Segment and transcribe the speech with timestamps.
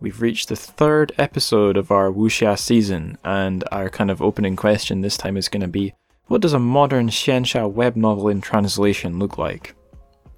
[0.00, 5.00] We've reached the third episode of our wuxia season, and our kind of opening question
[5.00, 5.94] this time is going to be
[6.28, 9.74] what does a modern xianxia web novel in translation look like?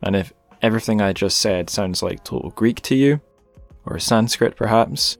[0.02, 3.20] And if everything I just said sounds like total Greek to you,
[3.84, 5.18] or Sanskrit perhaps,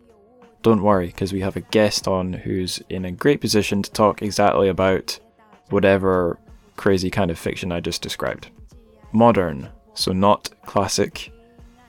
[0.62, 4.22] don't worry, because we have a guest on who's in a great position to talk
[4.22, 5.18] exactly about
[5.68, 6.38] whatever
[6.76, 8.50] crazy kind of fiction I just described.
[9.12, 11.30] Modern, so not classic.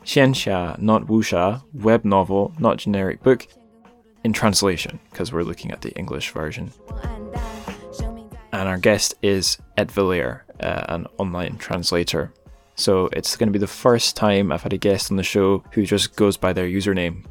[0.03, 1.61] Xianxia, not wuxia.
[1.73, 3.47] Web novel, not generic book.
[4.23, 6.71] In translation, because we're looking at the English version.
[8.53, 12.31] And our guest is Etvolare, uh, an online translator.
[12.75, 15.63] So it's going to be the first time I've had a guest on the show
[15.71, 17.25] who just goes by their username.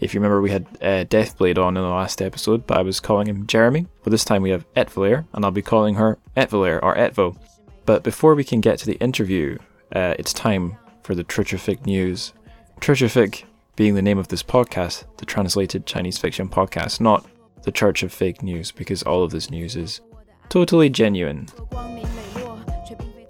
[0.00, 3.00] If you remember, we had uh, Deathblade on in the last episode, but I was
[3.00, 3.86] calling him Jeremy.
[4.02, 7.36] But this time we have Etvolare, and I'll be calling her Etvolare or Etvo.
[7.84, 9.58] But before we can get to the interview,
[9.94, 12.32] uh, it's time for the Tritrific news.
[12.80, 13.44] Tritrific
[13.76, 17.26] being the name of this podcast, the translated Chinese fiction podcast, not
[17.62, 20.00] the Church of Fake News, because all of this news is
[20.48, 21.46] totally genuine.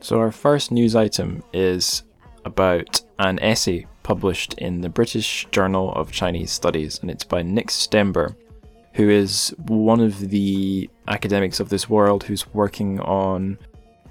[0.01, 2.03] So, our first news item is
[2.45, 7.69] about an essay published in the British Journal of Chinese Studies, and it's by Nick
[7.69, 8.35] Stember,
[8.95, 13.59] who is one of the academics of this world who's working on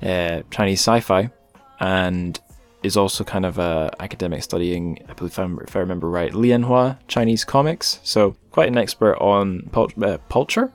[0.01, 1.29] uh, Chinese sci-fi,
[1.79, 2.39] and
[2.83, 6.97] is also kind of a academic studying, I believe, if, if i remember right, lianhuanhua
[7.07, 7.99] Chinese comics.
[8.03, 10.71] So quite an expert on pul- uh, culture.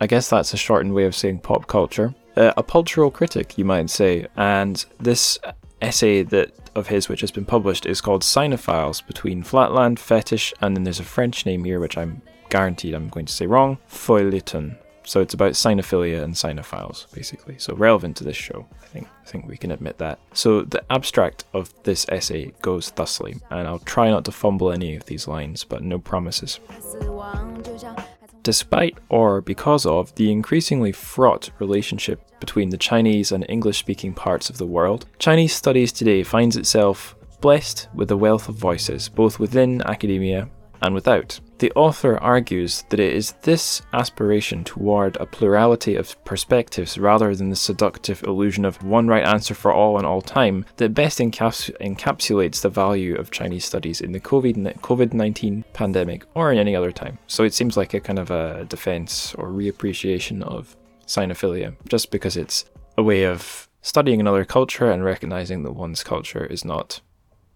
[0.00, 3.64] I guess that's a shortened way of saying pop culture uh, a cultural critic, you
[3.64, 4.26] might say.
[4.36, 5.38] And this
[5.80, 10.76] essay that of his, which has been published, is called Sinophiles Between Flatland, Fetish, and
[10.76, 13.78] then there's a French name here, which I'm guaranteed I'm going to say wrong.
[13.88, 14.76] Feuilleton.
[15.04, 17.56] So it's about sinophilia and sinophiles, basically.
[17.58, 19.08] So relevant to this show, I think.
[19.22, 20.18] I think we can admit that.
[20.32, 24.94] So the abstract of this essay goes thusly, and I'll try not to fumble any
[24.94, 26.60] of these lines, but no promises.
[28.42, 34.50] Despite or because of the increasingly fraught relationship between the Chinese and English speaking parts
[34.50, 39.38] of the world, Chinese studies today finds itself blessed with a wealth of voices, both
[39.38, 40.48] within academia
[40.80, 41.38] and without.
[41.62, 47.50] The author argues that it is this aspiration toward a plurality of perspectives rather than
[47.50, 51.70] the seductive illusion of one right answer for all and all time that best encaps-
[51.80, 56.90] encapsulates the value of Chinese studies in the COVID 19 pandemic or in any other
[56.90, 57.16] time.
[57.28, 62.36] So it seems like a kind of a defense or reappreciation of sinophilia, just because
[62.36, 62.64] it's
[62.98, 67.00] a way of studying another culture and recognizing that one's culture is not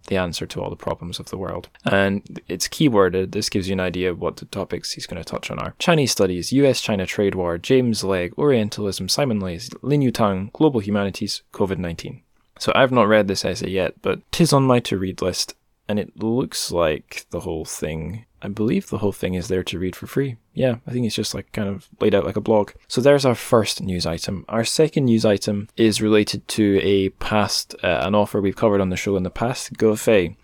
[0.07, 1.69] the answer to all the problems of the world.
[1.85, 3.33] And it's keyworded.
[3.33, 5.75] This gives you an idea of what the topics he's going to touch on are
[5.79, 11.43] Chinese studies, US China trade war, James Legge, Orientalism, Simon Leys, Lin Yutang, global humanities,
[11.53, 12.23] COVID 19.
[12.59, 15.55] So I've not read this essay yet, but tis on my to read list,
[15.89, 19.79] and it looks like the whole thing I believe the whole thing is there to
[19.79, 20.37] read for free.
[20.55, 22.71] Yeah, I think it's just like kind of laid out like a blog.
[22.87, 24.45] So there's our first news item.
[24.49, 28.91] Our second news item is related to a past, uh, an offer we've covered on
[28.91, 30.37] the show in the past, Fei.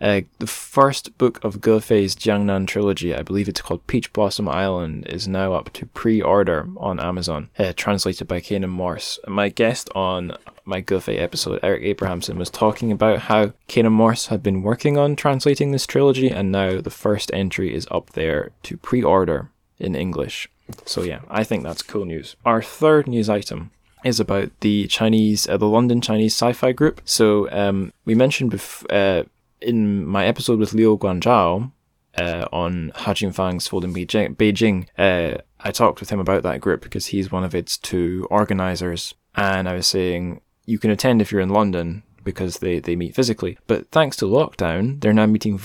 [0.00, 4.48] Uh, the first book of Ge Fei's Jiangnan trilogy, I believe it's called Peach Blossom
[4.48, 9.18] Island, is now up to pre-order on Amazon, uh, translated by Canaan Morse.
[9.26, 14.26] My guest on my Ge Fei episode, Eric Abrahamsen, was talking about how Canaan Morse
[14.26, 18.50] had been working on translating this trilogy, and now the first entry is up there
[18.64, 20.48] to pre-order in English.
[20.86, 22.36] So yeah, I think that's cool news.
[22.44, 23.70] Our third news item
[24.04, 27.00] is about the Chinese, uh, the London Chinese Sci-Fi Group.
[27.04, 29.24] So um, we mentioned bef- uh,
[29.60, 31.72] in my episode with Liu Guanzhao
[32.18, 37.06] uh, on Hao Jingfang's Folding Beijing, uh, I talked with him about that group because
[37.06, 39.14] he's one of its two organizers.
[39.34, 43.14] And I was saying, you can attend if you're in London because they, they meet
[43.14, 43.58] physically.
[43.66, 45.58] But thanks to lockdown, they're now meeting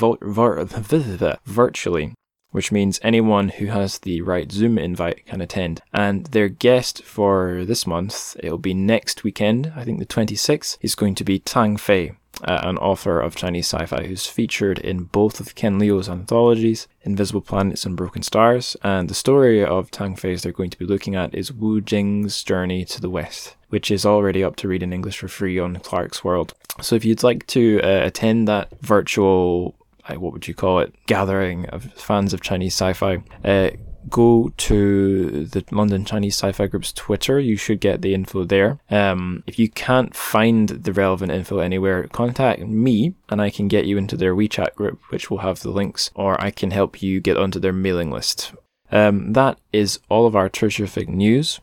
[1.45, 2.13] virtually
[2.51, 5.81] which means anyone who has the right Zoom invite can attend.
[5.93, 10.95] And their guest for this month, it'll be next weekend, I think the 26th, is
[10.95, 12.13] going to be Tang Fei.
[12.43, 17.41] Uh, an author of Chinese sci-fi who's featured in both of Ken Liu's anthologies, Invisible
[17.41, 21.15] Planets and Broken Stars, and the story of Tang Fei's they're going to be looking
[21.15, 24.93] at is Wu Jing's Journey to the West, which is already up to read in
[24.93, 26.53] English for free on Clarkesworld.
[26.81, 29.75] So if you'd like to uh, attend that virtual
[30.17, 33.21] what would you call it, gathering of fans of Chinese sci-fi.
[33.43, 33.69] Uh,
[34.09, 37.39] go to the London Chinese Sci-Fi Group's Twitter.
[37.39, 38.79] You should get the info there.
[38.89, 43.85] Um, if you can't find the relevant info anywhere, contact me and I can get
[43.85, 47.19] you into their WeChat group, which will have the links, or I can help you
[47.19, 48.53] get onto their mailing list.
[48.91, 51.61] Um, that is all of our Tritrific news.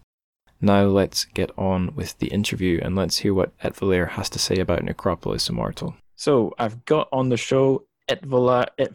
[0.61, 4.57] Now let's get on with the interview and let's hear what Etvolare has to say
[4.57, 5.97] about Necropolis Immortal.
[6.15, 8.67] So I've got on the show Etvola.
[8.79, 8.93] Et,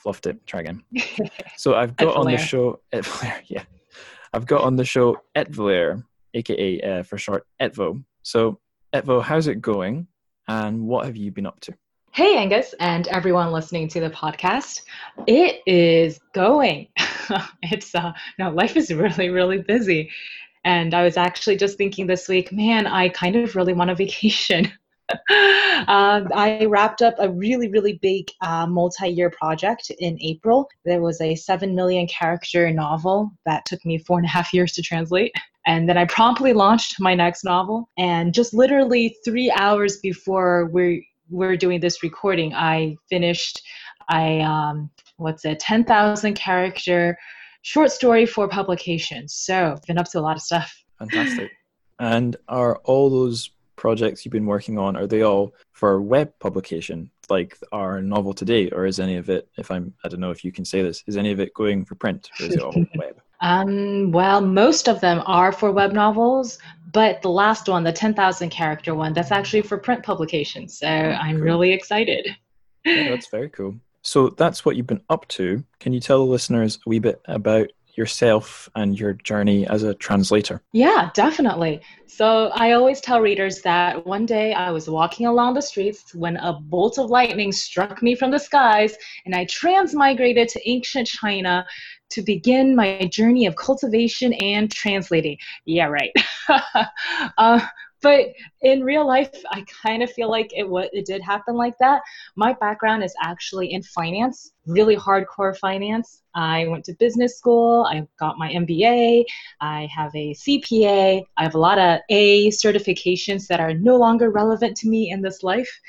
[0.00, 0.44] fluffed it.
[0.46, 0.82] Try again.
[1.56, 3.42] So I've got on the show Etvolare.
[3.48, 3.64] Yeah,
[4.32, 6.02] I've got on the show Etvolare,
[6.34, 8.02] aka uh, for short Etvo.
[8.22, 8.58] So
[8.94, 10.06] Etvo, how's it going?
[10.48, 11.74] And what have you been up to?
[12.12, 14.80] Hey, Angus, and everyone listening to the podcast.
[15.26, 16.88] It is going.
[17.62, 20.10] it's uh, no, life is really, really busy.
[20.64, 23.94] And I was actually just thinking this week, man, I kind of really want a
[23.94, 24.72] vacation.
[25.30, 30.68] Uh, I wrapped up a really, really big uh, multi year project in April.
[30.84, 34.72] There was a 7 million character novel that took me four and a half years
[34.72, 35.32] to translate.
[35.66, 37.88] And then I promptly launched my next novel.
[37.98, 43.62] And just literally three hours before we're, we're doing this recording, I finished
[44.10, 47.16] I um, what's it, 10,000 character
[47.62, 49.28] short story for publication.
[49.28, 50.76] So been up to a lot of stuff.
[50.98, 51.50] Fantastic.
[51.98, 57.10] and are all those projects you've been working on are they all for web publication?
[57.28, 60.44] Like our novel today or is any of it if i'm i don't know if
[60.44, 62.74] you can say this is any of it going for print or is it all
[62.96, 63.20] web?
[63.40, 66.58] Um, well most of them are for web novels
[66.92, 71.10] but the last one the 10000 character one that's actually for print publication so oh,
[71.12, 71.44] i'm cool.
[71.44, 72.26] really excited.
[72.86, 73.74] Yeah, that's very cool.
[74.00, 75.62] So that's what you've been up to.
[75.80, 79.94] Can you tell the listeners a wee bit about yourself and your journey as a
[79.94, 80.62] translator?
[80.72, 81.80] Yeah, definitely.
[82.06, 86.36] So I always tell readers that one day I was walking along the streets when
[86.36, 91.66] a bolt of lightning struck me from the skies and I transmigrated to ancient China
[92.10, 95.38] to begin my journey of cultivation and translating.
[95.64, 96.12] Yeah, right.
[97.38, 97.60] uh,
[98.02, 98.28] but
[98.62, 102.02] in real life i kind of feel like it what it did happen like that.
[102.36, 106.22] My background is actually in finance really hardcore finance.
[106.34, 109.24] I went to business school i got my mba
[109.60, 114.30] i have a cpa i have a lot of a certifications that are no longer
[114.30, 115.80] relevant to me in this life.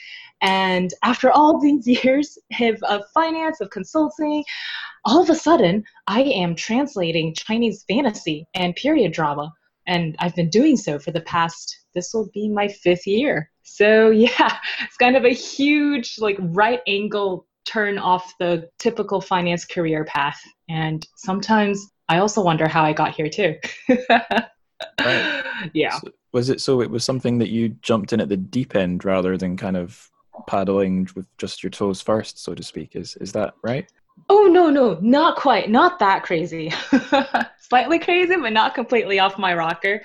[0.41, 4.43] And after all these years of, of finance of consulting
[5.05, 9.53] all of a sudden i am translating chinese fantasy and period drama.
[9.87, 13.49] And I've been doing so for the past this will be my fifth year.
[13.63, 19.65] So yeah, it's kind of a huge like right angle turn off the typical finance
[19.65, 20.41] career path.
[20.69, 23.55] And sometimes I also wonder how I got here too.
[24.09, 25.43] right.
[25.73, 25.99] Yeah.
[25.99, 29.05] So was it so it was something that you jumped in at the deep end
[29.05, 30.09] rather than kind of
[30.47, 32.95] paddling with just your toes first, so to speak?
[32.95, 33.89] Is is that right?
[34.29, 36.71] Oh no, no, not quite, not that crazy.
[37.59, 40.01] Slightly crazy, but not completely off my rocker.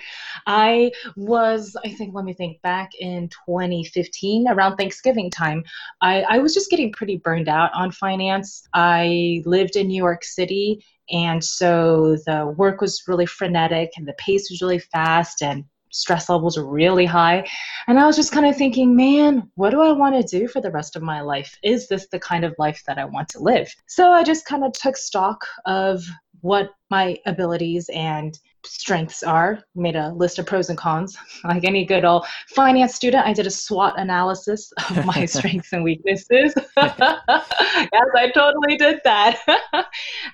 [0.46, 5.64] I was, I think, let me think, back in 2015, around Thanksgiving time,
[6.00, 8.66] I, I was just getting pretty burned out on finance.
[8.72, 14.14] I lived in New York City, and so the work was really frenetic and the
[14.14, 15.64] pace was really fast, and
[15.96, 17.46] stress levels really high.
[17.86, 20.60] And I was just kind of thinking, man, what do I want to do for
[20.60, 21.58] the rest of my life?
[21.62, 23.74] Is this the kind of life that I want to live?
[23.86, 26.04] So I just kind of took stock of
[26.42, 31.16] what my abilities and strengths are made a list of pros and cons.
[31.44, 35.84] Like any good old finance student i did a swot analysis of my strengths and
[35.84, 36.54] weaknesses.
[36.76, 39.40] Yes i totally did that.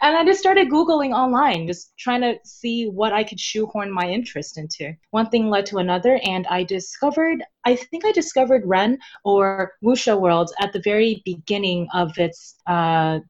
[0.00, 4.08] And i just started googling online just trying to see what i could shoehorn my
[4.08, 4.94] interest into.
[5.10, 10.18] One thing led to another and i discovered i think i discovered ren or Wuxia
[10.18, 13.20] World at the very beginning of its uh,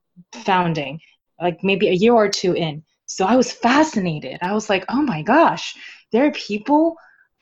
[0.45, 1.01] founding
[1.41, 4.39] like maybe a year or two in so I was fascinated.
[4.41, 5.75] I was like, oh my gosh,
[6.13, 6.97] there are people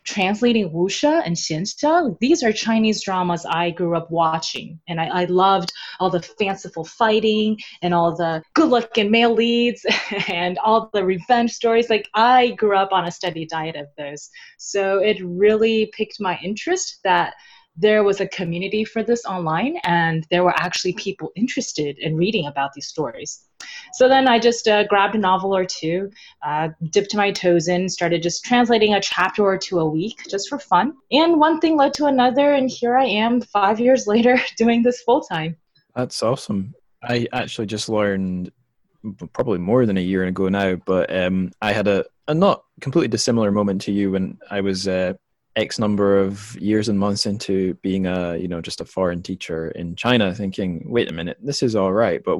[0.04, 2.18] translating wuxia and xianxia.
[2.20, 4.80] These are Chinese dramas I grew up watching.
[4.88, 9.86] And I, I loved all the fanciful fighting and all the good looking male leads
[10.28, 11.88] and all the revenge stories.
[11.88, 14.28] Like I grew up on a steady diet of those.
[14.58, 17.34] So it really piqued my interest that
[17.76, 22.46] there was a community for this online and there were actually people interested in reading
[22.46, 23.42] about these stories.
[23.94, 26.10] So then I just uh, grabbed a novel or two,
[26.44, 30.48] uh, dipped my toes in, started just translating a chapter or two a week just
[30.48, 30.94] for fun.
[31.10, 35.02] And one thing led to another, and here I am five years later doing this
[35.02, 35.56] full time.
[35.94, 36.74] That's awesome.
[37.02, 38.52] I actually just learned
[39.32, 43.08] probably more than a year ago now, but um, I had a, a not completely
[43.08, 45.14] dissimilar moment to you when I was uh,
[45.56, 49.70] X number of years and months into being a you know just a foreign teacher
[49.72, 52.38] in China, thinking, wait a minute, this is all right, but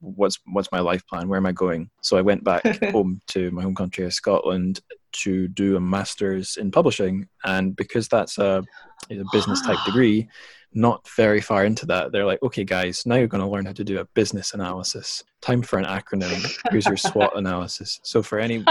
[0.00, 1.28] what's what's my life plan?
[1.28, 1.90] Where am I going?
[2.00, 4.80] So I went back home to my home country of Scotland
[5.12, 8.62] to do a master's in publishing, and because that's a,
[9.10, 10.28] a business type degree,
[10.74, 13.72] not very far into that, they're like, okay, guys, now you're going to learn how
[13.72, 15.22] to do a business analysis.
[15.40, 16.56] Time for an acronym.
[16.70, 18.00] Here's your SWOT analysis.
[18.02, 18.64] So for any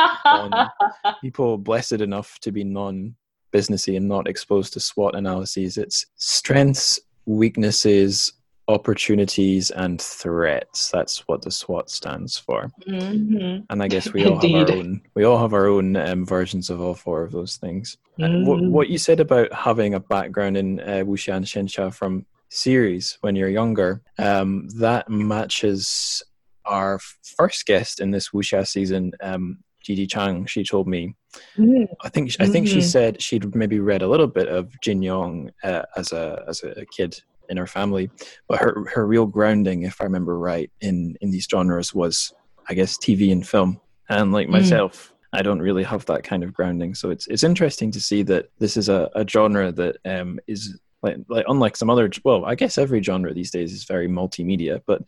[1.21, 3.15] people blessed enough to be non
[3.53, 5.77] businessy and not exposed to SWOT analyses.
[5.77, 8.33] It's strengths, weaknesses,
[8.67, 10.89] opportunities and threats.
[10.89, 12.71] That's what the SWOT stands for.
[12.87, 13.65] Mm-hmm.
[13.69, 14.55] And I guess we all Indeed.
[14.55, 15.01] have our own.
[15.15, 17.97] We all have our own um, versions of all four of those things.
[18.19, 18.47] Mm-hmm.
[18.47, 23.17] What, what, you said about having a background in uh, wuxia and xianxia from series
[23.21, 26.23] when you're younger, um, that matches
[26.65, 26.99] our
[27.37, 30.45] first guest in this wuxia season, um, Gigi Chang.
[30.45, 31.15] She told me.
[31.57, 31.93] Mm-hmm.
[32.01, 32.81] I think I think she mm-hmm.
[32.81, 36.85] said she'd maybe read a little bit of Jin Yong uh, as a as a
[36.85, 38.09] kid in her family.
[38.47, 42.33] But her her real grounding, if I remember right, in in these genres was,
[42.69, 43.79] I guess, TV and film.
[44.09, 44.51] And like mm.
[44.51, 46.93] myself, I don't really have that kind of grounding.
[46.93, 50.79] So it's it's interesting to see that this is a, a genre that um, is
[51.01, 54.81] like like unlike some other well, I guess every genre these days is very multimedia,
[54.85, 55.01] but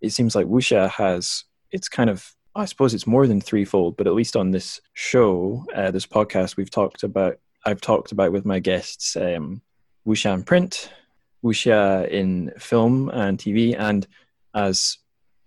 [0.00, 4.06] it seems like wuxia has it's kind of I suppose it's more than threefold, but
[4.06, 8.46] at least on this show, uh, this podcast, we've talked about I've talked about with
[8.46, 9.60] my guests um,
[10.06, 10.90] wuxia print,
[11.44, 14.06] wuxia in film and TV and
[14.54, 14.98] as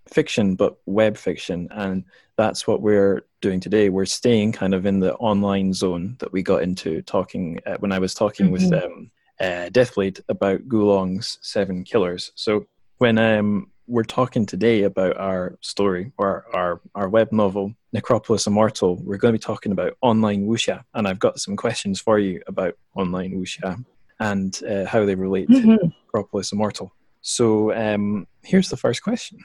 [0.08, 1.68] fiction, but web fiction.
[1.72, 2.04] And
[2.38, 3.89] that's what we're doing today.
[3.89, 7.92] We're staying kind of in the online zone that we got into talking uh, when
[7.92, 8.72] I was talking mm-hmm.
[8.72, 12.34] with um, uh, Deathblade about Gulong's Seven Killers.
[12.36, 12.66] So
[12.98, 18.98] when um, we're talking today about our story or our, our web novel, Necropolis Immortal,
[18.98, 20.84] we're going to be talking about online wuxia.
[20.93, 23.84] And I've got some questions for you about online wuxia
[24.19, 25.75] and uh, how they relate mm-hmm.
[25.75, 26.93] to Necropolis Immortal.
[27.22, 29.39] So um, here's the first question.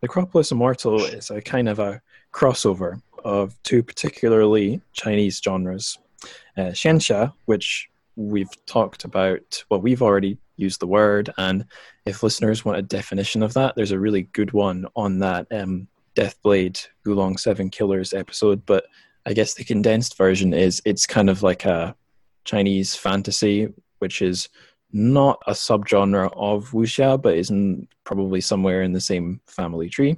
[0.00, 2.00] Necropolis Immortal is a kind of a
[2.32, 5.98] crossover of two particularly Chinese genres.
[6.56, 11.64] Uh, Xianxia, which we've talked about, well, we've already used the word, and
[12.04, 15.88] if listeners want a definition of that, there's a really good one on that um,
[16.16, 18.64] Deathblade Gulong Seven Killers episode.
[18.66, 18.84] But
[19.26, 21.94] I guess the condensed version is it's kind of like a
[22.44, 24.48] Chinese fantasy which is
[24.92, 27.52] not a subgenre of wuxia, but is
[28.04, 30.16] probably somewhere in the same family tree.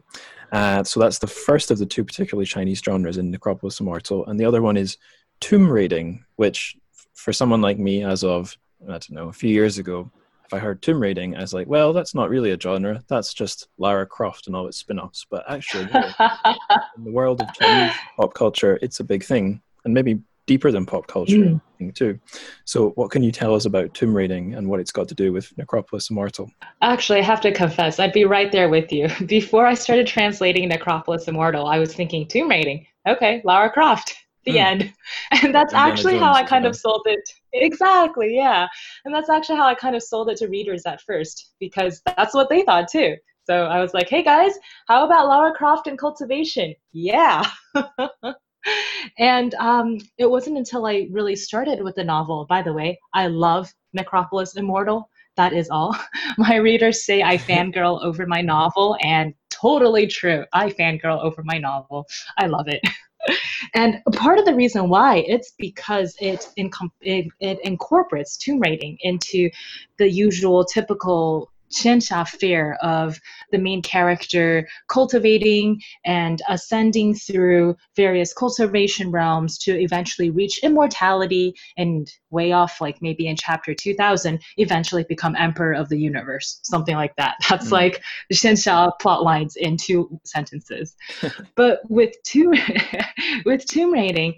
[0.53, 4.39] Uh, so that's the first of the two particularly Chinese genres in Necropolis Immortal, and
[4.39, 4.97] the other one is
[5.41, 6.77] tomb raiding, which
[7.15, 10.11] for someone like me, as of I don't know a few years ago,
[10.51, 13.05] if I heard tomb raiding, I was like, well, that's not really a genre.
[13.07, 15.25] That's just Lara Croft and all its spin-offs.
[15.31, 20.19] But actually, in the world of Chinese pop culture, it's a big thing, and maybe
[20.47, 21.95] deeper than pop culture mm.
[21.95, 22.19] too.
[22.65, 25.33] So, what can you tell us about tomb raiding and what it's got to do
[25.33, 26.51] with Necropolis Immortal?
[26.83, 29.09] Actually, I have to confess, I'd be right there with you.
[29.27, 32.89] Before I started translating Necropolis Immortal, I was thinking tomb raiding.
[33.07, 34.17] Okay, Lara Croft.
[34.47, 34.65] The mm.
[34.65, 34.93] end.
[35.45, 37.21] And that's and actually how I kind of sold it.
[37.53, 38.69] Exactly, yeah.
[39.05, 42.35] And that's actually how I kind of sold it to readers at first because that's
[42.35, 43.17] what they thought too.
[43.45, 44.53] So I was like, hey guys,
[44.87, 46.75] how about Lara Croft and cultivation?
[46.93, 47.45] Yeah.
[49.19, 52.47] and um, it wasn't until I really started with the novel.
[52.49, 55.09] By the way, I love Necropolis Immortal.
[55.37, 55.97] That is all.
[56.39, 60.45] My readers say I fangirl over my novel, and totally true.
[60.53, 62.07] I fangirl over my novel.
[62.39, 62.81] I love it.
[63.75, 69.51] and part of the reason why it's because it, it, it incorporates tomb raiding into
[69.99, 73.19] the usual typical xianxia fear of
[73.53, 82.13] the main character cultivating and ascending through various cultivation realms to eventually reach immortality and
[82.31, 87.15] way off like maybe in chapter 2000 eventually become emperor of the universe something like
[87.17, 87.73] that that's mm.
[87.73, 90.95] like the xianxia plot lines in two sentences
[91.57, 92.55] but with tomb
[93.45, 94.35] with tomb raiding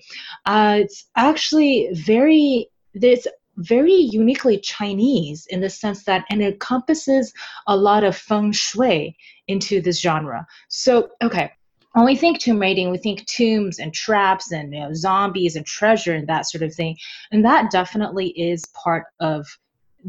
[0.47, 7.33] uh, it's actually very there's very uniquely Chinese in the sense that and it encompasses
[7.67, 9.17] a lot of feng shui
[9.49, 10.47] into this genre.
[10.69, 11.53] So, okay,
[11.93, 15.67] when we think tomb raiding, we think tombs and traps and you know, zombies and
[15.67, 16.97] treasure and that sort of thing,
[17.31, 19.47] and that definitely is part of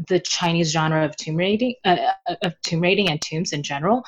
[0.08, 1.96] the Chinese genre of tomb raiding, uh,
[2.42, 4.02] of tomb raiding and tombs in general.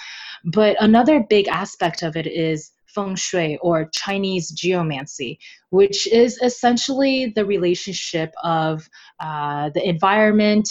[0.44, 5.38] But another big aspect of it is feng shui or Chinese geomancy,
[5.70, 8.88] which is essentially the relationship of
[9.20, 10.68] uh, the environment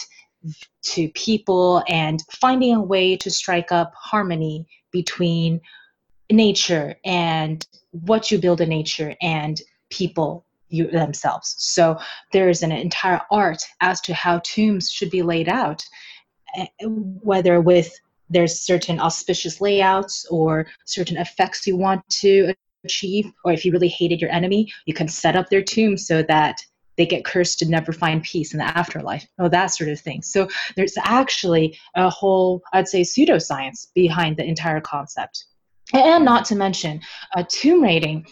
[0.81, 5.61] to people and finding a way to strike up harmony between
[6.31, 11.55] nature and what you build in nature and people you, themselves.
[11.59, 11.97] So
[12.31, 15.83] there's an entire art as to how tombs should be laid out,
[16.55, 17.91] eh, whether with
[18.29, 22.53] there's certain auspicious layouts or certain effects you want to
[22.83, 26.21] achieve or if you really hated your enemy you can set up their tomb so
[26.23, 26.57] that
[26.97, 29.27] they get cursed to never find peace in the afterlife.
[29.39, 30.21] Oh that sort of thing.
[30.21, 35.45] So there's actually a whole i'd say pseudoscience behind the entire concept.
[35.93, 37.01] And not to mention
[37.35, 38.25] uh, tomb raiding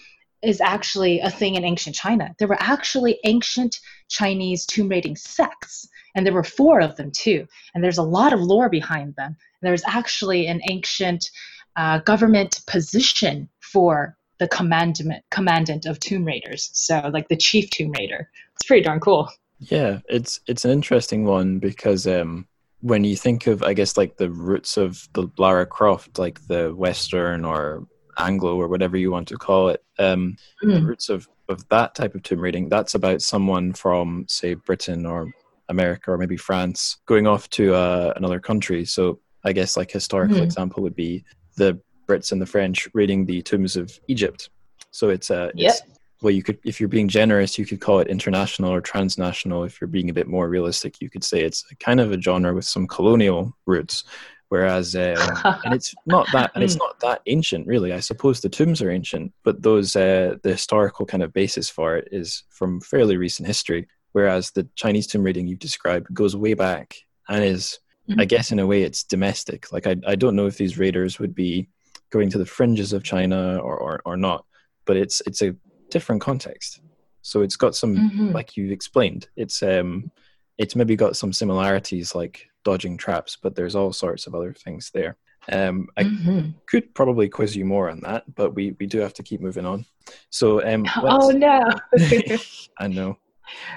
[0.43, 2.35] is actually a thing in ancient China.
[2.37, 7.47] There were actually ancient Chinese tomb raiding sects, and there were four of them too.
[7.73, 9.35] And there's a lot of lore behind them.
[9.61, 11.29] There's actually an ancient
[11.75, 16.69] uh, government position for the commandment commandant of tomb raiders.
[16.73, 18.29] So like the chief tomb raider.
[18.55, 19.29] It's pretty darn cool.
[19.59, 22.47] Yeah, it's it's an interesting one because um,
[22.81, 26.73] when you think of I guess like the roots of the Lara Croft, like the
[26.75, 30.73] Western or Anglo or whatever you want to call it, um, mm.
[30.73, 35.05] the roots of of that type of tomb raiding, that's about someone from say Britain
[35.05, 35.31] or
[35.69, 38.85] America or maybe France going off to uh, another country.
[38.85, 40.43] So I guess like historical mm.
[40.43, 41.23] example would be
[41.57, 44.49] the Brits and the French raiding the tombs of Egypt.
[44.91, 45.71] So it's uh, yep.
[45.71, 45.81] it's
[46.23, 49.65] well, you could, if you're being generous, you could call it international or transnational.
[49.65, 52.53] If you're being a bit more realistic, you could say it's kind of a genre
[52.53, 54.05] with some colonial roots.
[54.53, 55.17] Whereas, um,
[55.65, 56.85] and it's not that, and it's hmm.
[56.85, 57.91] not that ancient, really.
[57.91, 61.97] I suppose the tombs are ancient, but those, uh, the historical kind of basis for
[61.97, 63.87] it is from fairly recent history.
[64.11, 66.93] Whereas the Chinese tomb raiding you've described goes way back
[67.27, 68.21] and is, mm-hmm.
[68.21, 69.71] I guess, in a way, it's domestic.
[69.71, 71.67] Like I, I don't know if these raiders would be
[72.11, 74.45] going to the fringes of China or, or, or not,
[74.85, 75.55] but it's it's a
[75.89, 76.79] different context.
[77.23, 78.33] So it's got some, mm-hmm.
[78.33, 80.11] like you've explained, it's um,
[80.59, 84.91] it's maybe got some similarities like dodging traps, but there's all sorts of other things
[84.93, 85.17] there.
[85.51, 86.49] Um, I mm-hmm.
[86.67, 89.65] could probably quiz you more on that, but we we do have to keep moving
[89.65, 89.85] on.
[90.29, 91.69] So um, oh no,
[92.79, 93.17] I know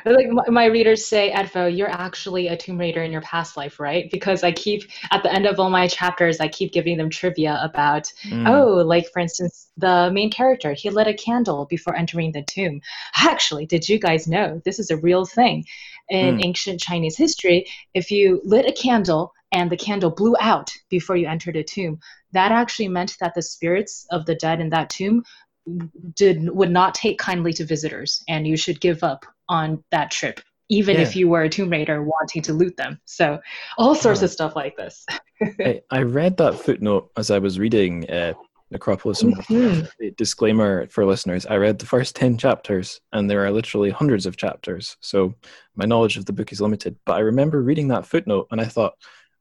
[0.05, 4.11] like my readers say Etvo you're actually a tomb raider in your past life right
[4.11, 7.59] because i keep at the end of all my chapters i keep giving them trivia
[7.63, 8.49] about mm.
[8.49, 12.81] oh like for instance the main character he lit a candle before entering the tomb
[13.17, 15.65] actually did you guys know this is a real thing
[16.09, 16.45] in mm.
[16.45, 21.27] ancient chinese history if you lit a candle and the candle blew out before you
[21.27, 21.99] entered a tomb
[22.33, 25.25] that actually meant that the spirits of the dead in that tomb
[26.15, 30.41] did would not take kindly to visitors and you should give up on that trip
[30.69, 31.03] even yeah.
[31.03, 33.01] if you were a tomb raider wanting to loot them.
[33.05, 33.39] So
[33.79, 35.05] all sorts of stuff like this.
[35.61, 38.33] I, I, read that footnote as i was reading uh,
[38.71, 40.09] necropolis mm-hmm.
[40.17, 41.47] disclaimer for listeners.
[41.47, 45.35] I read the first 10 chapters and there are literally hundreds of chapters so
[45.77, 46.97] my knowledge of the book is limited.
[47.05, 48.95] But i remember reading that footnote and i thought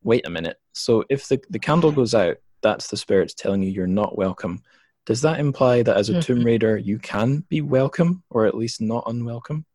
[0.04, 0.58] wait a minute.
[0.74, 4.62] So if the, the candle goes out that's the spirits telling you you're not welcome
[5.06, 6.46] does that imply that as a Tomb mm-hmm.
[6.46, 9.66] Raider you can be welcome or at least not unwelcome?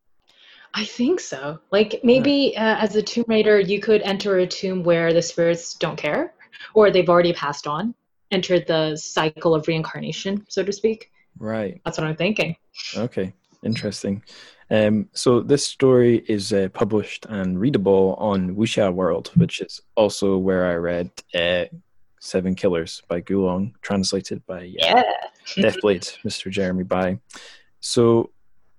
[0.75, 1.59] I think so.
[1.71, 5.75] Like maybe uh, as a Tomb Raider, you could enter a tomb where the spirits
[5.75, 6.33] don't care
[6.75, 7.95] or they've already passed on,
[8.31, 11.11] entered the cycle of reincarnation, so to speak.
[11.39, 11.81] Right.
[11.85, 12.57] That's what I'm thinking.
[12.97, 13.33] Okay,
[13.65, 14.23] interesting.
[14.71, 20.39] Um, so this story is uh, published and readable on Wuxia World, which is also
[20.39, 21.65] where I read uh,
[22.21, 25.03] Seven Killers by Gulong, translated by uh, yeah.
[25.47, 26.51] Deathblade, Mr.
[26.51, 27.19] Jeremy Bai.
[27.81, 28.31] So,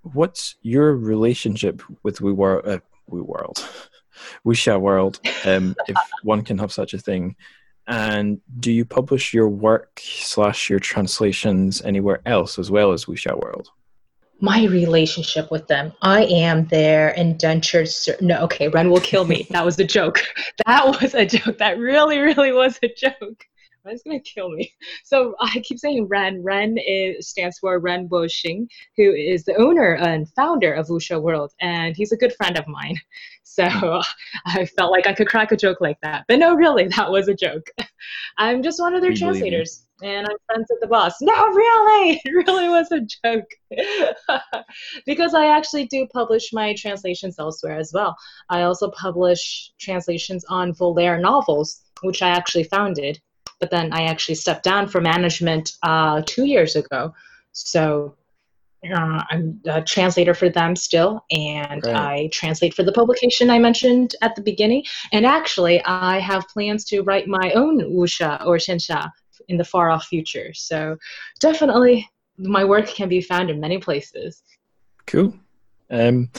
[0.04, 2.66] what's your relationship with We World?
[2.66, 3.68] Uh, we World,
[4.46, 7.36] Wuxia World, um, if one can have such a thing.
[7.88, 13.38] And do you publish your work slash your translations anywhere else as well as Wuxia
[13.38, 13.70] World?
[14.42, 15.94] My relationship with them.
[16.02, 19.48] I am their indentured ser- no, okay, Ren will kill me.
[19.52, 20.24] That was a joke.
[20.66, 21.58] That was a joke.
[21.58, 23.46] That really, really was a joke.
[23.84, 24.74] Ren's gonna kill me.
[25.04, 26.44] So I keep saying Ren.
[26.44, 31.54] Ren is, stands for Ren Woxing, who is the owner and founder of Wuxia World,
[31.60, 32.98] and he's a good friend of mine.
[33.44, 33.66] So
[34.46, 37.28] I felt like I could crack a joke like that, but no, really, that was
[37.28, 37.70] a joke.
[38.38, 41.14] I'm just one of their we translators, and I'm friends with the boss.
[41.22, 43.46] No, really, it really was a joke.
[45.06, 48.16] because I actually do publish my translations elsewhere as well.
[48.50, 53.20] I also publish translations on Volare novels, which I actually founded
[53.62, 57.14] but then I actually stepped down from management uh, two years ago.
[57.54, 58.16] So
[58.84, 61.86] uh, I'm a translator for them still, and.
[61.86, 64.84] I translate for the publication I mentioned at the beginning.
[65.14, 69.12] And actually, I have plans to write my own wuxia or xianxia
[69.48, 70.54] in the far off future.
[70.54, 70.98] So
[71.40, 74.44] definitely, my work can be found in many places.
[75.06, 75.34] Cool.
[75.90, 76.30] Um,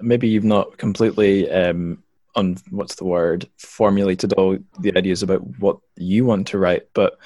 [0.00, 2.02] maybe you've not completely um,
[2.34, 7.18] on what's the word formulated all the ideas about what you want to write but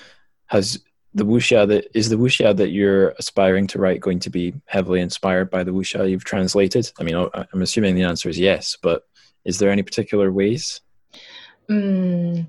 [0.46, 0.82] has
[1.14, 5.00] the wuxia that is the wuxia that you're aspiring to write going to be heavily
[5.00, 9.04] inspired by the wuxia you've translated i mean i'm assuming the answer is yes but
[9.44, 10.80] is there any particular ways
[11.70, 12.46] mm,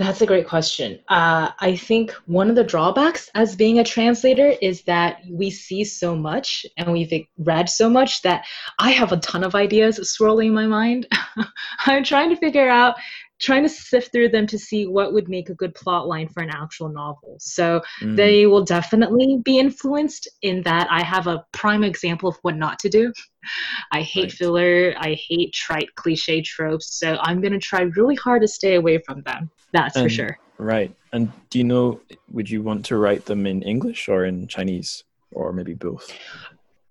[0.00, 0.98] that's a great question.
[1.08, 5.84] Uh, I think one of the drawbacks as being a translator is that we see
[5.84, 8.46] so much and we've read so much that
[8.78, 11.06] I have a ton of ideas swirling in my mind.
[11.86, 12.96] I'm trying to figure out
[13.40, 16.42] trying to sift through them to see what would make a good plot line for
[16.42, 17.36] an actual novel.
[17.40, 18.14] So mm.
[18.14, 22.78] they will definitely be influenced in that I have a prime example of what not
[22.80, 23.12] to do.
[23.92, 24.32] I hate right.
[24.32, 28.74] filler, I hate trite cliche tropes, so I'm going to try really hard to stay
[28.74, 29.50] away from them.
[29.72, 30.38] That's and, for sure.
[30.58, 30.94] Right.
[31.12, 32.00] And do you know,
[32.30, 36.12] would you want to write them in English or in Chinese, or maybe both?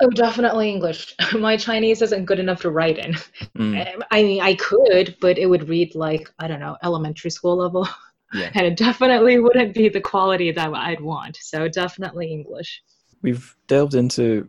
[0.02, 1.16] Oh, definitely English.
[1.38, 3.16] My Chinese isn't good enough to write in.
[3.58, 4.02] Mm.
[4.12, 7.88] I mean, I could, but it would read like, I don't know, elementary school level.
[8.34, 8.52] Yeah.
[8.54, 11.38] And it definitely wouldn't be the quality that I'd want.
[11.42, 12.84] So definitely English.
[13.24, 14.48] We've delved into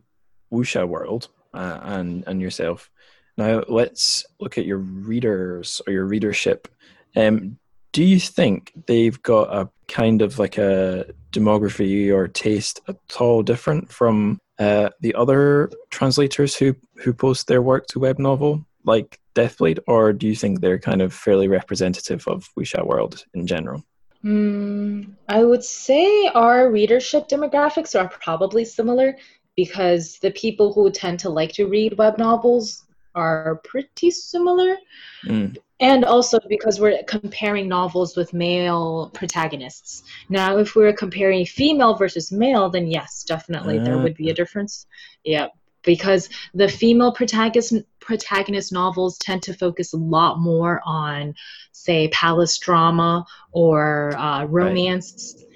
[0.52, 2.90] Wuxia World uh, and, and yourself.
[3.38, 6.68] Now let's look at your readers or your readership.
[7.16, 7.58] Um,
[7.92, 13.42] do you think they've got a kind of like a demography or taste at all
[13.42, 19.18] different from uh, the other translators who who post their work to web novel like
[19.34, 23.82] Deathblade, or do you think they're kind of fairly representative of Wuxia World in general?
[24.24, 29.16] Mm, I would say our readership demographics are probably similar
[29.56, 34.76] because the people who tend to like to read web novels are pretty similar.
[35.24, 40.02] Mm and also because we're comparing novels with male protagonists.
[40.28, 44.34] Now, if we're comparing female versus male, then yes, definitely uh, there would be a
[44.34, 44.86] difference.
[45.24, 45.48] Yeah,
[45.82, 51.34] because the female protagonist protagonist novels tend to focus a lot more on,
[51.72, 55.34] say, palace drama or uh, romance.
[55.38, 55.46] Right.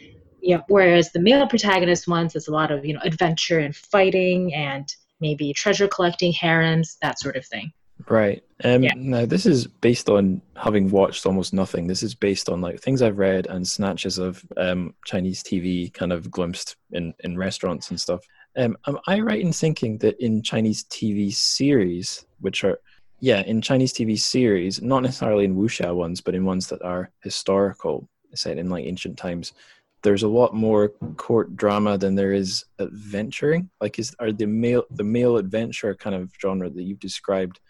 [0.40, 4.54] Yeah, whereas the male protagonist ones is a lot of you know adventure and fighting
[4.54, 4.86] and
[5.20, 7.72] maybe treasure collecting, harems, that sort of thing.
[8.08, 8.42] Right.
[8.62, 8.92] Um, yeah.
[8.96, 11.86] Now, this is based on having watched almost nothing.
[11.86, 16.12] This is based on like things I've read and snatches of um, Chinese TV kind
[16.12, 18.20] of glimpsed in, in restaurants and stuff.
[18.56, 22.78] Um, am I right in thinking that in Chinese TV series, which are,
[23.20, 27.10] yeah, in Chinese TV series, not necessarily in wuxia ones, but in ones that are
[27.22, 29.52] historical, set in like ancient times,
[30.02, 33.70] there's a lot more court drama than there is adventuring.
[33.80, 37.60] Like, is are the male the male adventure kind of genre that you've described?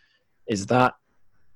[0.46, 0.94] Is that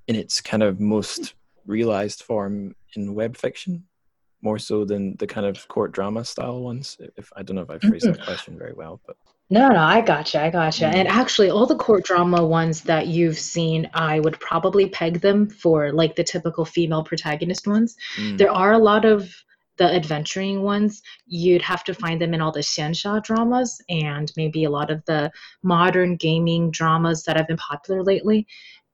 [0.06, 1.34] in its kind of most
[1.66, 3.84] realized form in web fiction
[4.40, 7.70] more so than the kind of court drama style ones if i don't know if
[7.70, 8.24] i phrased that mm-hmm.
[8.24, 9.16] question very well but
[9.50, 10.94] no no i gotcha i gotcha mm-hmm.
[10.94, 15.48] and actually all the court drama ones that you've seen i would probably peg them
[15.48, 18.38] for like the typical female protagonist ones mm.
[18.38, 19.30] there are a lot of
[19.78, 24.64] the adventuring ones, you'd have to find them in all the xianxia dramas and maybe
[24.64, 25.30] a lot of the
[25.62, 28.46] modern gaming dramas that have been popular lately.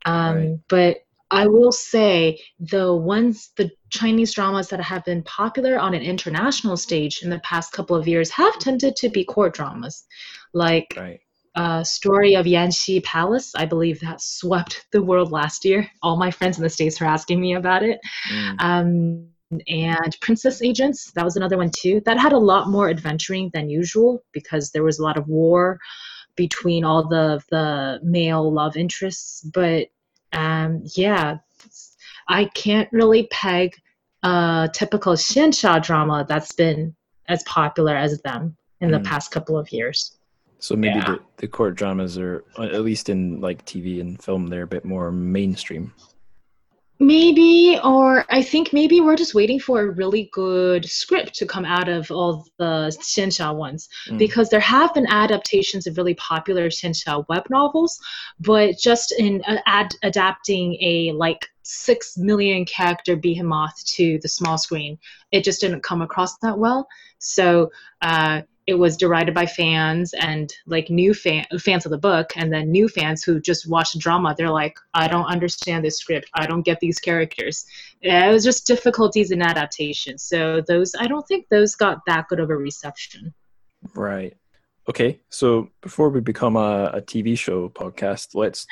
[0.05, 0.59] Um, right.
[0.69, 0.97] But
[1.31, 6.77] I will say the ones, the Chinese dramas that have been popular on an international
[6.77, 10.05] stage in the past couple of years have tended to be court dramas,
[10.53, 11.21] like right.
[11.57, 13.53] uh, story of Yanxi Palace.
[13.57, 15.91] I believe that swept the world last year.
[16.03, 17.99] All my friends in the states were asking me about it.
[18.31, 18.61] Mm.
[18.61, 19.29] Um,
[19.69, 22.01] and Princess Agents, that was another one too.
[22.05, 25.79] That had a lot more adventuring than usual because there was a lot of war
[26.37, 29.43] between all the the male love interests.
[29.43, 29.89] But
[30.35, 31.39] um, yeah,
[32.29, 33.75] I can't really peg
[34.23, 36.95] a typical xianxia drama that's been
[37.29, 39.05] as popular as them in the mm.
[39.05, 40.17] past couple of years.
[40.59, 41.13] So maybe yeah.
[41.13, 44.85] the, the court dramas are, at least in like TV and film, they're a bit
[44.85, 45.93] more mainstream.
[47.01, 51.65] Maybe, or I think maybe we're just waiting for a really good script to come
[51.65, 54.17] out of all the xianxia ones, mm.
[54.17, 58.01] because there have been adaptations of really popular xianxia web novels,
[58.39, 64.57] but just in uh, ad- adapting a like six million character behemoth to the small
[64.57, 64.97] screen,
[65.33, 66.87] it just didn't come across that well.
[67.19, 72.33] So uh, it was derided by fans and like new fan, fans of the book
[72.37, 75.99] and then new fans who just watch the drama they're like i don't understand this
[75.99, 76.31] script.
[76.35, 77.67] I don't get these characters.
[78.01, 80.19] It was just difficulties in adaptation.
[80.19, 83.35] So those i don't think those got that good of a reception.
[83.95, 84.37] Right.
[84.89, 88.67] Okay so before we become a, a tv show podcast let's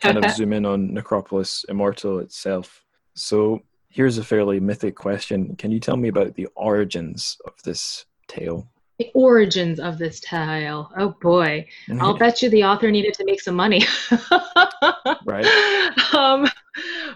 [0.00, 2.84] kind of zoom in on necropolis immortal itself.
[3.14, 5.56] So here's a fairly mythic question.
[5.56, 10.92] Can you tell me about the origins of this tale the origins of this tale.
[10.94, 11.66] Oh boy,
[11.98, 13.82] I'll bet you the author needed to make some money.
[15.24, 15.46] right.
[16.12, 16.46] Um,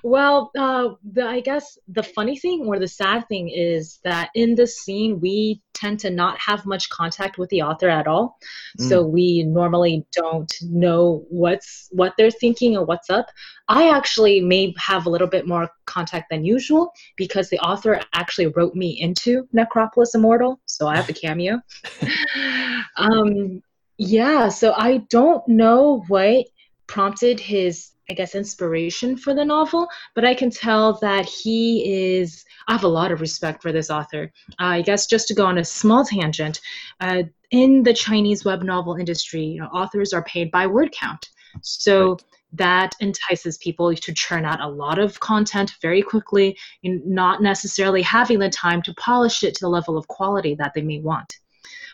[0.02, 4.54] well, uh, the, I guess the funny thing or the sad thing is that in
[4.54, 8.38] this scene, we tend to not have much contact with the author at all.
[8.78, 8.88] Mm.
[8.88, 13.26] So we normally don't know what's what they're thinking or what's up.
[13.68, 18.48] I actually may have a little bit more contact than usual because the author actually
[18.48, 21.60] wrote me into Necropolis Immortal, so I have a cameo.
[22.96, 23.62] um,
[23.98, 26.46] yeah, so I don't know what
[26.86, 32.44] prompted his I guess, inspiration for the novel, but I can tell that he is.
[32.68, 34.30] I have a lot of respect for this author.
[34.60, 36.60] Uh, I guess just to go on a small tangent,
[37.00, 41.28] uh, in the Chinese web novel industry, you know, authors are paid by word count.
[41.62, 42.22] So right.
[42.54, 48.38] that entices people to churn out a lot of content very quickly, not necessarily having
[48.38, 51.38] the time to polish it to the level of quality that they may want.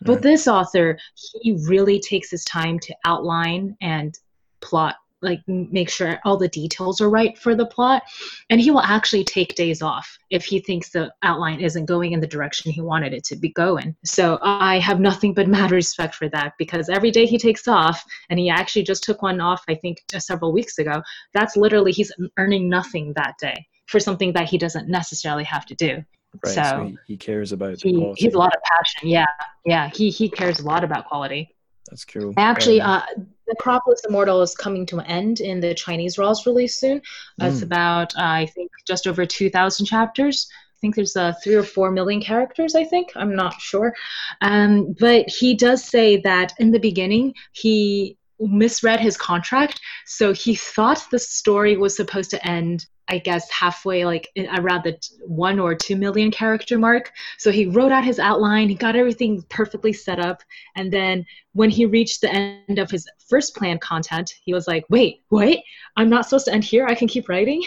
[0.03, 0.99] But this author,
[1.42, 4.18] he really takes his time to outline and
[4.61, 8.02] plot like make sure all the details are right for the plot
[8.48, 12.20] and he will actually take days off if he thinks the outline isn't going in
[12.20, 16.14] the direction he wanted it to be going so i have nothing but mad respect
[16.14, 19.62] for that because every day he takes off and he actually just took one off
[19.68, 21.02] i think just several weeks ago
[21.35, 25.74] that's literally he's earning nothing that day for something that he doesn't necessarily have to
[25.74, 26.02] do
[26.44, 29.09] Right, so, so he, he, cares about he, he has a lot of passion.
[29.09, 29.26] Yeah,
[29.64, 29.90] yeah.
[29.92, 31.56] He he cares a lot about quality.
[31.90, 32.33] That's cool.
[32.37, 36.79] Actually, um, uh, Necropolis Immortal is coming to an end in the Chinese raws release
[36.79, 37.01] soon.
[37.41, 37.53] Mm.
[37.53, 40.49] It's about, uh, I think, just over 2,000 chapters.
[40.53, 43.11] I think there's uh, three or four million characters, I think.
[43.15, 43.95] I'm not sure.
[44.41, 49.81] Um, but he does say that in the beginning, he misread his contract.
[50.07, 54.96] So he thought the story was supposed to end I guess halfway, like around the
[55.27, 57.11] one or two million character mark.
[57.38, 60.42] So he wrote out his outline, he got everything perfectly set up.
[60.77, 64.85] And then when he reached the end of his first planned content, he was like,
[64.88, 65.59] wait, what?
[65.96, 66.87] I'm not supposed to end here?
[66.87, 67.62] I can keep writing?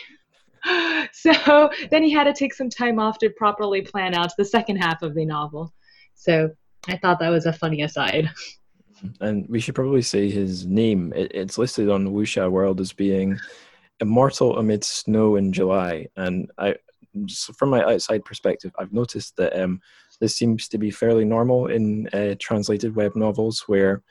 [1.11, 4.77] so then he had to take some time off to properly plan out the second
[4.77, 5.73] half of the novel.
[6.15, 6.51] So
[6.87, 8.31] I thought that was a funny aside.
[9.19, 11.11] And we should probably say his name.
[11.15, 13.37] it's listed on Wuxia World as being
[13.99, 16.07] immortal amid snow in July.
[16.15, 16.75] And I,
[17.55, 19.81] from my outside perspective, I've noticed that um,
[20.19, 24.01] this seems to be fairly normal in uh, translated web novels, where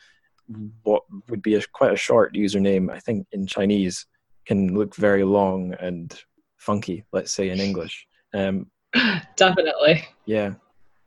[0.82, 4.06] what would be a, quite a short username, I think in Chinese,
[4.44, 6.18] can look very long and
[6.58, 7.04] funky.
[7.12, 8.06] Let's say in English.
[8.34, 8.70] Um,
[9.36, 10.04] Definitely.
[10.26, 10.54] Yeah.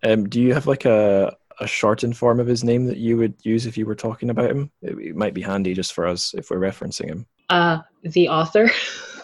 [0.03, 3.35] Um, do you have like a a shortened form of his name that you would
[3.43, 4.71] use if you were talking about him?
[4.81, 7.25] It, it might be handy just for us if we're referencing him.
[7.49, 8.69] Uh, the author.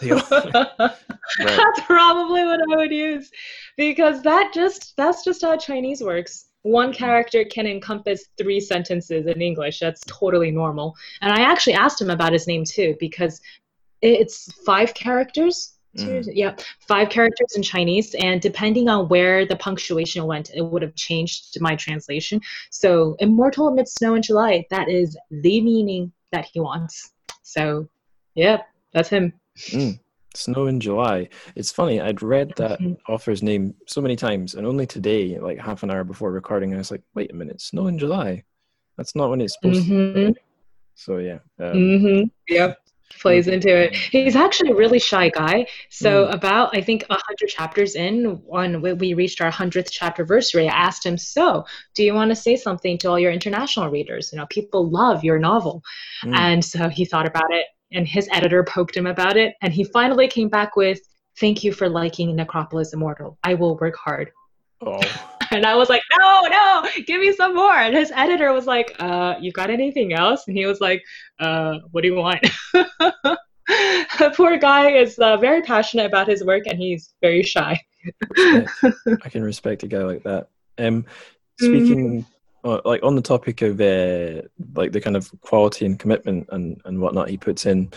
[0.00, 0.70] The author.
[0.78, 0.96] right.
[1.38, 3.30] That's probably what I would use,
[3.76, 6.46] because that just that's just how Chinese works.
[6.62, 9.80] One character can encompass three sentences in English.
[9.80, 10.94] That's totally normal.
[11.20, 13.40] And I actually asked him about his name too, because
[14.00, 15.74] it's five characters.
[15.96, 16.26] Mm.
[16.32, 20.94] Yeah, five characters in Chinese, and depending on where the punctuation went, it would have
[20.94, 22.40] changed my translation.
[22.70, 27.12] So, immortal amid snow in July, that is the meaning that he wants.
[27.42, 27.86] So
[28.34, 29.32] yeah, that's him.
[29.58, 30.00] Mm.
[30.34, 31.28] Snow in July.
[31.54, 32.00] It's funny.
[32.00, 33.12] I'd read that mm-hmm.
[33.12, 36.78] author's name so many times, and only today, like half an hour before recording, I
[36.78, 38.42] was like, "Wait a minute, Snow in July?
[38.96, 40.18] That's not when it's supposed mm-hmm.
[40.18, 40.40] to." Be.
[40.94, 41.38] So yeah.
[41.60, 42.22] Um, mm-hmm.
[42.48, 42.81] Yep.
[43.20, 43.94] Plays into it.
[43.94, 45.66] He's actually a really shy guy.
[45.90, 46.34] So mm.
[46.34, 51.06] about I think hundred chapters in, when we reached our hundredth chapter anniversary, I asked
[51.06, 54.30] him, "So, do you want to say something to all your international readers?
[54.32, 55.82] You know, people love your novel."
[56.24, 56.36] Mm.
[56.36, 59.84] And so he thought about it and his editor poked him about it and he
[59.84, 61.00] finally came back with
[61.38, 64.30] thank you for liking necropolis immortal i will work hard
[64.82, 65.00] oh.
[65.52, 67.74] And i was like no no give me some more.
[67.74, 70.44] And his editor was like uh you got anything else?
[70.46, 71.02] And he was like
[71.40, 72.44] uh what do you want?
[74.18, 77.80] The poor guy is uh, very passionate about his work and he's very shy.
[78.36, 80.48] I can respect a guy like that.
[80.78, 81.06] Um
[81.58, 82.26] speaking mm
[82.64, 84.40] uh, like on the topic of uh,
[84.76, 87.90] like the kind of quality and commitment and, and whatnot he puts in,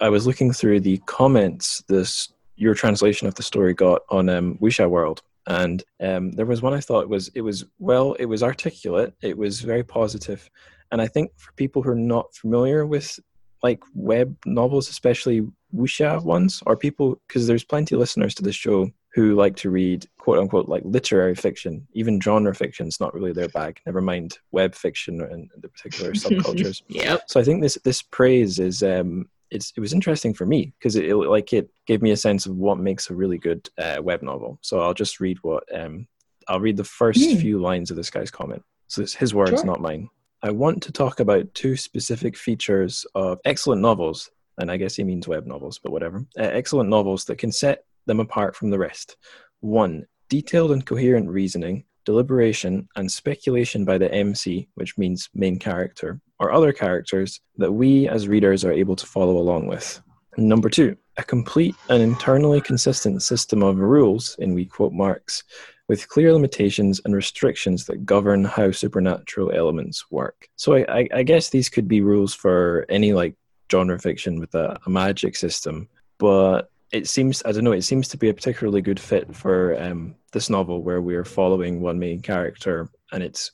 [0.00, 4.58] I was looking through the comments this your translation of the story got on um,
[4.58, 8.42] Wuxia World, and um, there was one I thought was it was well, it was
[8.42, 10.48] articulate, it was very positive,
[10.92, 13.18] and I think for people who are not familiar with
[13.62, 18.54] like web novels, especially wuxia ones, or people because there's plenty of listeners to this
[18.54, 23.12] show who like to read quote unquote like literary fiction, even genre fiction is not
[23.12, 23.80] really their bag.
[23.86, 26.82] Never mind web fiction and the particular subcultures.
[26.88, 27.16] yeah.
[27.26, 30.96] So I think this this praise is um it's it was interesting for me because
[30.96, 33.98] it, it, like it gave me a sense of what makes a really good uh,
[34.02, 34.58] web novel.
[34.62, 36.06] So I'll just read what um
[36.48, 37.40] I'll read the first mm.
[37.40, 38.62] few lines of this guy's comment.
[38.88, 39.64] So it's his words, sure.
[39.64, 40.08] not mine.
[40.42, 45.04] I want to talk about two specific features of excellent novels, and I guess he
[45.04, 46.24] means web novels, but whatever.
[46.38, 49.16] Uh, excellent novels that can set them apart from the rest.
[49.60, 56.20] One, detailed and coherent reasoning, deliberation, and speculation by the MC, which means main character,
[56.40, 60.02] or other characters that we as readers are able to follow along with.
[60.36, 65.44] Number two, a complete and internally consistent system of rules, in we quote marks,
[65.86, 70.48] with clear limitations and restrictions that govern how supernatural elements work.
[70.56, 73.34] So I, I, guess these could be rules for any like
[73.70, 77.72] genre fiction with a, a magic system, but it seems I don't know.
[77.72, 81.24] It seems to be a particularly good fit for um, this novel where we are
[81.24, 83.52] following one main character, and it's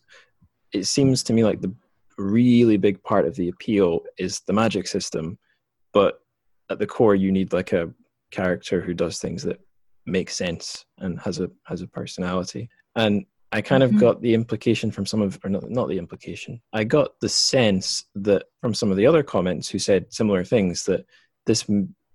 [0.72, 1.74] it seems to me like the
[2.18, 5.38] really big part of the appeal is the magic system,
[5.92, 6.20] but
[6.70, 7.90] at the core you need like a
[8.30, 9.60] character who does things that
[10.06, 12.68] make sense and has a has a personality.
[12.94, 14.00] And I kind of mm-hmm.
[14.00, 16.60] got the implication from some of, or not, not the implication.
[16.72, 20.84] I got the sense that from some of the other comments who said similar things
[20.84, 21.06] that
[21.46, 21.64] this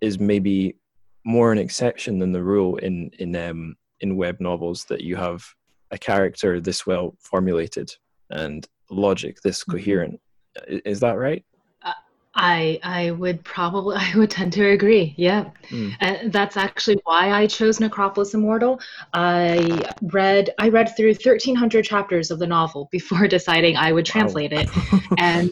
[0.01, 0.77] is maybe
[1.23, 5.45] more an exception than the rule in in um, in web novels that you have
[5.91, 7.91] a character this well formulated
[8.31, 9.71] and logic this mm-hmm.
[9.71, 10.21] coherent.
[10.67, 11.43] Is that right?
[12.33, 15.13] I I would probably I would tend to agree.
[15.17, 15.95] Yeah, mm.
[15.99, 18.79] and that's actually why I chose Necropolis Immortal.
[19.13, 24.05] I read I read through thirteen hundred chapters of the novel before deciding I would
[24.05, 24.61] translate wow.
[24.61, 24.69] it,
[25.17, 25.51] and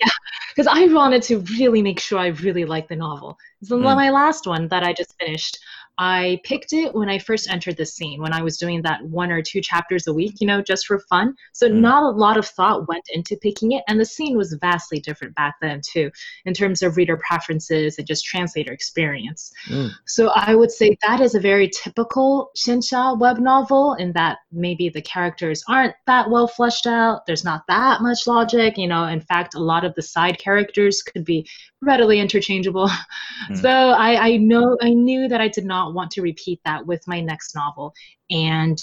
[0.00, 0.08] yeah,
[0.54, 3.36] because I wanted to really make sure I really liked the novel.
[3.62, 3.82] So mm.
[3.82, 5.58] my last one that I just finished,
[6.00, 9.30] I picked it when I first entered the scene, when I was doing that one
[9.30, 11.34] or two chapters a week, you know, just for fun.
[11.52, 11.74] So mm.
[11.74, 13.84] not a lot of thought went into picking it.
[13.86, 16.10] And the scene was vastly different back then, too,
[16.46, 19.52] in terms of reader preferences and just translator experience.
[19.68, 19.90] Mm.
[20.06, 24.88] So I would say that is a very typical Xianxia web novel in that maybe
[24.88, 27.26] the characters aren't that well fleshed out.
[27.26, 28.78] There's not that much logic.
[28.78, 31.46] You know, in fact, a lot of the side characters could be
[31.82, 32.90] readily interchangeable.
[33.50, 33.60] Mm.
[33.60, 37.06] So I, I know I knew that I did not want to repeat that with
[37.06, 37.92] my next novel.
[38.30, 38.80] And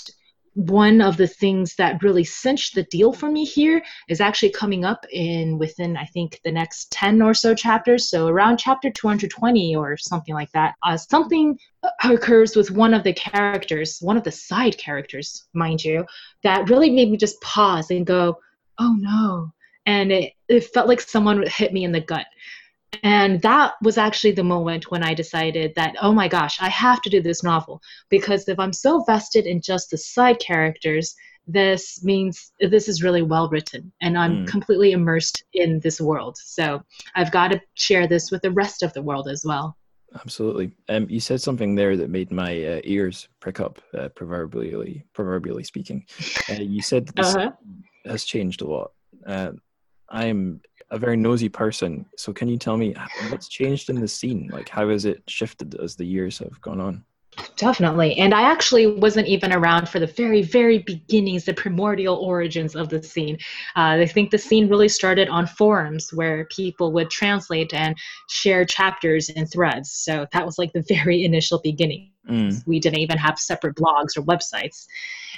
[0.58, 4.84] one of the things that really cinched the deal for me here is actually coming
[4.84, 9.76] up in within I think the next 10 or so chapters so around chapter 220
[9.76, 11.60] or something like that uh, something
[12.04, 16.04] occurs with one of the characters one of the side characters mind you
[16.42, 18.36] that really made me just pause and go
[18.80, 19.52] oh no
[19.86, 22.26] and it, it felt like someone hit me in the gut
[23.04, 27.02] and that was actually the moment when I decided that, oh my gosh, I have
[27.02, 27.82] to do this novel.
[28.10, 31.16] Because if I'm so vested in just the side characters,
[31.48, 34.48] this means this is really well written and I'm mm.
[34.48, 36.38] completely immersed in this world.
[36.38, 36.82] So
[37.16, 39.78] I've got to share this with the rest of the world as well.
[40.16, 40.72] Absolutely.
[40.90, 45.64] Um, you said something there that made my uh, ears prick up, uh, proverbially, proverbially
[45.64, 46.06] speaking.
[46.50, 47.52] Uh, you said this uh-huh.
[48.06, 48.92] has changed a lot.
[49.26, 49.52] Uh,
[50.10, 52.06] I'm a very nosy person.
[52.16, 52.96] So can you tell me
[53.30, 54.50] what's changed in the scene?
[54.52, 57.04] Like how has it shifted as the years have gone on?
[57.56, 58.16] Definitely.
[58.18, 62.90] And I actually wasn't even around for the very, very beginnings, the primordial origins of
[62.90, 63.38] the scene.
[63.76, 67.96] Uh, I think the scene really started on forums where people would translate and
[68.30, 69.92] share chapters in threads.
[69.92, 72.12] So that was like the very initial beginning.
[72.30, 72.66] Mm.
[72.68, 74.86] We didn't even have separate blogs or websites.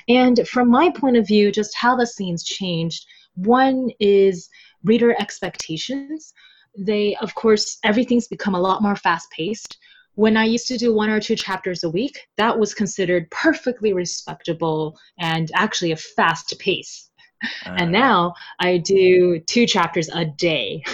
[0.07, 4.49] And from my point of view, just how the scene's changed, one is
[4.83, 6.33] reader expectations.
[6.77, 9.77] They, of course, everything's become a lot more fast paced.
[10.15, 13.93] When I used to do one or two chapters a week, that was considered perfectly
[13.93, 17.09] respectable and actually a fast pace.
[17.65, 20.83] Uh, and now I do two chapters a day.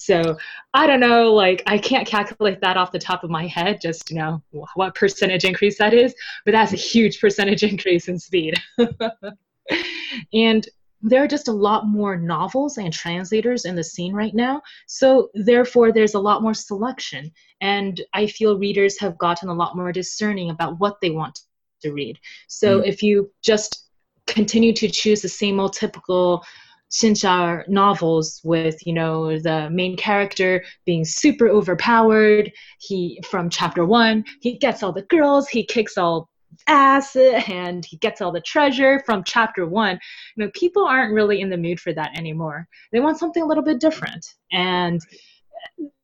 [0.00, 0.38] So
[0.72, 4.10] I don't know, like I can't calculate that off the top of my head, just
[4.10, 4.42] you know
[4.74, 8.54] what percentage increase that is, but that's a huge percentage increase in speed.
[10.32, 10.66] and
[11.02, 14.62] there are just a lot more novels and translators in the scene right now.
[14.86, 17.32] So, therefore, there's a lot more selection.
[17.60, 21.40] And I feel readers have gotten a lot more discerning about what they want
[21.82, 22.18] to read.
[22.48, 22.86] So, mm.
[22.86, 23.86] if you just
[24.26, 26.44] continue to choose the same old typical
[26.90, 34.24] Xianxia novels with, you know, the main character being super overpowered, he, from chapter one,
[34.40, 36.29] he gets all the girls, he kicks all
[36.66, 39.98] ass and he gets all the treasure from chapter one.
[40.36, 42.66] You know people aren't really in the mood for that anymore.
[42.92, 44.26] They want something a little bit different.
[44.52, 45.00] And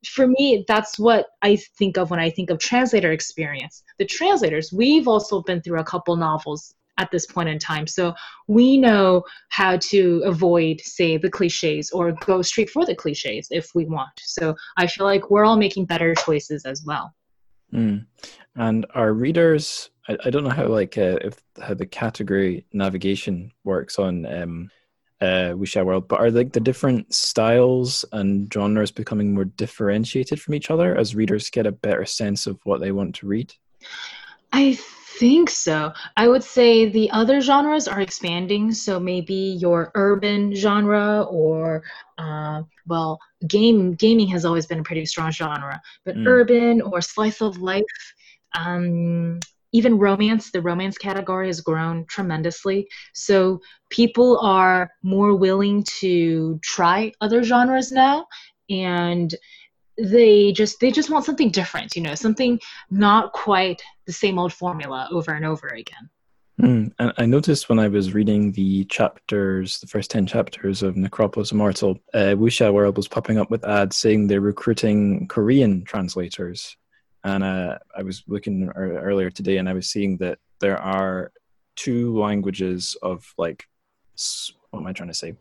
[0.06, 3.82] for me that's what i think of when i think of translator experience.
[3.98, 7.86] The translators we've also been through a couple novels at this point in time.
[7.86, 8.14] So
[8.46, 13.74] we know how to avoid say the cliches or go straight for the cliches if
[13.74, 14.10] we want.
[14.18, 17.12] So i feel like we're all making better choices as well.
[17.74, 18.06] Mm.
[18.54, 23.52] and our readers I, I don't know how like uh, if how the category navigation
[23.64, 24.70] works on um,
[25.20, 30.54] uh, Wuxia World, but are like the different styles and genres becoming more differentiated from
[30.54, 33.52] each other as readers get a better sense of what they want to read?
[34.52, 34.78] I
[35.18, 35.92] think so.
[36.16, 38.72] I would say the other genres are expanding.
[38.72, 41.82] So maybe your urban genre or
[42.18, 46.26] uh, well, game gaming has always been a pretty strong genre, but mm.
[46.26, 47.84] urban or slice of life.
[48.54, 49.40] Um,
[49.76, 52.88] even romance, the romance category has grown tremendously.
[53.14, 53.60] So
[53.90, 58.26] people are more willing to try other genres now.
[58.70, 59.34] And
[59.98, 62.60] they just they just want something different you know something
[62.90, 66.10] not quite the same old formula over and over again
[66.60, 70.96] Mm, and I noticed when I was reading the chapters, the first 10 chapters of
[70.96, 76.76] Necropolis Immortal, uh, Wuxia World was popping up with ads saying they're recruiting Korean translators.
[77.26, 81.32] And uh, I was looking earlier today and I was seeing that there are
[81.74, 83.64] two languages of like,
[84.70, 85.34] what am I trying to say?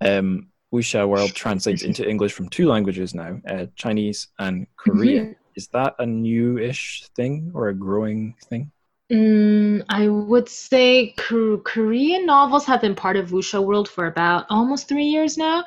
[0.00, 5.26] Um, Wuxia World translates into English from two languages now uh, Chinese and Korean.
[5.26, 5.32] Mm-hmm.
[5.54, 8.72] Is that a new ish thing or a growing thing?
[9.10, 14.88] Mm, I would say Korean novels have been part of Wuxia World for about almost
[14.88, 15.64] three years now.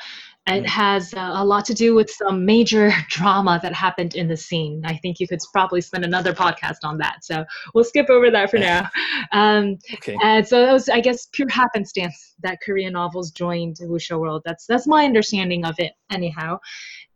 [0.47, 0.67] It mm.
[0.67, 4.81] has uh, a lot to do with some major drama that happened in the scene.
[4.85, 7.23] I think you could probably spend another podcast on that.
[7.23, 8.89] So we'll skip over that for now.
[9.33, 10.17] Um, okay.
[10.21, 14.41] And so it was, I guess, pure happenstance that Korean novels joined Wuxia World.
[14.43, 16.59] That's that's my understanding of it, anyhow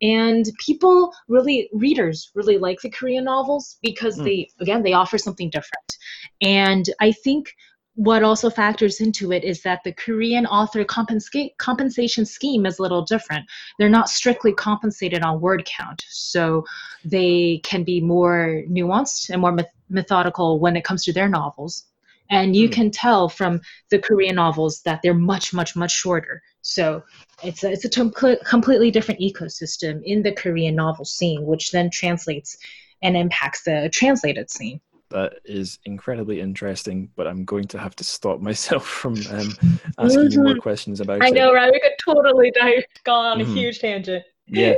[0.01, 4.25] and people really readers really like the korean novels because mm.
[4.25, 5.97] they again they offer something different
[6.41, 7.53] and i think
[7.95, 12.81] what also factors into it is that the Korean author compensa- compensation scheme is a
[12.81, 13.45] little different.
[13.79, 16.65] They're not strictly compensated on word count, so
[17.05, 21.85] they can be more nuanced and more me- methodical when it comes to their novels.
[22.29, 22.73] And you mm.
[22.73, 26.41] can tell from the Korean novels that they're much, much, much shorter.
[26.63, 27.03] So
[27.43, 31.89] it's a, it's a t- completely different ecosystem in the Korean novel scene, which then
[31.91, 32.57] translates
[33.03, 34.81] and impacts the translated scene.
[35.15, 39.55] That is incredibly interesting, but I'm going to have to stop myself from um,
[39.97, 41.29] asking you more questions about I it.
[41.29, 41.71] I know, right?
[41.71, 43.49] We could totally dive, go on mm-hmm.
[43.49, 44.25] a huge tangent.
[44.47, 44.73] yeah,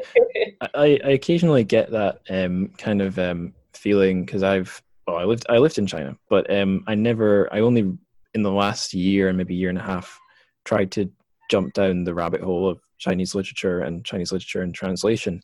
[0.76, 5.48] I, I occasionally get that um, kind of um, feeling because I've well, I lived
[5.50, 7.98] I lived in China, but um, I never I only
[8.36, 10.20] in the last year and maybe year and a half
[10.66, 11.12] tried to
[11.50, 15.42] jump down the rabbit hole of Chinese literature and Chinese literature and translation.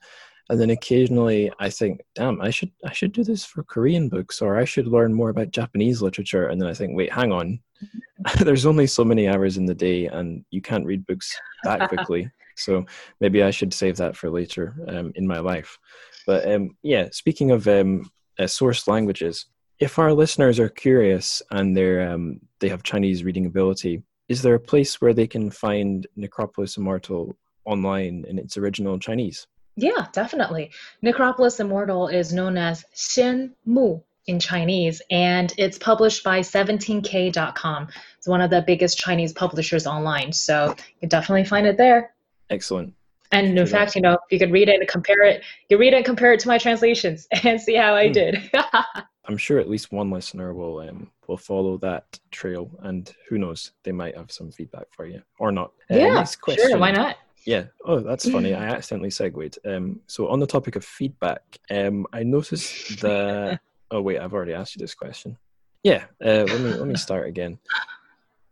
[0.50, 4.42] And then occasionally I think, damn, I should I should do this for Korean books
[4.42, 6.48] or I should learn more about Japanese literature.
[6.48, 7.60] And then I think, wait, hang on.
[8.40, 11.34] There's only so many hours in the day and you can't read books
[11.64, 12.30] that quickly.
[12.56, 12.86] so
[13.20, 15.78] maybe I should save that for later um, in my life.
[16.26, 19.46] But um, yeah, speaking of um, uh, source languages,
[19.80, 24.56] if our listeners are curious and they're um, they have Chinese reading ability, is there
[24.56, 27.36] a place where they can find Necropolis Immortal
[27.66, 29.48] online in its original Chinese?
[29.76, 30.72] Yeah, definitely.
[31.02, 37.88] Necropolis Immortal is known as Xian Mu in Chinese, and it's published by 17k.com.
[38.18, 42.14] It's one of the biggest Chinese publishers online, so you can definitely find it there.
[42.50, 42.94] Excellent.
[43.32, 45.44] And in fact, you know, you could read it and compare it.
[45.68, 48.14] You read it and compare it to my translations and see how I mm.
[48.14, 48.52] did.
[49.26, 53.72] I'm sure at least one listener will um, will follow that trail, and who knows,
[53.84, 55.72] they might have some feedback for you or not.
[55.90, 56.78] Uh, yeah, sure.
[56.78, 57.18] Why not?
[57.46, 57.66] Yeah.
[57.86, 58.54] Oh, that's funny.
[58.54, 59.60] I accidentally segued.
[59.66, 63.60] Um, so on the topic of feedback, um, I noticed that.
[63.92, 65.38] oh wait, I've already asked you this question.
[65.84, 66.06] Yeah.
[66.24, 67.60] Uh, let me let me start again.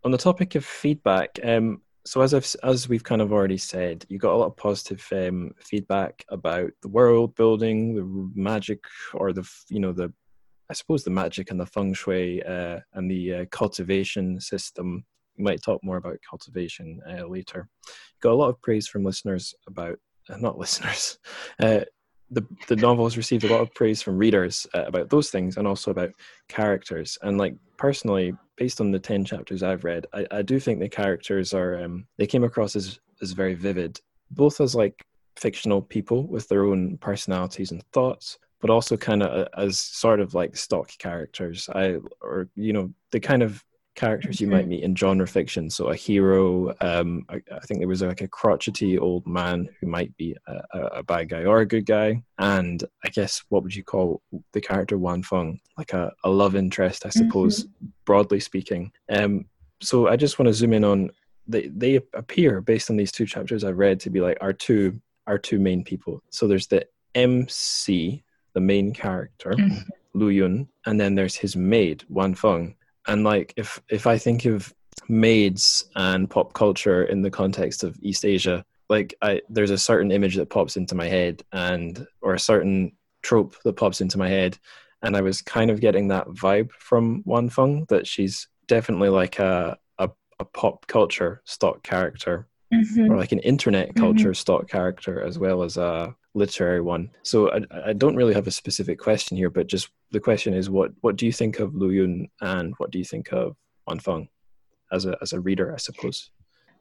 [0.03, 4.05] On the topic of feedback, um, so as I've as we've kind of already said,
[4.09, 8.83] you got a lot of positive um, feedback about the world building, the magic,
[9.13, 10.11] or the you know the
[10.69, 15.05] I suppose the magic and the feng shui uh, and the uh, cultivation system.
[15.41, 17.67] We might talk more about cultivation uh, later.
[18.21, 19.97] Got a lot of praise from listeners about,
[20.29, 21.17] uh, not listeners,
[21.59, 21.81] uh,
[22.29, 25.57] the, the novel has received a lot of praise from readers uh, about those things
[25.57, 26.11] and also about
[26.47, 27.17] characters.
[27.23, 30.87] And like personally, based on the 10 chapters I've read, I, I do think the
[30.87, 35.03] characters are, um, they came across as, as very vivid, both as like
[35.37, 40.35] fictional people with their own personalities and thoughts, but also kind of as sort of
[40.35, 41.67] like stock characters.
[41.73, 43.63] I or you know the kind of
[43.95, 45.69] characters you might meet in genre fiction.
[45.69, 49.87] So a hero, um, I, I, think there was like a crotchety old man who
[49.87, 53.75] might be a, a, bad guy or a good guy, and I guess what would
[53.75, 54.21] you call
[54.53, 57.87] the character Wan Feng, like a, a love interest, I suppose, mm-hmm.
[58.05, 58.91] broadly speaking.
[59.09, 59.45] Um,
[59.81, 61.11] so I just want to zoom in on
[61.47, 65.01] they they appear based on these two chapters I've read to be like our two
[65.27, 66.21] our two main people.
[66.29, 66.85] So there's the
[67.15, 68.23] MC
[68.53, 69.83] the main character, mm.
[70.13, 72.75] Lu Yun, and then there's his maid, Wan Feng.
[73.07, 74.73] And like if if I think of
[75.09, 80.11] maids and pop culture in the context of East Asia, like I there's a certain
[80.11, 82.91] image that pops into my head and or a certain
[83.21, 84.57] trope that pops into my head.
[85.03, 89.39] And I was kind of getting that vibe from Wan Feng that she's definitely like
[89.39, 92.47] a a, a pop culture stock character.
[92.73, 93.11] Mm-hmm.
[93.11, 93.99] Or like an internet mm-hmm.
[93.99, 94.33] culture mm-hmm.
[94.33, 97.09] stock character as well as a literary one.
[97.23, 100.69] So I, I don't really have a specific question here, but just the question is,
[100.69, 103.55] what what do you think of Lu Yun and what do you think of
[103.87, 104.29] Wan Feng
[104.91, 106.31] as a as a reader, I suppose?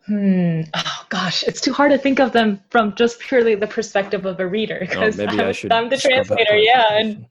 [0.07, 0.63] Hmm.
[0.75, 4.41] Oh gosh, it's too hard to think of them from just purely the perspective of
[4.41, 6.57] a reader because oh, I'm, I'm the translator.
[6.57, 7.27] Yeah, and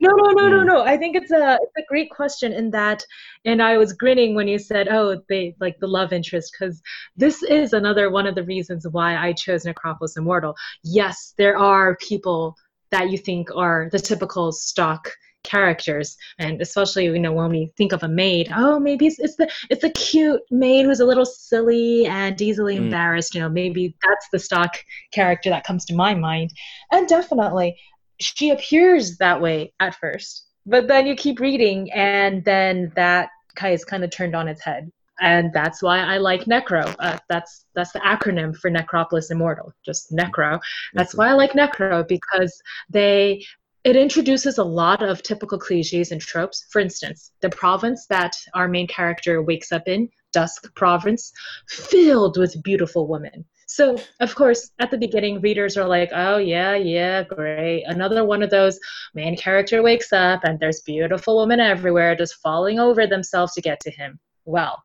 [0.00, 0.82] no, no, no, no, no.
[0.82, 3.04] I think it's a it's a great question in that,
[3.44, 6.82] and I was grinning when you said, "Oh, they like the love interest," because
[7.16, 10.54] this is another one of the reasons why I chose Necropolis Immortal.
[10.82, 12.56] Yes, there are people
[12.90, 15.10] that you think are the typical stock
[15.42, 19.36] characters and especially you know when we think of a maid oh maybe it's, it's
[19.36, 22.80] the it's a cute maid who's a little silly and easily mm.
[22.80, 24.76] embarrassed you know maybe that's the stock
[25.12, 26.50] character that comes to my mind
[26.92, 27.74] and definitely
[28.20, 33.30] she appears that way at first but then you keep reading and then that
[33.64, 34.90] is kind of turned on its head
[35.20, 36.94] and that's why I like Necro.
[36.98, 40.58] Uh, that's that's the acronym for Necropolis Immortal, just Necro.
[40.94, 43.44] That's why I like Necro because they
[43.84, 46.66] it introduces a lot of typical cliches and tropes.
[46.70, 51.32] For instance, the province that our main character wakes up in, Dusk Province,
[51.68, 53.44] filled with beautiful women.
[53.72, 57.84] So, of course, at the beginning, readers are like, oh, yeah, yeah, great.
[57.84, 58.80] Another one of those
[59.14, 63.78] main character wakes up and there's beautiful women everywhere just falling over themselves to get
[63.82, 64.18] to him.
[64.44, 64.82] Well,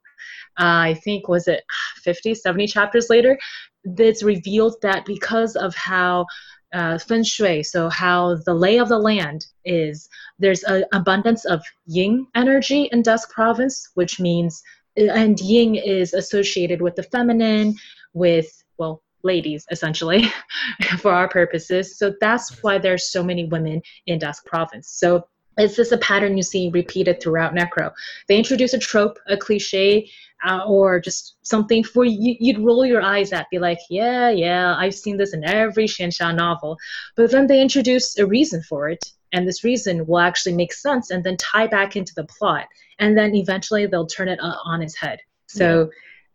[0.58, 1.64] I think, was it
[2.04, 3.40] 50, 70 chapters later?
[3.84, 6.28] It's revealed that because of how
[6.72, 10.08] uh, feng shui, so how the lay of the land is.
[10.38, 14.62] There's an abundance of yin energy in Dusk Province, which means,
[14.96, 17.74] and yin is associated with the feminine,
[18.14, 20.32] with, well, ladies essentially
[21.00, 21.98] for our purposes.
[21.98, 24.90] So that's why there's so many women in Dusk Province.
[24.90, 27.92] So is this a pattern you see repeated throughout Necro?
[28.28, 30.10] They introduce a trope, a cliche,
[30.46, 34.76] uh, or just something for you, you'd roll your eyes at, be like, yeah, yeah,
[34.78, 36.78] I've seen this in every Xianxia novel.
[37.16, 41.10] But then they introduce a reason for it, and this reason will actually make sense
[41.10, 42.68] and then tie back into the plot.
[43.00, 45.20] And then eventually they'll turn it uh, on its head.
[45.48, 45.86] So yeah.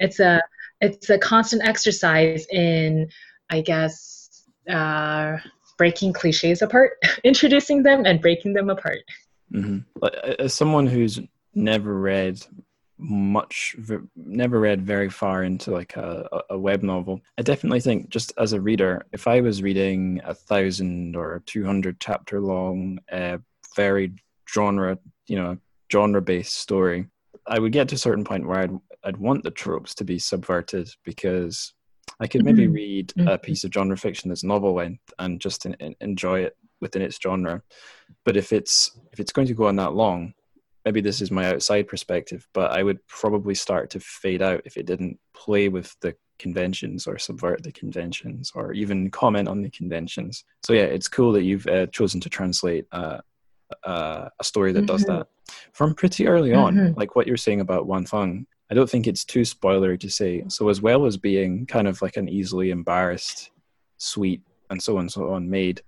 [0.01, 0.43] It's a
[0.81, 3.09] it's a constant exercise in,
[3.51, 5.37] I guess, uh,
[5.77, 6.93] breaking cliches apart,
[7.25, 9.01] introducing them and breaking them apart.
[9.53, 10.07] Mm-hmm.
[10.39, 11.21] As someone who's
[11.55, 12.41] never read
[13.03, 13.75] much
[14.15, 18.53] never read very far into like a, a web novel i definitely think just as
[18.53, 23.39] a reader if i was reading a thousand or 200 chapter long uh,
[23.75, 24.13] very
[24.53, 25.57] genre you know
[25.91, 27.07] genre based story
[27.47, 30.19] i would get to a certain point where i'd i'd want the tropes to be
[30.19, 31.75] subverted because
[32.21, 32.75] i could maybe mm-hmm.
[32.75, 33.29] read mm-hmm.
[33.29, 37.03] a piece of genre fiction that's novel length and just in, in, enjoy it within
[37.03, 37.63] its genre
[38.25, 40.33] but if it's if it's going to go on that long
[40.85, 44.77] maybe this is my outside perspective, but I would probably start to fade out if
[44.77, 49.71] it didn't play with the conventions or subvert the conventions or even comment on the
[49.71, 50.45] conventions.
[50.65, 53.19] So yeah, it's cool that you've uh, chosen to translate uh,
[53.85, 54.87] uh, a story that mm-hmm.
[54.87, 55.27] does that
[55.73, 56.75] from pretty early on.
[56.75, 56.99] Mm-hmm.
[56.99, 60.45] Like what you're saying about Wan Feng, I don't think it's too spoilery to say.
[60.49, 63.51] So as well as being kind of like an easily embarrassed,
[63.99, 65.83] sweet, and so on and so on maid,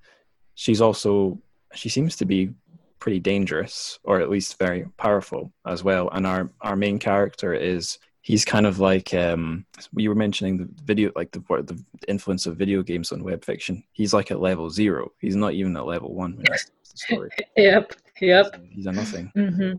[0.55, 1.39] she's also
[1.75, 2.51] she seems to be
[2.99, 6.09] pretty dangerous or at least very powerful as well.
[6.11, 9.65] And our our main character is he's kind of like um
[9.97, 13.85] you were mentioning the video like the the influence of video games on web fiction.
[13.93, 15.13] He's like at level zero.
[15.21, 17.31] He's not even at level one when he the story.
[17.57, 18.57] Yep yep.
[18.71, 19.31] He's a nothing.
[19.37, 19.73] Mm-hmm.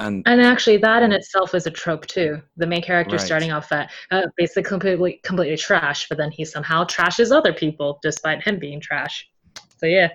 [0.00, 3.24] And, and actually that in itself is a trope too the main character right.
[3.24, 7.98] starting off at uh, basically completely completely trash but then he somehow trashes other people
[8.02, 9.28] despite him being trash
[9.76, 10.08] so yeah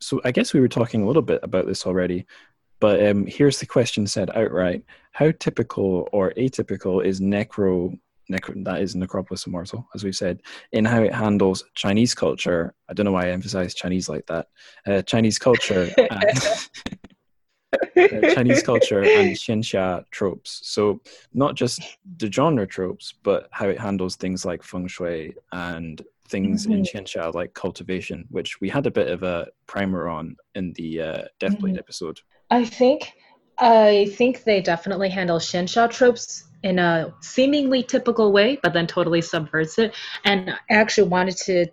[0.00, 2.26] so I guess we were talking a little bit about this already,
[2.80, 7.98] but um, here's the question said outright: How typical or atypical is Necro?
[8.30, 10.40] Necro that is Necropolis Immortal, as we've said,
[10.72, 12.74] in how it handles Chinese culture.
[12.88, 14.48] I don't know why I emphasize Chinese like that.
[14.86, 15.90] Uh, Chinese culture.
[15.98, 16.58] And,
[18.34, 20.60] Chinese culture and Xianxia tropes.
[20.64, 21.00] So
[21.32, 21.80] not just
[22.18, 26.72] the genre tropes, but how it handles things like feng shui and things mm-hmm.
[26.72, 31.00] in Xianxia like cultivation, which we had a bit of a primer on in the
[31.00, 31.78] uh, Deathblade mm-hmm.
[31.78, 32.20] episode.
[32.50, 33.12] I think
[33.58, 39.22] I think they definitely handle Xianxia tropes in a seemingly typical way, but then totally
[39.22, 39.94] subverts it.
[40.24, 41.66] And I actually wanted to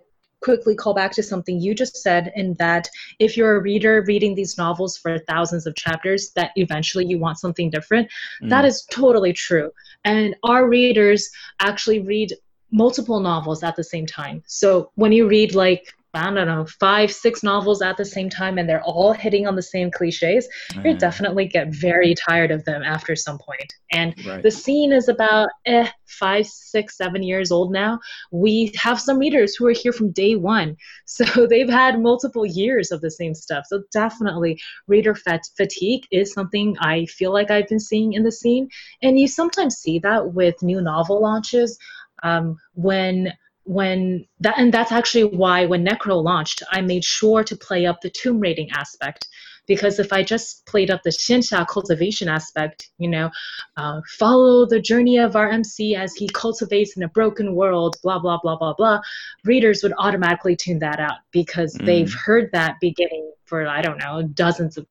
[0.44, 2.88] quickly call back to something you just said in that
[3.18, 7.38] if you're a reader reading these novels for thousands of chapters that eventually you want
[7.38, 8.06] something different
[8.42, 8.50] mm.
[8.50, 9.70] that is totally true
[10.04, 11.30] and our readers
[11.60, 12.32] actually read
[12.74, 14.42] multiple novels at the same time.
[14.46, 18.56] So when you read like I don't know, five, six novels at the same time
[18.56, 20.84] and they're all hitting on the same cliches, mm.
[20.84, 23.72] you definitely get very tired of them after some point.
[23.92, 24.42] And right.
[24.42, 27.98] the scene is about eh, five, six, seven years old now.
[28.30, 30.76] We have some readers who are here from day one.
[31.06, 33.66] So they've had multiple years of the same stuff.
[33.68, 38.32] So definitely reader fat- fatigue is something I feel like I've been seeing in the
[38.32, 38.68] scene.
[39.02, 41.78] And you sometimes see that with new novel launches
[42.24, 43.32] um, when
[43.64, 48.00] when that and that's actually why when necro launched i made sure to play up
[48.00, 49.26] the tomb raiding aspect
[49.66, 53.30] because if i just played up the xianxia cultivation aspect you know
[53.78, 58.18] uh, follow the journey of our mc as he cultivates in a broken world blah
[58.18, 59.00] blah blah blah blah
[59.44, 61.86] readers would automatically tune that out because mm.
[61.86, 64.86] they've heard that beginning for i don't know dozens of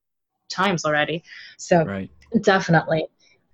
[0.48, 1.22] times already
[1.58, 2.10] so right.
[2.42, 3.06] definitely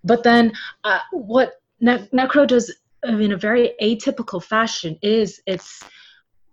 [0.03, 0.53] but then
[0.85, 5.83] uh, what ne- necro does in a very atypical fashion is its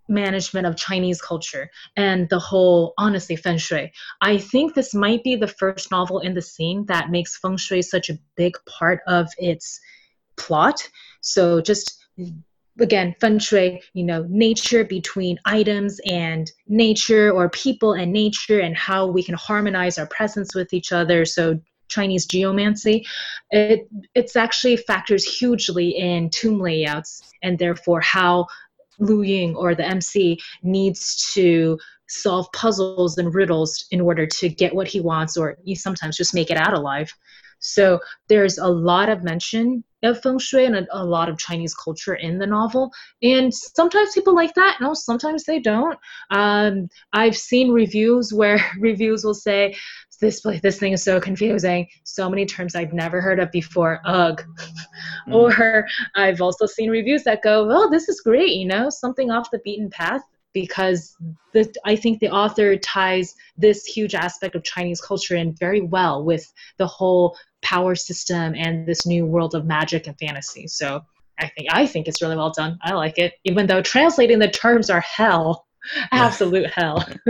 [0.09, 3.91] management of Chinese culture and the whole, honestly, feng shui.
[4.21, 7.81] I think this might be the first novel in the scene that makes feng shui
[7.81, 9.79] such a big part of its
[10.37, 10.87] plot.
[11.21, 12.05] So just
[12.79, 18.77] again, feng shui, you know, nature between items and nature or people and nature and
[18.77, 21.25] how we can harmonize our presence with each other.
[21.25, 23.05] So Chinese geomancy,
[23.51, 28.45] it it's actually factors hugely in tomb layouts and therefore how
[28.99, 31.77] Lu Yun or the MC needs to
[32.09, 36.33] solve puzzles and riddles in order to get what he wants or you sometimes just
[36.33, 37.11] make it out alive.
[37.59, 41.73] So there's a lot of mention of feng shui and a, a, lot of Chinese
[41.73, 42.91] culture in the novel.
[43.23, 44.77] And sometimes people like that.
[44.79, 45.97] No, sometimes they don't.
[46.29, 49.75] Um, I've seen reviews where reviews will say,
[50.20, 51.88] this place, this thing is so confusing.
[52.03, 54.01] So many terms I've never heard of before.
[54.05, 54.41] Ugh.
[55.28, 55.34] Mm.
[55.34, 58.53] Or I've also seen reviews that go, "Oh, this is great.
[58.53, 60.22] You know, something off the beaten path."
[60.53, 61.15] Because
[61.53, 66.24] the, I think the author ties this huge aspect of Chinese culture in very well
[66.24, 70.65] with the whole power system and this new world of magic and fantasy.
[70.68, 71.01] So
[71.39, 72.80] I think I think it's really well done.
[72.82, 75.66] I like it, even though translating the terms are hell.
[76.11, 77.05] Absolute hell.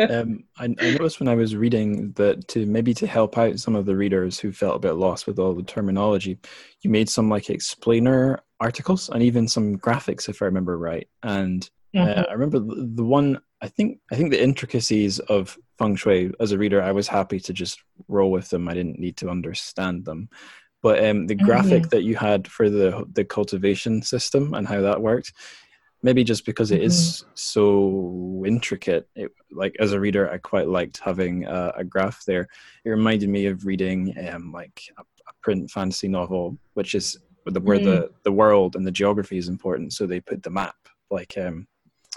[0.00, 3.74] um, I, I, noticed when I was reading that to maybe to help out some
[3.74, 6.38] of the readers who felt a bit lost with all the terminology,
[6.82, 11.08] you made some like explainer articles and even some graphics, if I remember right.
[11.22, 12.30] And uh, mm-hmm.
[12.30, 13.40] I remember the, the one.
[13.60, 17.40] I think I think the intricacies of feng shui as a reader, I was happy
[17.40, 18.68] to just roll with them.
[18.68, 20.28] I didn't need to understand them.
[20.80, 21.88] But um, the graphic mm-hmm.
[21.88, 25.32] that you had for the the cultivation system and how that worked,
[26.02, 27.30] maybe just because it is mm-hmm.
[27.34, 32.46] so intricate it, like as a reader i quite liked having a, a graph there
[32.84, 37.78] it reminded me of reading um, like a, a, print fantasy novel which is where
[37.78, 37.84] mm.
[37.84, 40.76] the the world and the geography is important so they put the map
[41.10, 41.66] like um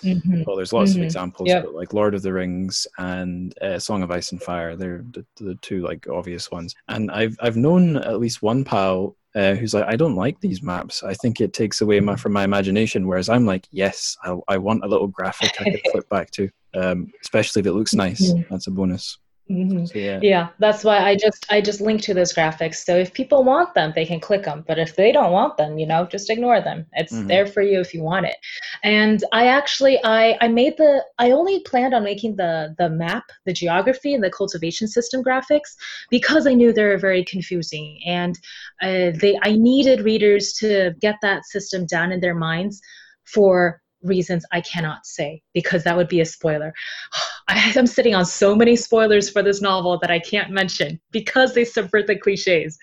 [0.03, 0.43] mm-hmm.
[0.45, 1.01] well there's lots mm-hmm.
[1.01, 1.63] of examples yep.
[1.63, 5.25] but like lord of the rings and uh, song of ice and fire they're the,
[5.37, 9.73] the two like obvious ones and i've i've known at least one pal uh, who's
[9.73, 11.03] like, I don't like these maps.
[11.03, 13.07] I think it takes away my, from my imagination.
[13.07, 16.49] Whereas I'm like, yes, I, I want a little graphic I could flip back to,
[16.73, 18.31] um, especially if it looks nice.
[18.31, 18.53] Mm-hmm.
[18.53, 19.17] That's a bonus.
[19.51, 19.97] Mm-hmm.
[19.97, 20.19] Yeah.
[20.21, 22.75] yeah, that's why I just I just link to those graphics.
[22.75, 24.63] So if people want them, they can click them.
[24.65, 26.85] But if they don't want them, you know, just ignore them.
[26.93, 27.27] It's mm-hmm.
[27.27, 28.37] there for you if you want it.
[28.83, 33.25] And I actually I I made the I only planned on making the the map,
[33.45, 35.75] the geography, and the cultivation system graphics
[36.09, 38.39] because I knew they were very confusing and
[38.81, 42.81] uh, they I needed readers to get that system down in their minds
[43.25, 46.73] for reasons I cannot say because that would be a spoiler.
[47.47, 51.53] I, am sitting on so many spoilers for this novel that I can't mention because
[51.53, 52.77] they subvert the cliches.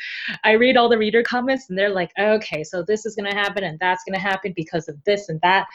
[0.45, 3.37] I read all the reader comments and they're like, okay, so this is going to
[3.37, 5.66] happen and that's going to happen because of this and that.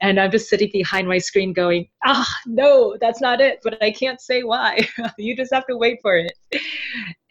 [0.00, 3.90] And I'm just sitting behind my screen going, ah, no, that's not it, but I
[3.90, 4.86] can't say why.
[5.18, 6.32] you just have to wait for it.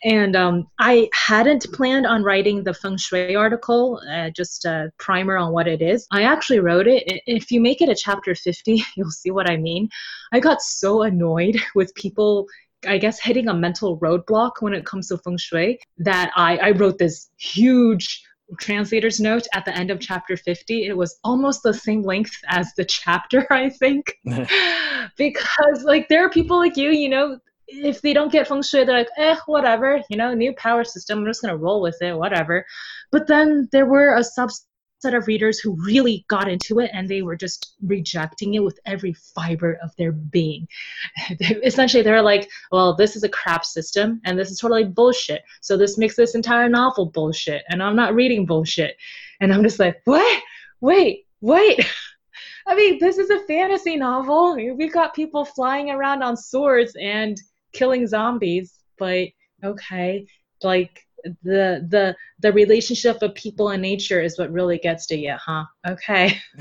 [0.04, 5.38] And um, I hadn't planned on writing the feng shui article, uh, just a primer
[5.38, 6.06] on what it is.
[6.12, 7.04] I actually wrote it.
[7.26, 9.90] If you make it a chapter 50, you'll see what I mean.
[10.32, 12.48] I got so annoyed with people
[12.88, 16.72] I guess hitting a mental roadblock when it comes to feng shui that I, I
[16.72, 18.24] wrote this huge
[18.60, 22.72] translator's note at the end of chapter 50 it was almost the same length as
[22.78, 24.20] the chapter i think
[25.18, 28.84] because like there are people like you you know if they don't get feng shui
[28.84, 32.16] they're like eh whatever you know new power system i'm just to roll with it
[32.16, 32.66] whatever
[33.12, 34.62] but then there were a subset
[35.14, 39.14] of readers who really got into it and they were just rejecting it with every
[39.14, 40.68] fiber of their being.
[41.40, 45.44] Essentially, they're like, well, this is a crap system and this is totally bullshit.
[45.62, 48.98] So this makes this entire novel bullshit and I'm not reading bullshit.
[49.42, 50.44] And I'm just like, what?
[50.82, 51.86] Wait, wait.
[52.68, 54.56] I mean, this is a fantasy novel.
[54.56, 57.40] We've got people flying around on swords and
[57.76, 59.28] killing zombies, but
[59.64, 60.26] okay.
[60.64, 61.06] Like,
[61.44, 65.66] the the the relationship of people and nature is what really gets to you, huh?
[65.88, 66.40] Okay.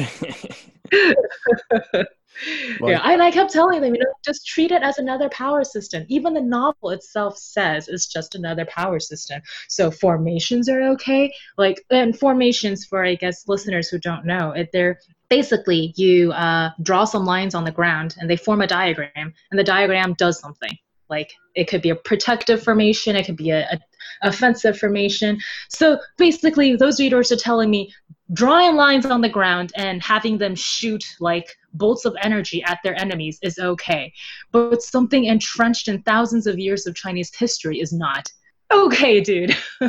[2.81, 6.05] yeah, and I kept telling them, you know, just treat it as another power system.
[6.09, 9.41] Even the novel itself says it's just another power system.
[9.69, 11.33] So formations are okay.
[11.59, 14.99] Like, and formations for I guess listeners who don't know, it, they're
[15.29, 19.59] basically you uh, draw some lines on the ground and they form a diagram, and
[19.59, 20.77] the diagram does something.
[21.15, 23.79] Like it could be a protective formation, it could be a, a
[24.23, 25.39] offensive formation.
[25.69, 27.93] So basically, those readers are telling me
[28.33, 32.99] drawing lines on the ground and having them shoot like bolts of energy at their
[33.01, 34.13] enemies is okay.
[34.51, 38.27] But something entrenched in thousands of years of Chinese history is not.
[38.73, 39.57] Okay, dude.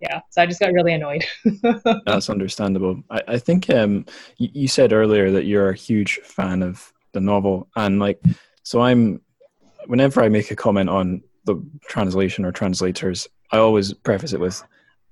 [0.00, 1.24] yeah, so I just got really annoyed.
[2.06, 3.02] That's understandable.
[3.10, 4.06] I, I think um,
[4.38, 8.20] you, you said earlier that you're a huge fan of the novel, and like,
[8.62, 9.20] so I'm.
[9.86, 14.62] Whenever I make a comment on the translation or translators, I always preface it with,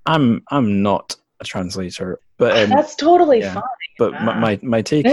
[0.06, 2.18] "I'm I'm not a translator.
[2.38, 3.54] But um, that's totally yeah.
[3.54, 3.62] fine.
[3.98, 5.06] But my, my, my take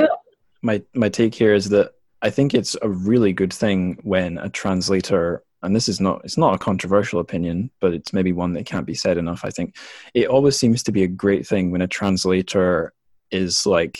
[0.62, 1.92] my my take here is that
[2.22, 6.38] I think it's a really good thing when a translator and this is not it's
[6.38, 9.44] not a controversial opinion, but it's maybe one that can't be said enough.
[9.44, 9.76] I think
[10.14, 12.94] it always seems to be a great thing when a translator
[13.32, 14.00] is like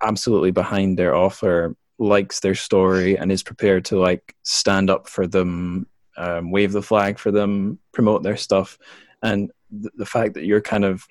[0.00, 5.26] absolutely behind their author, likes their story, and is prepared to like stand up for
[5.26, 5.86] them,
[6.16, 8.78] um, wave the flag for them, promote their stuff,
[9.22, 11.06] and th- the fact that you're kind of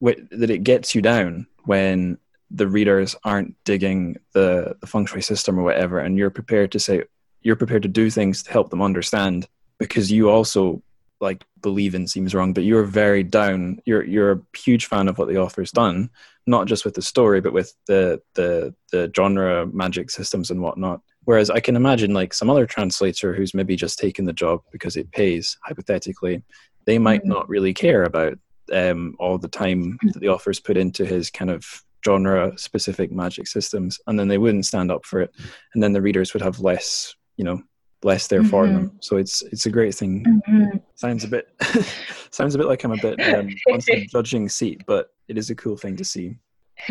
[0.00, 2.18] that it gets you down when
[2.50, 6.78] the readers aren't digging the, the feng shui system or whatever, and you're prepared to
[6.78, 7.04] say
[7.42, 10.82] you're prepared to do things to help them understand because you also
[11.20, 13.80] like believe in seems wrong, but you're very down.
[13.86, 16.10] You're you're a huge fan of what the author's done,
[16.46, 21.00] not just with the story, but with the the the genre magic systems and whatnot.
[21.24, 24.96] Whereas I can imagine like some other translator who's maybe just taken the job because
[24.96, 26.42] it pays, hypothetically,
[26.84, 27.30] they might mm-hmm.
[27.30, 28.38] not really care about
[28.72, 31.64] um, all the time that the authors put into his kind of
[32.04, 35.30] genre specific magic systems and then they wouldn't stand up for it
[35.74, 37.62] and then the readers would have less you know
[38.04, 38.50] less there mm-hmm.
[38.50, 38.96] for them mm-hmm.
[39.00, 40.76] so it's it's a great thing mm-hmm.
[40.94, 41.48] sounds a bit
[42.30, 45.50] sounds a bit like i'm a bit um, on some judging seat but it is
[45.50, 46.36] a cool thing to see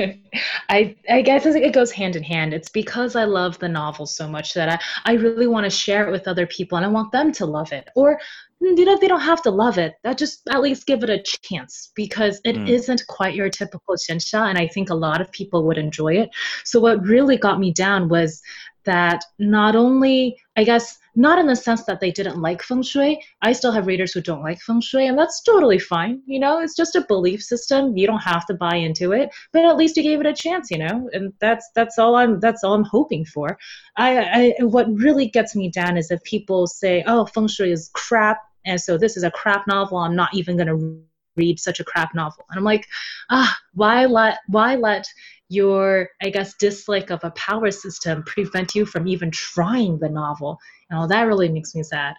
[0.69, 2.53] I I guess it goes hand in hand.
[2.53, 6.07] It's because I love the novel so much that I, I really want to share
[6.07, 7.89] it with other people and I want them to love it.
[7.95, 8.19] Or
[8.61, 9.95] you know, they don't have to love it.
[10.03, 12.87] That just at least give it a chance because it mm.
[12.87, 16.29] not quite your typical xianxia, and I think a lot of people would enjoy it.
[16.63, 18.39] So what really got me down was
[18.85, 23.21] that not only, I guess, not in the sense that they didn't like feng shui.
[23.41, 26.21] I still have readers who don't like feng shui, and that's totally fine.
[26.25, 27.97] You know, it's just a belief system.
[27.97, 30.71] You don't have to buy into it, but at least you gave it a chance.
[30.71, 33.57] You know, and that's that's all I'm that's all I'm hoping for.
[33.97, 37.89] I, I what really gets me down is if people say, "Oh, feng shui is
[37.93, 39.97] crap," and so this is a crap novel.
[39.97, 41.03] I'm not even going to
[41.35, 42.45] read such a crap novel.
[42.49, 42.87] And I'm like,
[43.29, 45.05] ah, why let why let
[45.51, 50.59] your I guess dislike of a power system prevent you from even trying the novel?
[50.89, 52.15] You know, that really makes me sad.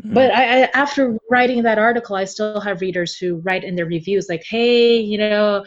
[0.00, 0.14] Mm-hmm.
[0.14, 3.86] But I, I, after writing that article, I still have readers who write in their
[3.86, 5.64] reviews like, "Hey, you know,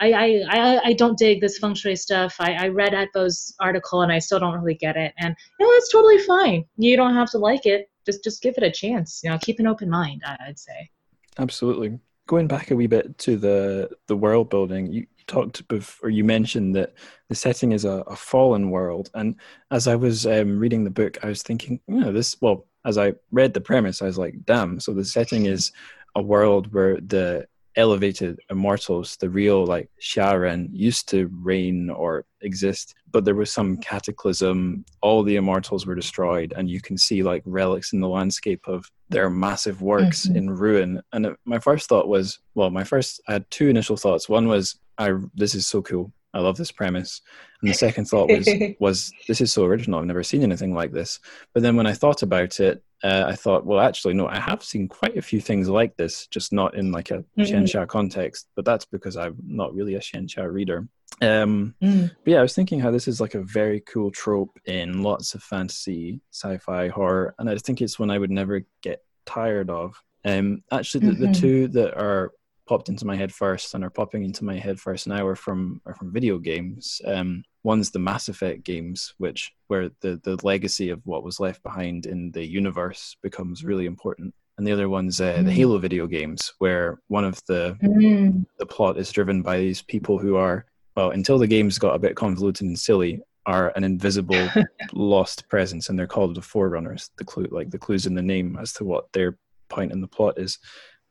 [0.00, 2.36] I I, I, I don't dig this feng shui stuff.
[2.40, 5.12] I, I read Etvo's article and I still don't really get it.
[5.18, 6.64] And you know, that's totally fine.
[6.76, 9.20] You don't have to like it just just give it a chance.
[9.22, 10.22] You know, keep an open mind.
[10.26, 10.90] I'd say.
[11.38, 11.98] Absolutely.
[12.26, 16.74] Going back a wee bit to the the world building, you talked before, you mentioned
[16.74, 16.94] that
[17.28, 19.36] the setting is a, a fallen world, and
[19.70, 22.36] as I was um, reading the book, I was thinking, you know, this.
[22.40, 24.80] Well, as I read the premise, I was like, damn.
[24.80, 25.72] So the setting is
[26.14, 27.46] a world where the
[27.80, 33.78] elevated immortals, the real like Xianren, used to reign or exist, but there was some
[33.78, 34.84] cataclysm.
[35.00, 38.84] All the immortals were destroyed, and you can see like relics in the landscape of
[39.08, 40.36] their massive works mm-hmm.
[40.36, 41.02] in ruin.
[41.12, 44.28] And it, my first thought was, well, my first I had two initial thoughts.
[44.28, 46.12] One was, I this is so cool.
[46.32, 47.22] I love this premise.
[47.60, 49.98] And the second thought was, was this is so original.
[49.98, 51.18] I've never seen anything like this.
[51.54, 54.62] But then when I thought about it, uh, I thought, well, actually, no, I have
[54.62, 57.84] seen quite a few things like this, just not in like a mm-hmm.
[57.86, 58.48] Context.
[58.54, 60.86] But that's because I'm not really a Xianxia reader.
[61.22, 62.10] Um, mm.
[62.24, 65.34] But yeah, I was thinking how this is like a very cool trope in lots
[65.34, 70.02] of fantasy, sci-fi, horror, and I think it's one I would never get tired of.
[70.24, 71.32] Um, actually, the, mm-hmm.
[71.32, 72.32] the two that are
[72.68, 75.80] popped into my head first and are popping into my head first now are from
[75.86, 77.00] are from video games.
[77.04, 81.62] Um, one's the Mass Effect games, which where the the legacy of what was left
[81.62, 85.44] behind in the universe becomes really important, and the other one's uh, mm.
[85.44, 88.44] the Halo video games, where one of the mm.
[88.58, 90.64] the plot is driven by these people who are
[90.96, 94.48] well until the games got a bit convoluted and silly are an invisible
[94.92, 98.58] lost presence and they're called the forerunners the clue like the clues in the name
[98.60, 99.38] as to what their
[99.68, 100.58] point in the plot is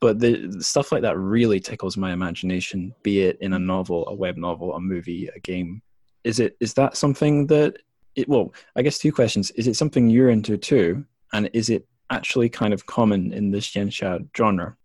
[0.01, 4.13] but the, stuff like that really tickles my imagination be it in a novel a
[4.13, 5.81] web novel a movie a game
[6.23, 7.77] is it is that something that
[8.15, 11.87] it well i guess two questions is it something you're into too and is it
[12.09, 14.75] actually kind of common in the xianxia genre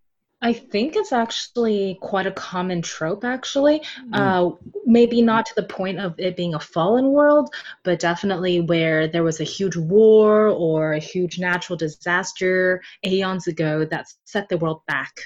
[0.45, 3.81] I think it's actually quite a common trope, actually.
[4.11, 4.13] Mm.
[4.13, 7.49] Uh, maybe not to the point of it being a fallen world,
[7.83, 13.87] but definitely where there was a huge war or a huge natural disaster aeons ago
[13.87, 15.19] that set the world back.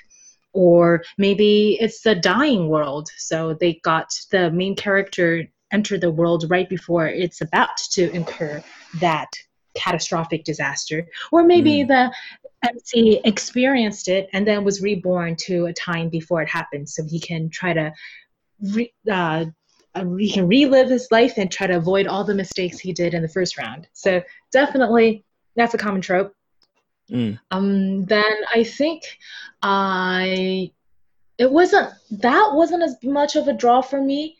[0.52, 6.46] Or maybe it's a dying world, so they got the main character enter the world
[6.48, 8.62] right before it's about to incur
[9.00, 9.28] that
[9.74, 11.88] catastrophic disaster or maybe mm.
[11.88, 12.10] the
[12.66, 17.20] MC experienced it and then was reborn to a time before it happened, so he
[17.20, 17.92] can try to
[18.74, 19.44] re, uh,
[19.94, 23.14] uh, he can relive his life and try to avoid all the mistakes he did
[23.14, 23.88] in the first round.
[23.92, 25.24] So definitely,
[25.56, 26.34] that's a common trope.
[27.10, 27.38] Mm.
[27.50, 29.02] Um, then I think
[29.62, 30.72] I
[31.38, 34.37] it wasn't that wasn't as much of a draw for me.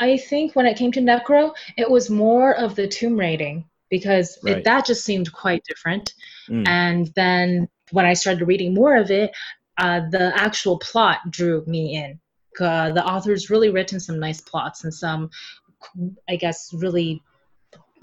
[0.00, 4.38] I think when it came to Necro, it was more of the tomb raiding because
[4.42, 4.58] right.
[4.58, 6.14] it, that just seemed quite different.
[6.48, 6.66] Mm.
[6.66, 9.32] And then when I started reading more of it,
[9.78, 12.18] uh, the actual plot drew me in.
[12.58, 15.30] Uh, the author's really written some nice plots and some,
[16.28, 17.22] I guess, really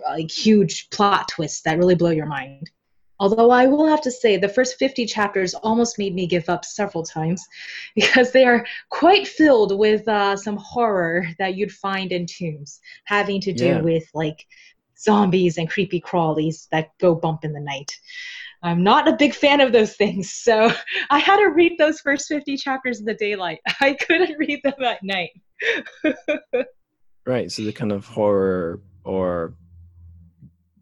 [0.04, 2.70] like huge plot twists that really blow your mind.
[3.20, 6.63] Although I will have to say, the first 50 chapters almost made me give up
[6.63, 7.45] several times
[7.95, 13.41] because they are quite filled with uh, some horror that you'd find in tombs, having
[13.41, 13.82] to do yeah.
[13.82, 14.45] with like
[14.97, 17.91] zombies and creepy crawlies that go bump in the night.
[18.63, 20.72] I'm not a big fan of those things, so
[21.09, 23.59] I had to read those first 50 chapters in the daylight.
[23.82, 25.32] I couldn't read them at night.
[27.26, 29.53] right, so the kind of horror or,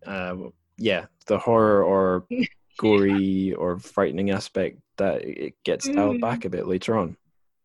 [0.05, 0.35] uh,
[0.77, 2.25] yeah, the horror or
[2.77, 6.21] gory or frightening aspect that it gets dialed mm.
[6.21, 7.17] back a bit later on.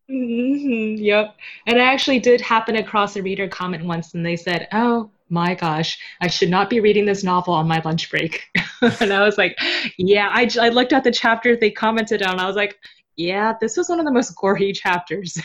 [0.09, 1.35] Mm-hmm, yep.
[1.67, 5.55] And I actually did happen across a reader comment once, and they said, "Oh, my
[5.55, 8.45] gosh, I should not be reading this novel on my lunch break.
[8.99, 9.57] and I was like,
[9.97, 12.37] yeah, I, I looked at the chapter they commented on.
[12.37, 12.77] I was like,
[13.15, 15.39] yeah, this was one of the most gory chapters.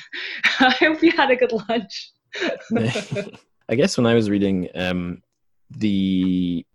[0.58, 2.10] I hope you had a good lunch.
[3.68, 5.22] I guess when I was reading um,
[5.70, 6.66] the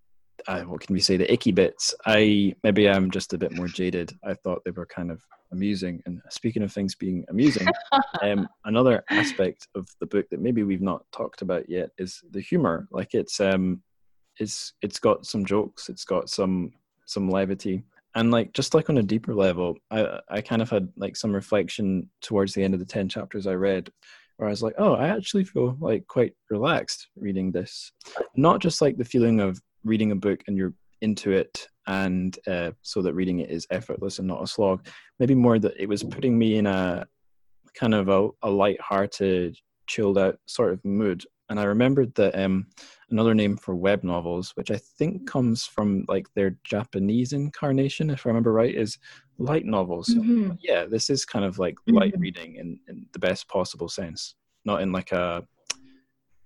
[0.47, 1.93] uh, what can we say the icky bits.
[2.05, 4.17] I maybe i'm just a bit more jaded.
[4.23, 5.21] I thought they were kind of
[5.51, 6.01] amusing.
[6.05, 7.67] And speaking of things being amusing
[8.21, 12.41] um, another aspect of the book that maybe we've not talked about yet is the
[12.41, 12.87] humor.
[12.91, 13.81] Like it's um
[14.37, 15.89] it's it's got some jokes.
[15.89, 16.71] It's got some
[17.05, 17.83] some levity.
[18.15, 21.33] And like just like on a deeper level i i kind of had like some
[21.33, 23.89] reflection towards the end of the 10 chapters i read
[24.35, 27.93] where i was like oh i actually feel like quite relaxed reading this.
[28.35, 32.71] Not just like the feeling of reading a book and you're into it and uh,
[32.81, 34.85] so that reading it is effortless and not a slog.
[35.19, 37.05] Maybe more that it was putting me in a
[37.73, 39.57] kind of a, a light-hearted
[39.87, 41.25] chilled out sort of mood.
[41.49, 42.67] And i remembered that um,
[43.09, 48.25] another name for web novels which i think comes from like their japanese incarnation if
[48.25, 48.97] i remember right is
[49.41, 50.07] light novels.
[50.07, 50.51] Mm-hmm.
[50.61, 51.97] yeah this is kind of like mm-hmm.
[51.97, 54.35] light reading in, in the best possible sense.
[54.63, 55.45] Not in like a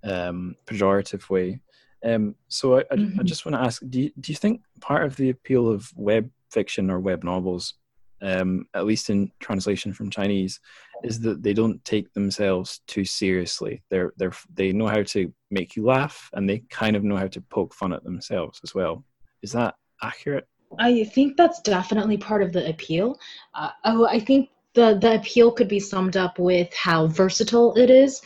[0.03, 1.59] um, pejorative way
[2.05, 3.19] um, so I, I, mm-hmm.
[3.19, 5.91] I just want to ask: do you, do you think part of the appeal of
[5.95, 7.73] web fiction or web novels,
[8.21, 10.59] um, at least in translation from Chinese,
[11.03, 13.81] is that they don't take themselves too seriously?
[13.89, 17.27] They're they're they know how to make you laugh, and they kind of know how
[17.27, 19.03] to poke fun at themselves as well.
[19.41, 20.47] Is that accurate?
[20.79, 23.17] I think that's definitely part of the appeal.
[23.55, 27.89] Uh, oh, I think the the appeal could be summed up with how versatile it
[27.89, 28.21] is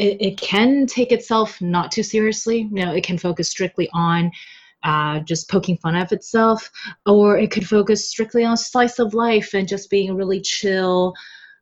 [0.00, 2.68] it, it can take itself not too seriously.
[2.72, 4.32] You know, it can focus strictly on
[4.82, 6.70] uh, just poking fun of itself,
[7.04, 11.14] or it could focus strictly on slice of life and just being a really chill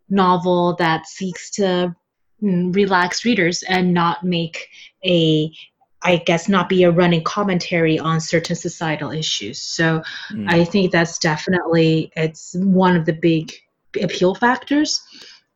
[0.08, 1.94] novel that seeks to
[2.40, 4.68] mm, relax readers and not make
[5.04, 5.52] a
[6.00, 9.60] I guess not be a running commentary on certain societal issues.
[9.60, 10.48] So mm.
[10.48, 13.52] I think that's definitely it's one of the big
[14.00, 15.02] appeal factors.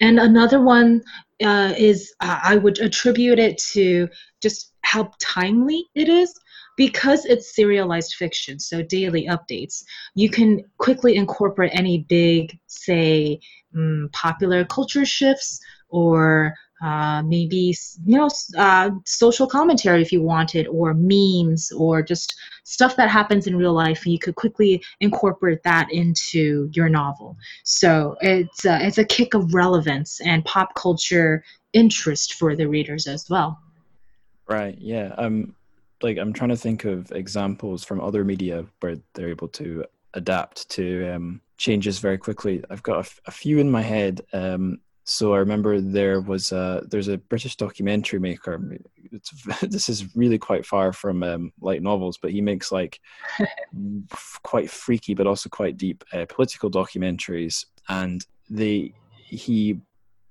[0.00, 1.02] And another one
[1.42, 4.08] uh, is uh, I would attribute it to
[4.40, 6.34] just how timely it is
[6.76, 9.82] because it's serialized fiction, so daily updates.
[10.14, 13.40] You can quickly incorporate any big, say,
[13.76, 17.74] um, popular culture shifts or uh, maybe
[18.04, 18.28] you know
[18.58, 23.72] uh, social commentary if you wanted or memes or just stuff that happens in real
[23.72, 27.36] life and you could quickly incorporate that into your novel.
[27.64, 33.06] So it's a, it's a kick of relevance and pop culture interest for the readers
[33.06, 33.58] as well.
[34.48, 35.54] Right yeah um
[36.02, 40.68] like i'm trying to think of examples from other media where they're able to adapt
[40.70, 42.62] to um, changes very quickly.
[42.70, 46.52] I've got a, f- a few in my head um, So I remember there was
[46.52, 48.78] a there's a British documentary maker.
[49.10, 49.30] It's,
[49.62, 53.00] this is really quite far from um, light novels, but he makes like
[54.42, 59.80] quite freaky but also quite deep uh, political documentaries, and they he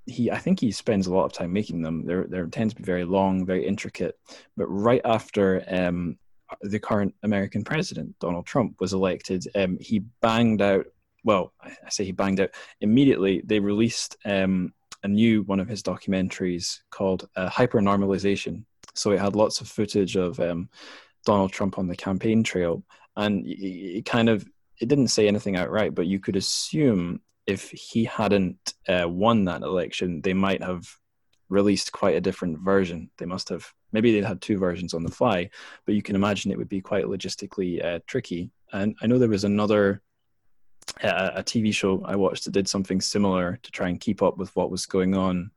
[0.05, 2.05] he I think he spends a lot of time making them.
[2.05, 4.17] They're they tend to be very long, very intricate.
[4.55, 6.17] But right after um,
[6.61, 10.86] the current American president Donald Trump was elected, um, he banged out
[11.24, 13.41] well, I say he banged out immediately.
[13.45, 18.65] They released um, a new one of his documentaries called uh, Hypernormalization.
[18.93, 20.69] So it had lots of footage of um,
[21.26, 22.84] Donald Trump on the campaign trail,
[23.15, 24.47] and it kind of
[24.80, 29.61] it didn't say anything outright, but you could assume if he hadn't uh, won that
[29.61, 30.88] election, they might have
[31.49, 33.09] released quite a different version.
[33.17, 35.49] They must have maybe they had two versions on the fly,
[35.86, 38.51] but you can imagine it would be quite logistically uh, tricky.
[38.74, 40.01] And I know there was another
[41.03, 44.55] a, TV show I watched that did something similar to try and keep up with
[44.55, 45.51] what was going on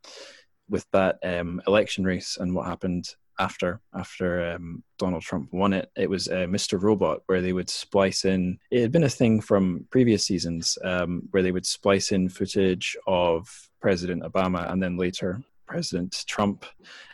[0.69, 5.91] with that um, election race and what happened after after um, Donald Trump won it.
[5.97, 6.81] It was uh, Mr.
[6.81, 8.59] Robot, where they would splice in.
[8.71, 12.97] It had been a thing from previous seasons, um, where they would splice in footage
[13.07, 13.49] of
[13.81, 16.65] President Obama and then later President Trump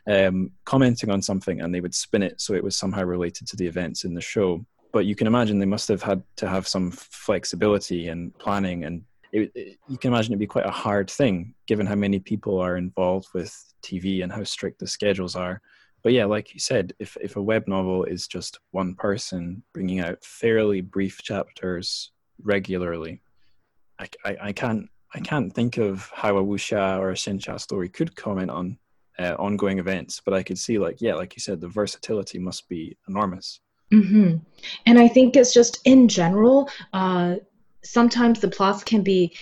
[0.06, 3.56] um, commenting on something, and they would spin it so it was somehow related to
[3.56, 6.66] the events in the show but you can imagine they must have had to have
[6.66, 11.10] some flexibility and planning and it, it, you can imagine it'd be quite a hard
[11.10, 15.60] thing given how many people are involved with tv and how strict the schedules are.
[16.02, 20.00] But yeah like you said if, if a web novel is just one person bringing
[20.00, 22.12] out fairly brief chapters
[22.42, 23.20] regularly
[23.98, 27.90] i, I, I can't i can't think of how a wuxia or a xianxia story
[27.90, 28.78] could comment on
[29.18, 32.66] uh, ongoing events but i could see like yeah like you said the versatility must
[32.66, 33.60] be enormous
[33.92, 34.36] Mm-hmm.
[34.86, 37.36] And I think it's just in general, uh,
[37.82, 39.34] sometimes the plots can be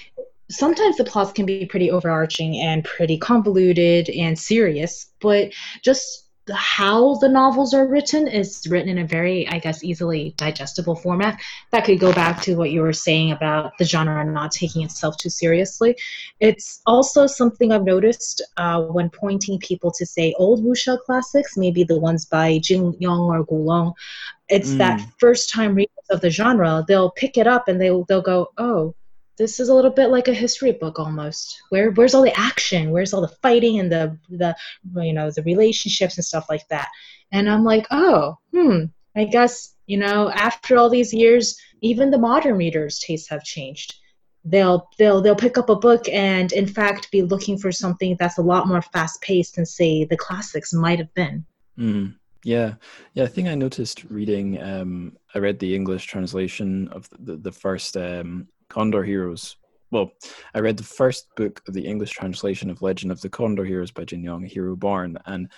[0.50, 7.14] sometimes the plots can be pretty overarching and pretty convoluted and serious, but just how
[7.16, 11.40] the novels are written is written in a very, I guess, easily digestible format.
[11.70, 15.16] That could go back to what you were saying about the genre not taking itself
[15.16, 15.96] too seriously.
[16.40, 21.84] It's also something I've noticed uh, when pointing people to say old wuxia classics, maybe
[21.84, 23.92] the ones by Jin Yong or Gu Long.
[24.48, 24.78] It's mm.
[24.78, 28.48] that first time readers of the genre, they'll pick it up and they'll they'll go,
[28.56, 28.94] oh,
[29.38, 31.62] this is a little bit like a history book almost.
[31.70, 32.90] Where where's all the action?
[32.90, 34.54] Where's all the fighting and the the
[34.96, 36.88] you know the relationships and stuff like that?
[37.32, 38.84] And I'm like, oh, hmm.
[39.16, 43.94] I guess you know after all these years, even the modern readers' tastes have changed.
[44.44, 48.38] They'll they'll they'll pick up a book and in fact be looking for something that's
[48.38, 51.44] a lot more fast paced than say the classics might have been.
[51.78, 52.14] Mm.
[52.44, 52.74] Yeah,
[53.14, 53.24] yeah.
[53.24, 54.62] I think I noticed reading.
[54.62, 59.56] Um, I read the English translation of the, the, the first um, Condor Heroes.
[59.90, 60.12] Well,
[60.54, 63.90] I read the first book of the English translation of Legend of the Condor Heroes
[63.90, 65.48] by Jin Yong, Hero Born, and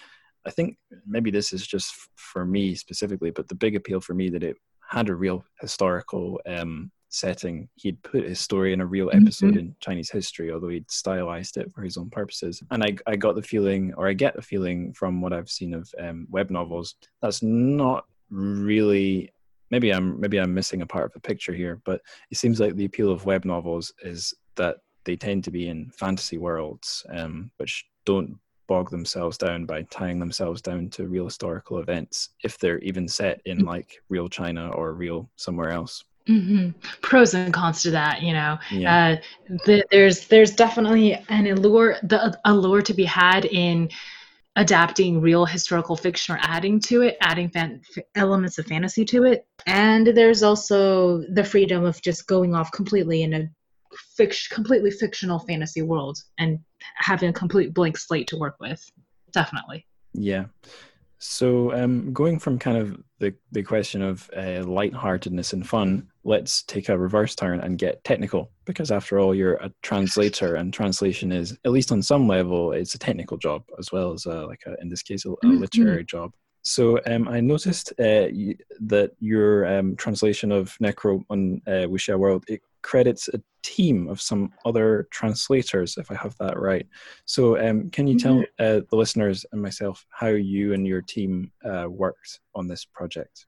[0.46, 4.30] I think maybe this is just for me specifically, but the big appeal for me
[4.30, 4.56] that it
[4.88, 7.68] had a real historical um, setting.
[7.74, 9.22] He'd put his story in a real mm-hmm.
[9.22, 9.58] episode mm-hmm.
[9.58, 12.62] in Chinese history, although he'd stylized it for his own purposes.
[12.70, 15.74] And I, I got the feeling, or I get the feeling from what I've seen
[15.74, 19.32] of um, web novels, that's not really
[19.70, 22.00] maybe I'm maybe I'm missing a part of the picture here, but
[22.30, 25.90] it seems like the appeal of web novels is that they tend to be in
[25.90, 31.78] fantasy worlds, um, which don't bog themselves down by tying themselves down to real historical
[31.78, 33.66] events if they're even set in mm.
[33.66, 36.04] like real China or real somewhere else.
[36.28, 36.78] Mm-hmm.
[37.00, 38.58] Pros and cons to that, you know.
[38.70, 39.18] Yeah.
[39.48, 43.90] Uh, the, there's there's definitely an allure, the allure to be had in
[44.56, 47.80] adapting real historical fiction or adding to it, adding fan-
[48.14, 49.46] elements of fantasy to it.
[49.66, 53.48] And there's also the freedom of just going off completely in a
[54.50, 56.58] completely fictional fantasy world and
[56.94, 58.84] having a complete blank slate to work with.
[59.32, 59.86] Definitely.
[60.12, 60.46] Yeah.
[61.22, 66.62] So, um, going from kind of the, the question of uh, lightheartedness and fun, let's
[66.62, 68.50] take a reverse turn and get technical.
[68.64, 72.94] Because after all, you're a translator, and translation is, at least on some level, it's
[72.94, 75.58] a technical job as well as, a, like a, in this case, a, a mm-hmm.
[75.58, 76.32] literary job.
[76.62, 78.28] So um, I noticed uh,
[78.80, 84.20] that your um, translation of Necro on uh, Wuxia World it credits a team of
[84.20, 86.86] some other translators, if I have that right.
[87.24, 88.78] So um, can you tell mm-hmm.
[88.78, 93.46] uh, the listeners and myself how you and your team uh, worked on this project?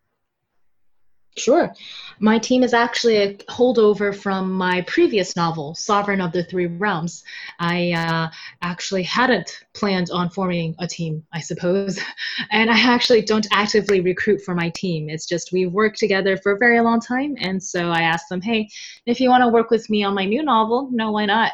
[1.37, 1.73] Sure.
[2.21, 7.25] My team is actually a holdover from my previous novel, Sovereign of the Three Realms.
[7.59, 8.31] I uh,
[8.61, 11.99] actually hadn't planned on forming a team, I suppose.
[12.51, 15.09] And I actually don't actively recruit for my team.
[15.09, 17.35] It's just we've worked together for a very long time.
[17.39, 18.69] And so I asked them, hey,
[19.07, 21.53] if you want to work with me on my new novel, no, why not?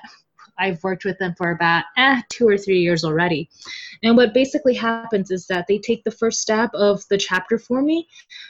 [0.59, 3.49] I've worked with them for about eh, two or three years already.
[4.03, 7.83] And what basically happens is that they take the first step of the chapter for
[7.83, 8.09] me,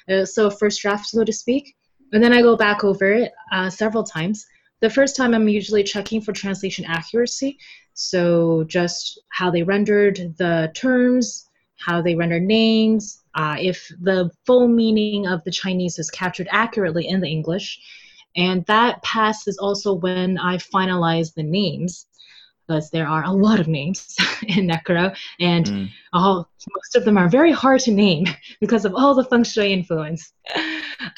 [0.08, 1.74] uh, so first draft, so to speak,
[2.12, 4.46] and then I go back over it uh, several times.
[4.80, 7.58] The first time I'm usually checking for translation accuracy,
[7.94, 14.68] so just how they rendered the terms, how they render names, uh, if the full
[14.68, 17.80] meaning of the Chinese is captured accurately in the English.
[18.36, 22.06] And that pass is also when I finalize the names,
[22.66, 24.14] because there are a lot of names
[24.46, 25.88] in Necro, and mm.
[26.12, 28.26] all, most of them are very hard to name
[28.60, 30.32] because of all the feng shui influence.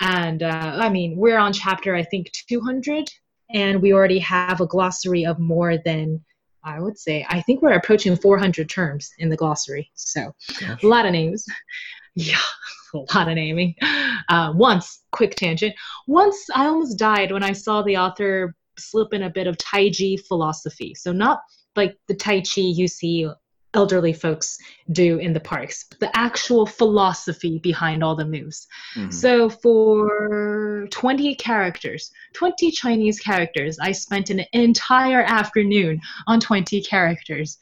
[0.01, 3.11] And uh, I mean, we're on chapter, I think, 200,
[3.53, 6.25] and we already have a glossary of more than
[6.63, 9.91] I would say, I think we're approaching 400 terms in the glossary.
[9.95, 10.83] So Gosh.
[10.83, 11.45] a lot of names.
[12.17, 12.39] Yeah,
[12.95, 13.75] a lot of naming.
[14.29, 15.75] Uh, once, quick tangent.
[16.07, 20.19] Once I almost died when I saw the author slip in a bit of Taiji
[20.27, 20.95] philosophy.
[20.95, 21.41] So not
[21.77, 23.29] like the Tai Chi you see
[23.75, 24.59] elderly folks
[24.93, 28.67] do in the parks, the actual philosophy behind all the moves.
[28.97, 29.11] Mm-hmm.
[29.11, 37.59] So for 20 characters, 20 Chinese characters, I spent an entire afternoon on 20 characters.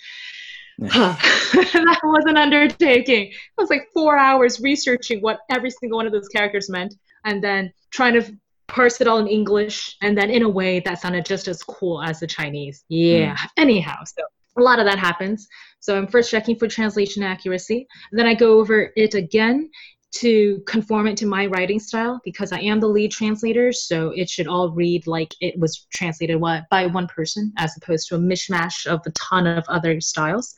[0.78, 3.26] That was an undertaking.
[3.28, 7.42] It was like four hours researching what every single one of those characters meant and
[7.42, 8.32] then trying to
[8.68, 12.02] parse it all in English and then in a way that sounded just as cool
[12.02, 12.84] as the Chinese.
[12.88, 13.36] Yeah.
[13.36, 13.48] Mm.
[13.56, 14.22] Anyhow, so
[14.56, 15.48] a lot of that happens.
[15.80, 17.86] So I'm first checking for translation accuracy.
[18.12, 19.70] Then I go over it again
[20.10, 23.72] to conform it to my writing style because I am the lead translator.
[23.72, 28.16] So it should all read like it was translated by one person as opposed to
[28.16, 30.54] a mishmash of a ton of other styles.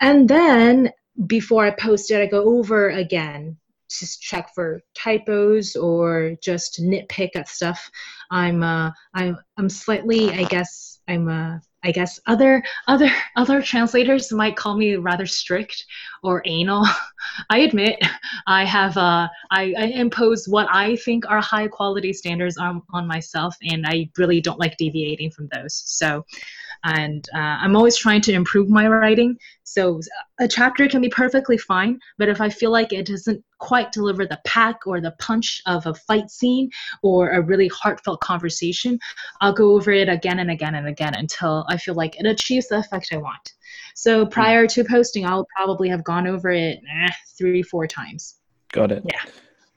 [0.00, 0.90] And then
[1.26, 3.58] before I post it, I go over again
[3.88, 7.90] to check for typos or just nitpick at stuff.
[8.30, 14.32] I'm uh, I'm I'm slightly, I guess, I'm uh, I guess other other other translators
[14.32, 15.84] might call me rather strict
[16.22, 16.86] or anal.
[17.50, 18.02] I admit
[18.46, 23.06] I have uh, I, I, impose what I think are high quality standards on, on
[23.06, 25.82] myself, and I really don't like deviating from those.
[25.86, 26.24] So
[26.84, 29.36] and uh, i'm always trying to improve my writing.
[29.64, 30.00] So
[30.40, 34.24] a chapter can be perfectly fine but if i feel like it doesn't quite deliver
[34.24, 36.70] the pack or the punch of a fight scene
[37.02, 38.98] or a really heartfelt conversation
[39.40, 42.68] i'll go over it again and again and again until i feel like it achieves
[42.68, 43.52] the effect i want.
[43.94, 48.36] So prior to posting i'll probably have gone over it eh, three four times.
[48.72, 49.02] Got it.
[49.04, 49.30] Yeah.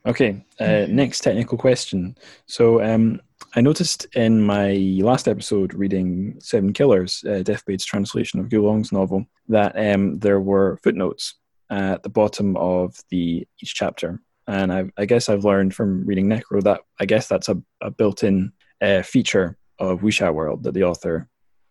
[0.06, 2.18] Okay uh, next technical question.
[2.46, 3.22] So um
[3.54, 9.26] I noticed in my last episode reading Seven Killers, uh, Deathblade's translation of Gulong's novel,
[9.50, 11.36] that um, there were footnotes
[11.70, 14.22] at the bottom of the each chapter.
[14.48, 17.92] And I, I guess I've learned from reading Necro that I guess that's a, a
[17.92, 21.28] built-in uh, feature of Wuxia World that the author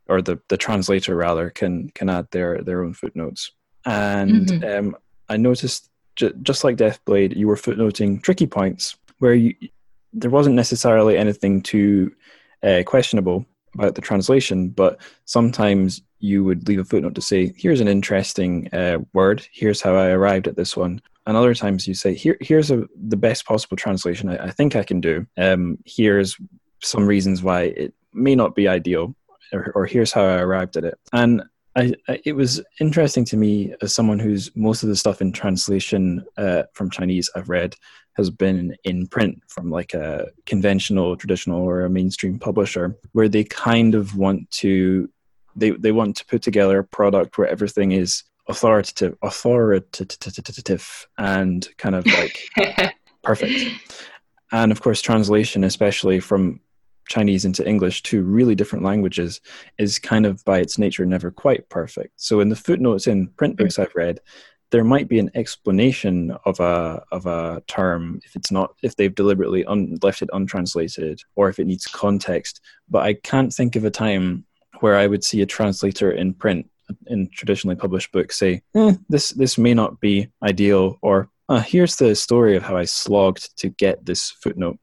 [0.07, 3.53] or the, the translator rather can can add their their own footnotes.
[3.87, 4.87] And mm-hmm.
[4.89, 4.97] um,
[5.29, 9.55] I noticed j- just like Deathblade, you were footnoting tricky points where you
[10.13, 12.13] there wasn't necessarily anything too
[12.63, 17.81] uh, questionable about the translation, but sometimes you would leave a footnote to say, "Here's
[17.81, 19.47] an interesting uh, word.
[19.53, 22.87] Here's how I arrived at this one." And other times you say, "Here, here's a,
[22.97, 25.27] the best possible translation I, I think I can do.
[25.39, 26.37] Um, here's
[26.83, 29.15] some reasons why it may not be ideal,
[29.53, 31.43] or, or here's how I arrived at it." And
[31.77, 35.33] I, I, it was interesting to me as someone who's most of the stuff in
[35.33, 37.77] translation uh, from Chinese I've read
[38.17, 43.45] has been in print from like a conventional, traditional, or a mainstream publisher, where they
[43.45, 45.09] kind of want to
[45.57, 51.95] they they want to put together a product where everything is authoritative, authoritative, and kind
[51.95, 52.49] of like
[53.23, 53.71] perfect.
[54.53, 56.61] And of course, translation, especially from
[57.09, 59.41] Chinese into English, two really different languages,
[59.79, 62.13] is kind of by its nature never quite perfect.
[62.17, 63.83] So in the footnotes in print books mm.
[63.83, 64.21] I've read,
[64.71, 69.15] there might be an explanation of a of a term if it's not if they've
[69.15, 72.61] deliberately un, left it untranslated or if it needs context.
[72.89, 74.45] But I can't think of a time
[74.81, 76.71] where I would see a translator in print
[77.07, 81.97] in traditionally published books say, eh, "This this may not be ideal," or uh, here's
[81.97, 84.79] the story of how I slogged to get this footnote.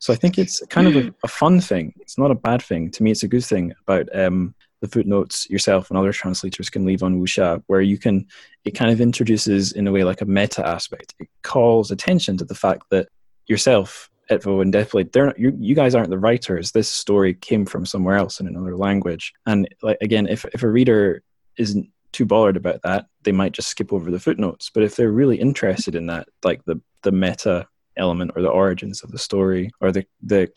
[0.00, 1.94] So I think it's kind of a, a, fun thing.
[1.98, 2.90] It's not a bad thing.
[2.90, 6.84] To me, it's a good thing about um, the footnotes yourself and other translators can
[6.84, 8.26] leave on Wuxia, where you can,
[8.64, 11.14] it kind of introduces in a way like a meta aspect.
[11.18, 13.08] It calls attention to the fact that
[13.46, 16.72] yourself, Etvo and Deathblade, they're not, you, you guys aren't the writers.
[16.72, 19.32] This story came from somewhere else in another language.
[19.46, 21.22] And like again, if, if a reader
[21.56, 24.70] isn't too bothered about that, they might just skip over the footnotes.
[24.72, 27.66] But if they're really interested in that, like the the meta
[27.96, 30.50] element or the origins of the story or the the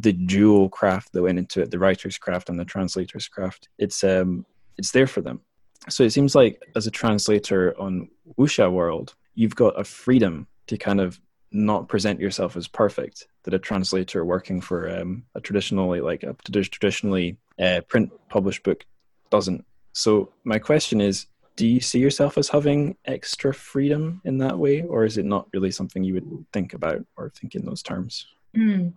[0.00, 3.68] the dual craft that went into it, the writer's craft and the translator's craft.
[3.78, 4.44] It's um
[4.76, 5.40] it's there for them.
[5.88, 8.08] So it seems like as a translator on
[8.38, 11.20] Wuxia World, you've got a freedom to kind of
[11.52, 16.36] not present yourself as perfect that a translator working for um, a traditionally like a
[16.44, 18.84] traditionally uh, print published book
[19.30, 19.64] doesn't.
[19.92, 24.82] So my question is, do you see yourself as having extra freedom in that way,
[24.82, 28.26] or is it not really something you would think about or think in those terms?
[28.56, 28.92] Mm,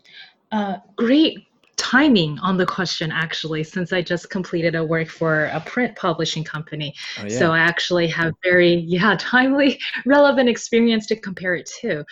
[0.52, 1.40] uh, great
[1.76, 6.44] timing on the question actually since i just completed a work for a print publishing
[6.44, 7.38] company oh, yeah.
[7.40, 12.04] so i actually have very yeah timely relevant experience to compare it to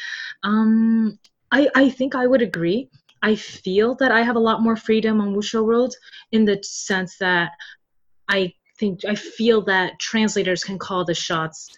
[0.44, 1.18] um,
[1.52, 2.90] I, I think i would agree
[3.22, 5.96] i feel that i have a lot more freedom on wuxia world
[6.32, 7.52] in the sense that
[8.30, 8.52] i
[8.82, 11.70] think i feel that translators can call the shots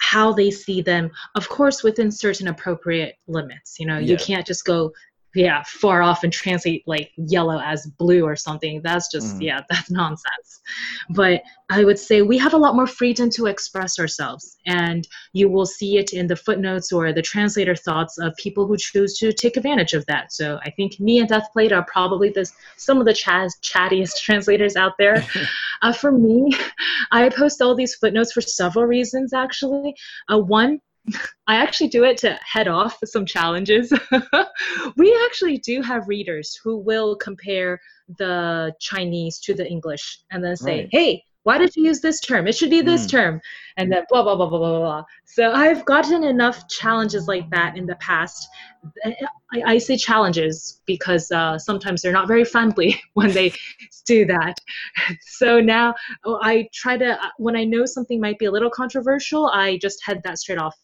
[0.00, 4.12] how they see them of course within certain appropriate limits you know yeah.
[4.12, 4.90] you can't just go
[5.34, 9.42] yeah far off and translate like yellow as blue or something that's just mm.
[9.42, 10.60] yeah that's nonsense.
[11.10, 15.48] But i would say we have a lot more freedom to express ourselves and you
[15.48, 19.32] will see it in the footnotes or the translator thoughts of people who choose to
[19.32, 20.32] take advantage of that.
[20.32, 23.26] So i think me and Deathblade are probably the some of the ch-
[23.62, 25.24] chattiest translators out there.
[25.80, 26.52] Uh, for me
[27.12, 29.94] i post all these footnotes for several reasons actually.
[30.28, 30.80] Uh, one
[31.46, 33.92] I actually do it to head off some challenges.
[34.96, 37.80] we actually do have readers who will compare
[38.18, 40.88] the Chinese to the English and then say, right.
[40.92, 42.46] hey, why did you use this term?
[42.46, 43.10] It should be this mm.
[43.10, 43.40] term.
[43.78, 45.04] And then blah, blah, blah, blah, blah, blah.
[45.24, 48.46] So I've gotten enough challenges like that in the past.
[49.04, 49.14] I,
[49.64, 53.54] I say challenges because uh, sometimes they're not very friendly when they
[54.04, 54.58] do that.
[55.22, 55.94] So now
[56.26, 59.78] oh, I try to, uh, when I know something might be a little controversial, I
[59.78, 60.76] just head that straight off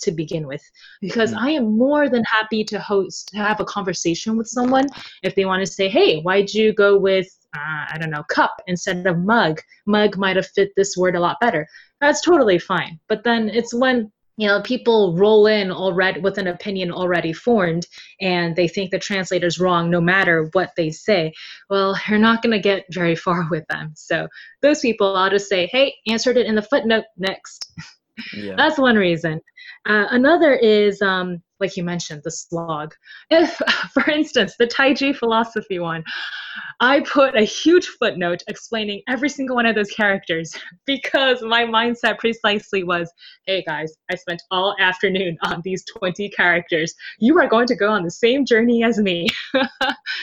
[0.00, 0.62] to begin with.
[1.00, 1.44] Because mm-hmm.
[1.44, 4.86] I am more than happy to host to have a conversation with someone
[5.22, 8.60] if they want to say hey why'd you go with uh, I don't know cup
[8.66, 9.60] instead of mug?
[9.86, 11.66] Mug might have fit this word a lot better.
[12.00, 13.00] That's totally fine.
[13.08, 17.86] But then it's when you know people roll in already with an opinion already formed
[18.20, 21.32] and they think the translator's wrong no matter what they say
[21.68, 23.92] well you're not going to get very far with them.
[23.96, 24.28] So
[24.62, 27.72] those people i'll just say hey answered it in the footnote next
[28.34, 28.54] yeah.
[28.56, 29.40] that's one reason
[29.86, 32.94] uh, another is, um, like you mentioned, the slog.
[33.30, 33.60] If,
[33.92, 36.04] for instance, the Taiji philosophy one,
[36.80, 40.52] I put a huge footnote explaining every single one of those characters
[40.86, 43.10] because my mindset precisely was
[43.46, 46.94] hey guys, I spent all afternoon on these 20 characters.
[47.18, 49.28] You are going to go on the same journey as me.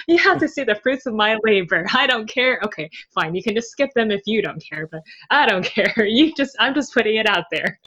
[0.07, 1.85] you have to see the fruits of my labor.
[1.93, 2.59] I don't care.
[2.63, 3.35] Okay, fine.
[3.35, 6.05] You can just skip them if you don't care, but I don't care.
[6.05, 7.79] You just, I'm just putting it out there.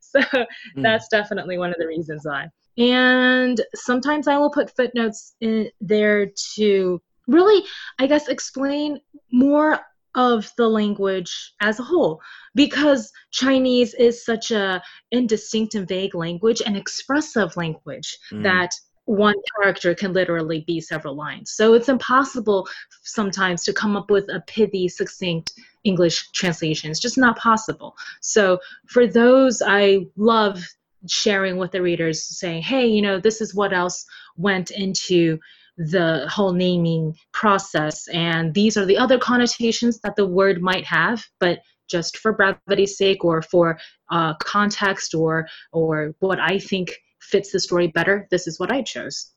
[0.00, 0.46] so mm.
[0.76, 2.48] that's definitely one of the reasons why.
[2.78, 7.64] And sometimes I will put footnotes in there to really,
[7.98, 9.00] I guess, explain
[9.32, 9.80] more
[10.14, 12.22] of the language as a whole
[12.54, 18.42] because chinese is such a indistinct and vague language and expressive language mm.
[18.42, 18.70] that
[19.06, 21.52] one character can literally be several lines.
[21.52, 22.68] So it's impossible
[23.02, 25.52] sometimes to come up with a pithy succinct
[25.84, 26.90] english translation.
[26.90, 27.96] It's just not possible.
[28.20, 30.62] So for those i love
[31.08, 34.04] sharing with the readers saying hey you know this is what else
[34.36, 35.38] went into
[35.76, 38.08] the whole naming process.
[38.08, 42.96] And these are the other connotations that the word might have, but just for brevity's
[42.96, 43.78] sake or for
[44.10, 48.82] uh, context or or what I think fits the story better, this is what I
[48.82, 49.32] chose.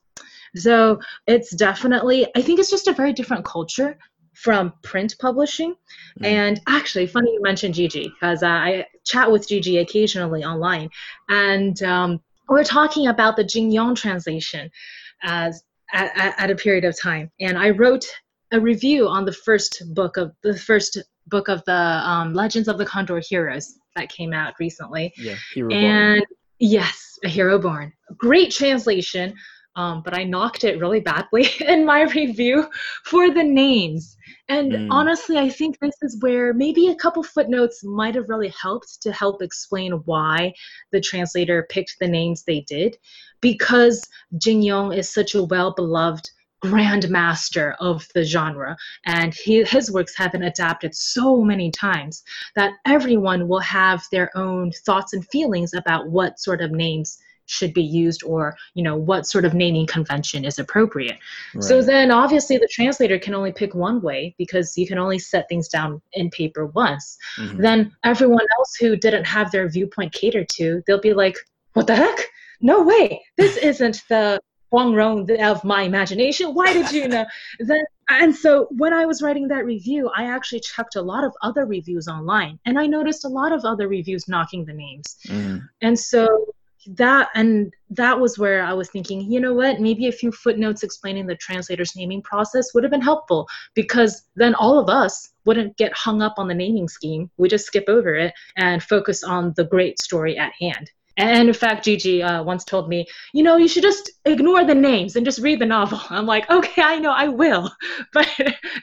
[0.56, 0.98] So
[1.28, 3.96] it's definitely, I think it's just a very different culture
[4.42, 5.74] from print publishing.
[6.20, 6.26] Mm.
[6.26, 10.90] And actually, funny you mentioned Gigi because uh, I chat with Gigi occasionally online,
[11.28, 14.70] and um, we're talking about the Jin Yong translation
[15.22, 15.62] as
[15.92, 17.30] at, at a period of time.
[17.40, 18.06] And I wrote
[18.52, 22.78] a review on the first book of the first book of the um, Legends of
[22.78, 25.12] the Condor Heroes that came out recently.
[25.16, 26.26] Yeah, Hero and Born.
[26.58, 27.92] yes, a hero born.
[28.16, 29.34] Great translation,
[29.76, 32.68] um, but I knocked it really badly in my review
[33.04, 34.16] for the names.
[34.48, 34.88] And mm.
[34.90, 39.12] honestly, I think this is where maybe a couple footnotes might have really helped to
[39.12, 40.52] help explain why
[40.92, 42.96] the translator picked the names they did
[43.40, 44.06] because
[44.38, 46.28] Jin Yong is such a well beloved
[46.62, 48.76] grandmaster of the genre
[49.06, 52.22] and he, his works have been adapted so many times
[52.54, 57.18] that everyone will have their own thoughts and feelings about what sort of names
[57.50, 61.18] should be used or you know what sort of naming convention is appropriate
[61.54, 61.64] right.
[61.64, 65.48] so then obviously the translator can only pick one way because you can only set
[65.48, 67.60] things down in paper once mm-hmm.
[67.60, 71.36] then everyone else who didn't have their viewpoint catered to they'll be like
[71.74, 72.18] what the heck
[72.60, 74.40] no way, this isn't the
[74.70, 76.54] Huang Rong of my imagination.
[76.54, 77.26] Why did you know?
[77.60, 81.32] then, and so when I was writing that review, I actually checked a lot of
[81.42, 85.16] other reviews online, and I noticed a lot of other reviews knocking the names.
[85.26, 85.68] Mm.
[85.82, 86.46] And so
[86.86, 90.82] that and that was where I was thinking, you know what, maybe a few footnotes
[90.82, 95.76] explaining the translator's naming process would have been helpful because then all of us wouldn't
[95.76, 97.30] get hung up on the naming scheme.
[97.36, 100.90] We just skip over it and focus on the great story at hand.
[101.16, 104.74] And in fact, Gigi uh, once told me, you know, you should just ignore the
[104.74, 106.00] names and just read the novel.
[106.08, 107.70] I'm like, okay, I know, I will,
[108.12, 108.26] but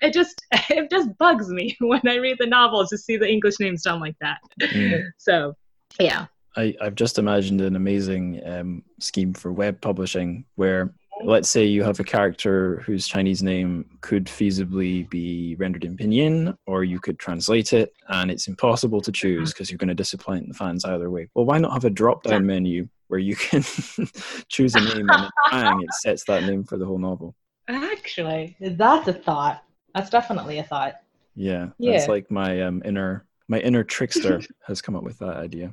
[0.02, 3.56] it just it just bugs me when I read the novel to see the English
[3.60, 4.38] names done like that.
[4.62, 5.06] Mm.
[5.18, 5.56] So,
[6.00, 6.28] yeah.
[6.58, 10.94] I, I've just imagined an amazing um, scheme for web publishing where
[11.24, 16.56] let's say you have a character whose Chinese name could feasibly be rendered in pinyin,
[16.66, 20.48] or you could translate it, and it's impossible to choose because you're going to disappoint
[20.48, 21.30] the fans either way.
[21.34, 23.64] Well, why not have a drop down menu where you can
[24.50, 27.36] choose a name and bang, it sets that name for the whole novel?
[27.68, 29.64] Actually, that's a thought.
[29.94, 30.96] That's definitely a thought.
[31.36, 31.94] Yeah, yeah.
[31.94, 35.72] that's like my um, inner my inner trickster has come up with that idea.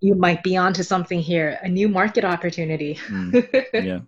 [0.00, 2.96] You might be onto something here, a new market opportunity.
[3.08, 4.00] mm, yeah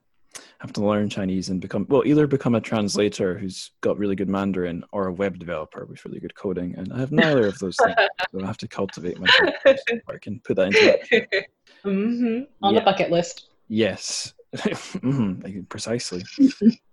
[0.60, 4.28] have to learn Chinese and become well either become a translator who's got really good
[4.28, 6.74] Mandarin or a web developer with really good coding.
[6.76, 7.94] And I have neither of those things,
[8.30, 9.54] so I have to cultivate myself.
[9.66, 11.26] I can put that into
[11.84, 12.42] mm-hmm.
[12.62, 12.80] on yeah.
[12.80, 13.48] the bucket list.
[13.68, 15.62] Yes, mm-hmm.
[15.62, 16.24] precisely.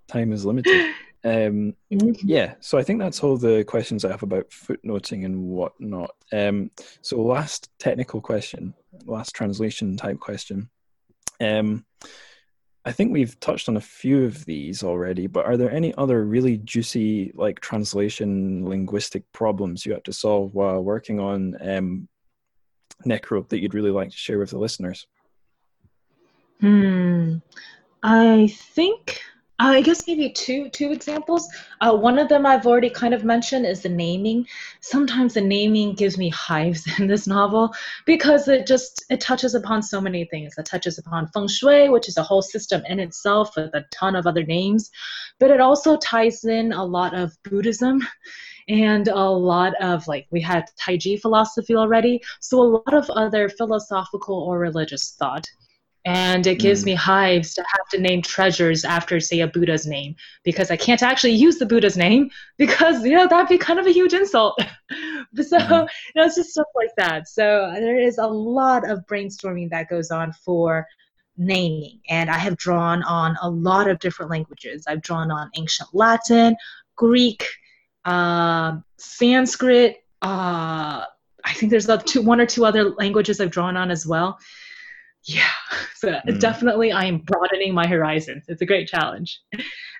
[0.07, 0.93] Time is limited.
[1.27, 2.11] Um, mm-hmm.
[2.23, 6.15] yeah, so I think that's all the questions I have about footnoting and whatnot.
[6.31, 6.71] Um,
[7.01, 8.73] so last technical question,
[9.05, 10.69] last translation type question.
[11.41, 11.85] Um,
[12.85, 16.23] I think we've touched on a few of these already, but are there any other
[16.23, 22.07] really juicy, like translation linguistic problems you had to solve while working on um,
[23.05, 25.05] Necro that you'd really like to share with the listeners?
[26.61, 27.39] Hmm.
[28.01, 29.19] I think
[29.59, 31.49] uh, I guess maybe two two examples.
[31.81, 34.45] Uh, one of them I've already kind of mentioned is the naming.
[34.81, 37.73] Sometimes the naming gives me hives in this novel
[38.05, 40.53] because it just it touches upon so many things.
[40.57, 44.15] It touches upon feng shui, which is a whole system in itself with a ton
[44.15, 44.91] of other names,
[45.39, 48.01] but it also ties in a lot of Buddhism
[48.67, 53.49] and a lot of like we had Taiji philosophy already, so a lot of other
[53.49, 55.47] philosophical or religious thought
[56.07, 56.85] and it gives mm.
[56.85, 61.03] me hives to have to name treasures after say a buddha's name because i can't
[61.03, 64.57] actually use the buddha's name because you know that'd be kind of a huge insult
[64.89, 65.69] so mm.
[65.69, 69.89] you know it's just stuff like that so there is a lot of brainstorming that
[69.89, 70.87] goes on for
[71.35, 75.89] naming and i have drawn on a lot of different languages i've drawn on ancient
[75.93, 76.55] latin
[76.95, 77.45] greek
[78.05, 81.03] uh, sanskrit uh,
[81.43, 84.39] i think there's two, one or two other languages i've drawn on as well
[85.27, 85.49] yeah
[85.95, 86.39] so mm.
[86.39, 89.39] definitely i am broadening my horizons it's a great challenge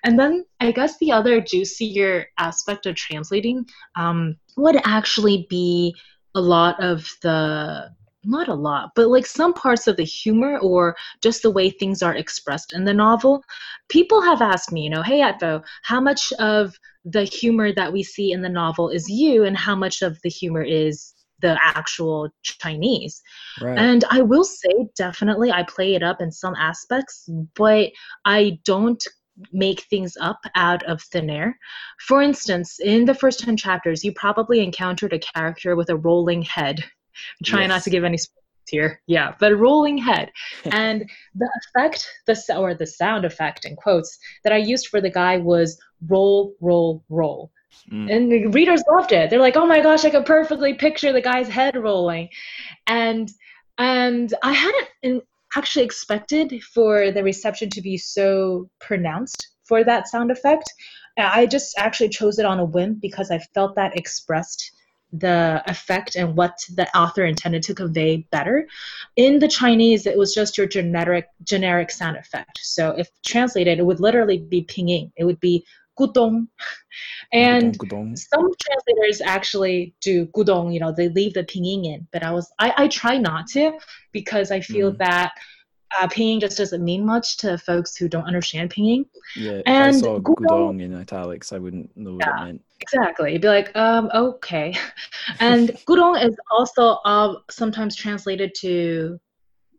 [0.04, 3.64] and then i guess the other juicier aspect of translating
[3.96, 5.94] um, would actually be
[6.34, 7.90] a lot of the
[8.24, 12.02] not a lot, but like some parts of the humor or just the way things
[12.02, 13.42] are expressed in the novel.
[13.88, 16.74] People have asked me, you know, hey, Etvo, how much of
[17.04, 20.28] the humor that we see in the novel is you and how much of the
[20.28, 23.22] humor is the actual Chinese.
[23.60, 23.78] Right.
[23.78, 27.90] And I will say, definitely, I play it up in some aspects, but
[28.24, 29.02] I don't
[29.52, 31.58] make things up out of thin air.
[32.00, 36.42] For instance, in the first 10 chapters, you probably encountered a character with a rolling
[36.42, 36.80] head.
[36.80, 37.68] I'm trying yes.
[37.68, 38.38] not to give any spoilers
[38.68, 39.00] here.
[39.06, 40.30] Yeah, but a rolling head.
[40.64, 45.10] and the effect, the or the sound effect in quotes that I used for the
[45.10, 47.50] guy was roll, roll, roll.
[47.90, 48.14] Mm.
[48.14, 49.30] And the readers loved it.
[49.30, 52.28] They're like, "Oh my gosh, I could perfectly picture the guy's head rolling,"
[52.86, 53.30] and
[53.78, 55.24] and I hadn't
[55.56, 60.70] actually expected for the reception to be so pronounced for that sound effect.
[61.16, 64.72] I just actually chose it on a whim because I felt that expressed
[65.12, 68.68] the effect and what the author intended to convey better.
[69.16, 72.60] In the Chinese, it was just your generic generic sound effect.
[72.62, 75.10] So if translated, it would literally be pinging.
[75.16, 75.64] It would be
[75.98, 76.48] gudong.
[77.32, 82.06] And gudong, some translators actually do gudong, you know, they leave the pinging in.
[82.12, 83.72] But I was I, I try not to
[84.12, 84.98] because I feel mm.
[84.98, 85.32] that
[85.98, 89.06] uh, pinging just doesn't mean much to folks who don't understand pinging.
[89.36, 92.62] Yeah, and I saw gudong, gudong in italics, I wouldn't know what yeah, it meant.
[92.80, 93.32] Exactly.
[93.32, 94.74] You'd be like, um, okay.
[95.40, 99.18] and gudong is also uh, sometimes translated to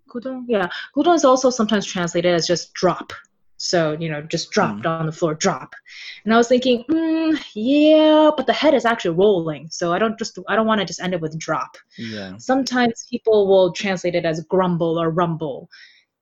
[0.10, 0.46] gudong.
[0.48, 3.14] Yeah, gudong is also sometimes translated as just drop.
[3.61, 4.90] So, you know, just dropped mm.
[4.90, 5.76] on the floor, drop.
[6.23, 9.68] And I was thinking, mm, yeah, but the head is actually rolling.
[9.69, 11.76] So I don't just, I don't want to just end it with drop.
[11.98, 12.38] Yeah.
[12.38, 15.69] Sometimes people will translate it as grumble or rumble.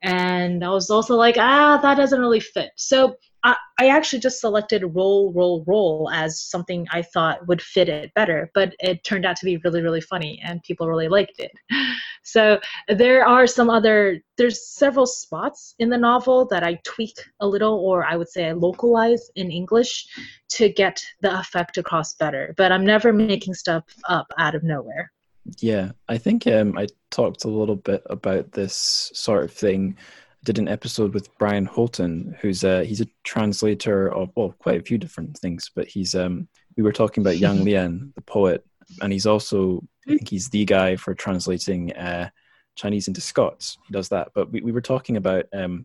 [0.02, 2.70] and I was also like, ah, that doesn't really fit.
[2.76, 7.88] So I, I actually just selected roll, roll, roll as something I thought would fit
[7.88, 11.38] it better, but it turned out to be really, really funny and people really liked
[11.38, 11.52] it.
[12.24, 17.46] So there are some other, there's several spots in the novel that I tweak a
[17.46, 20.06] little, or I would say I localize in English
[20.50, 22.52] to get the effect across better.
[22.58, 25.10] But I'm never making stuff up out of nowhere.
[25.60, 29.96] Yeah, I think um, I talked a little bit about this sort of thing.
[30.48, 34.82] Did an episode with Brian Holton, who's a he's a translator of well, quite a
[34.82, 38.64] few different things, but he's um we were talking about Yang Lian, the poet,
[39.02, 42.30] and he's also I think he's the guy for translating uh,
[42.76, 43.76] Chinese into Scots.
[43.86, 44.30] He does that.
[44.34, 45.84] But we, we were talking about um,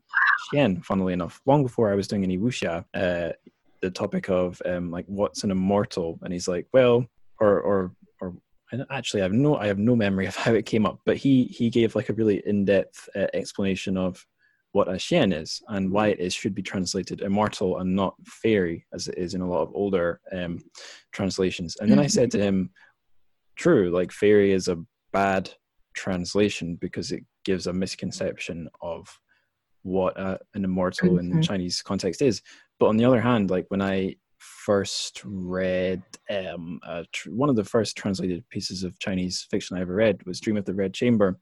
[0.53, 3.33] Xian, funnily enough, long before I was doing any wuxia, uh,
[3.81, 7.05] the topic of um, like what's an immortal, and he's like, well,
[7.37, 7.91] or or
[8.21, 8.33] or
[8.89, 11.47] actually I have no I have no memory of how it came up, but he
[11.47, 14.25] he gave like a really in depth uh, explanation of
[14.73, 18.85] what a xian is and why it is should be translated immortal and not fairy
[18.93, 20.59] as it is in a lot of older um,
[21.11, 21.77] translations.
[21.79, 22.71] And then I said to him,
[23.55, 25.49] "True, like fairy is a bad
[25.93, 29.07] translation because it gives a misconception of
[29.83, 31.19] what uh, an immortal mm-hmm.
[31.19, 32.41] in the Chinese context is.
[32.79, 36.79] But on the other hand, like when I first read um,
[37.11, 40.57] tr- one of the first translated pieces of Chinese fiction I ever read was Dream
[40.57, 41.39] of the Red Chamber.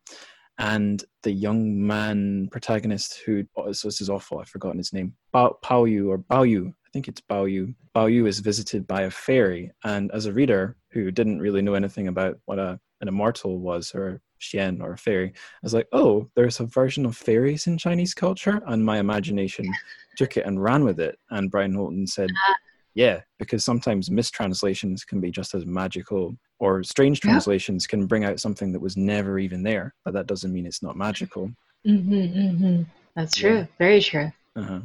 [0.61, 5.13] And the young man protagonist who, oh, so this is awful, I've forgotten his name,
[5.33, 7.73] Bao, Pao Yu or Bao Yu, I think it's Bao Yu.
[7.95, 9.71] Bao Yu is visited by a fairy.
[9.85, 13.95] And as a reader who didn't really know anything about what a, an immortal was
[13.95, 17.77] or Xian or a fairy, I was like, oh, there's a version of fairies in
[17.77, 18.61] Chinese culture.
[18.67, 19.71] And my imagination
[20.17, 21.17] took it and ran with it.
[21.29, 22.53] And Brian Holton said, uh,
[22.93, 27.89] yeah, because sometimes mistranslations can be just as magical, or strange translations yeah.
[27.89, 30.95] can bring out something that was never even there, but that doesn't mean it's not
[30.95, 31.51] magical.
[31.88, 32.83] Mm-hmm, mm-hmm.
[33.15, 33.57] That's true.
[33.57, 33.65] Yeah.
[33.79, 34.31] Very true.
[34.55, 34.81] Uh-huh.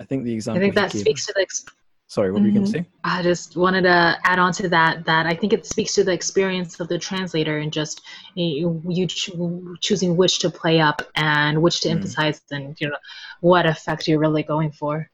[0.00, 0.58] I think the example.
[0.58, 1.42] I think that speaks to the.
[1.42, 1.66] Ex-
[2.08, 2.44] Sorry, what mm-hmm.
[2.44, 2.86] were you going to say?
[3.04, 5.04] I just wanted to add on to that.
[5.04, 8.00] That I think it speaks to the experience of the translator and just
[8.34, 11.92] you, you cho- choosing which to play up and which to mm.
[11.92, 12.96] emphasize, and you know
[13.40, 15.10] what effect you're really going for.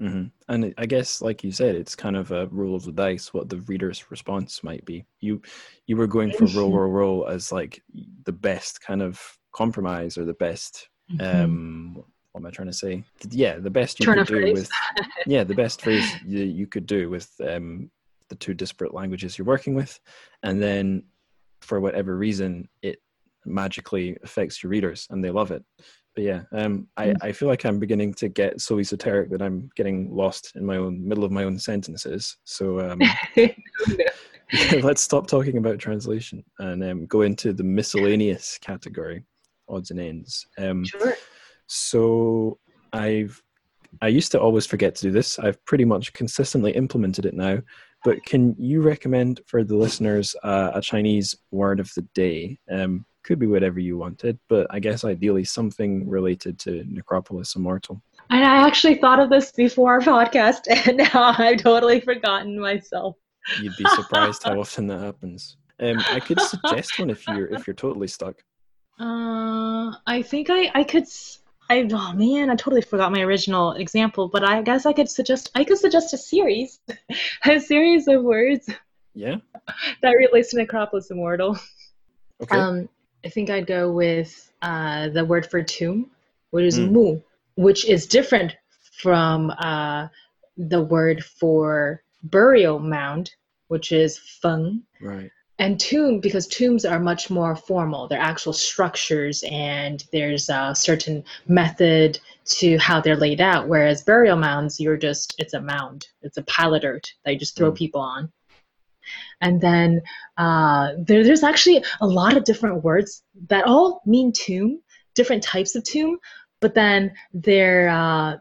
[0.00, 0.24] Mm-hmm.
[0.48, 3.48] And I guess, like you said, it's kind of a roll of the dice what
[3.48, 5.04] the reader's response might be.
[5.20, 5.40] You
[5.86, 7.82] you were going for roll, roll, roll as like
[8.24, 9.20] the best kind of
[9.52, 10.88] compromise or the best.
[11.10, 11.44] Mm-hmm.
[11.44, 13.04] Um, what am I trying to say?
[13.30, 14.54] Yeah, the best you Turn could do phrase.
[14.54, 14.70] with.
[15.26, 17.90] yeah, the best phrase you, you could do with um,
[18.28, 19.98] the two disparate languages you're working with,
[20.42, 21.04] and then
[21.62, 22.98] for whatever reason, it
[23.46, 25.64] magically affects your readers and they love it
[26.16, 27.16] but yeah, um, I, mm.
[27.20, 30.78] I feel like I'm beginning to get so esoteric that I'm getting lost in my
[30.78, 32.38] own middle of my own sentences.
[32.44, 33.00] So um,
[34.82, 39.24] let's stop talking about translation and um, go into the miscellaneous category,
[39.68, 40.46] odds and ends.
[40.56, 41.16] Um, sure.
[41.66, 42.58] So
[42.94, 43.40] I've
[44.00, 45.38] I used to always forget to do this.
[45.38, 47.60] I've pretty much consistently implemented it now.
[48.04, 52.58] But can you recommend for the listeners uh, a Chinese word of the day?
[52.70, 58.00] Um, could be whatever you wanted, but I guess ideally something related to Necropolis Immortal.
[58.30, 63.16] And I actually thought of this before our podcast, and now I've totally forgotten myself.
[63.60, 65.56] You'd be surprised how often that happens.
[65.80, 68.42] Um, I could suggest one if you're if you're totally stuck.
[68.98, 71.04] Uh, I think I I could.
[71.68, 75.50] I oh man, I totally forgot my original example, but I guess I could suggest
[75.54, 76.80] I could suggest a series,
[77.44, 78.70] a series of words.
[79.14, 79.36] Yeah.
[80.02, 81.58] That relates to Necropolis Immortal.
[82.42, 82.56] Okay.
[82.56, 82.88] Um,
[83.24, 86.10] I think I'd go with uh, the word for tomb,
[86.50, 86.90] which is mm.
[86.90, 87.20] mu,
[87.56, 88.54] which is different
[88.92, 90.08] from uh,
[90.56, 93.32] the word for burial mound,
[93.68, 94.82] which is feng.
[95.00, 95.30] Right.
[95.58, 98.08] And tomb, because tombs are much more formal.
[98.08, 102.20] They're actual structures, and there's a certain method
[102.58, 103.66] to how they're laid out.
[103.66, 106.08] Whereas burial mounds, you're just, it's a mound.
[106.20, 107.76] It's a pile of dirt that you just throw mm.
[107.76, 108.30] people on.
[109.40, 110.02] And then
[110.36, 114.80] uh, there, there's actually a lot of different words that all mean tomb,
[115.14, 116.18] different types of tomb,
[116.60, 118.36] but then they're uh,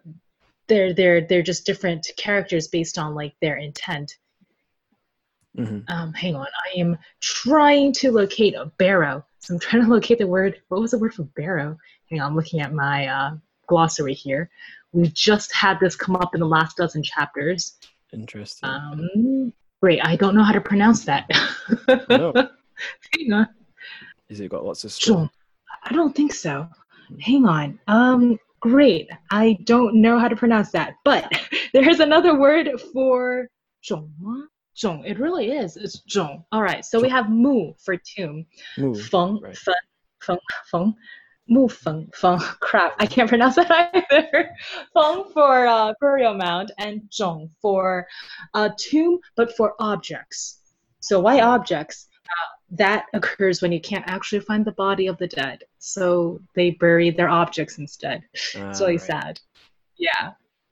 [0.67, 4.17] they're they're they're just different characters based on like their intent.
[5.57, 5.79] Mm-hmm.
[5.87, 9.25] Um, hang on, I am trying to locate a barrow.
[9.39, 10.61] So I'm trying to locate the word.
[10.67, 11.77] What was the word for barrow?
[12.09, 13.31] Hang on, I'm looking at my uh,
[13.67, 14.49] glossary here.
[14.91, 17.77] We just had this come up in the last dozen chapters.
[18.11, 18.69] Interesting.
[18.69, 19.53] Um,
[19.85, 20.03] Great.
[20.03, 21.29] I don't know how to pronounce that.
[22.09, 22.33] No.
[23.13, 23.47] Hang on.
[24.29, 25.29] Is it got lots of strong?
[25.83, 26.67] I don't think so.
[27.07, 27.19] Hmm.
[27.19, 27.79] Hang on.
[27.85, 29.07] Um, great.
[29.29, 31.31] I don't know how to pronounce that, but
[31.73, 33.47] there's another word for
[33.87, 34.09] zhong.
[34.75, 35.05] Zhong.
[35.05, 35.77] It really is.
[35.77, 36.43] It's zhong.
[36.51, 36.83] All right.
[36.83, 38.47] So we have mu for tomb.
[38.79, 38.95] Mu.
[38.95, 39.39] Feng.
[39.39, 39.55] Right.
[39.55, 39.75] Feng.
[40.19, 40.39] Feng.
[40.71, 40.95] Feng.
[41.47, 43.71] Mu Feng Feng crap, I can't pronounce that
[44.11, 44.49] either.
[44.93, 48.07] Feng for uh, burial mound and Zhong for
[48.53, 50.59] uh, tomb, but for objects.
[50.99, 52.07] So why objects?
[52.25, 55.63] Uh, that occurs when you can't actually find the body of the dead.
[55.77, 58.23] So they bury their objects instead.
[58.33, 59.01] it's really right.
[59.01, 59.39] sad.
[59.97, 60.31] Yeah,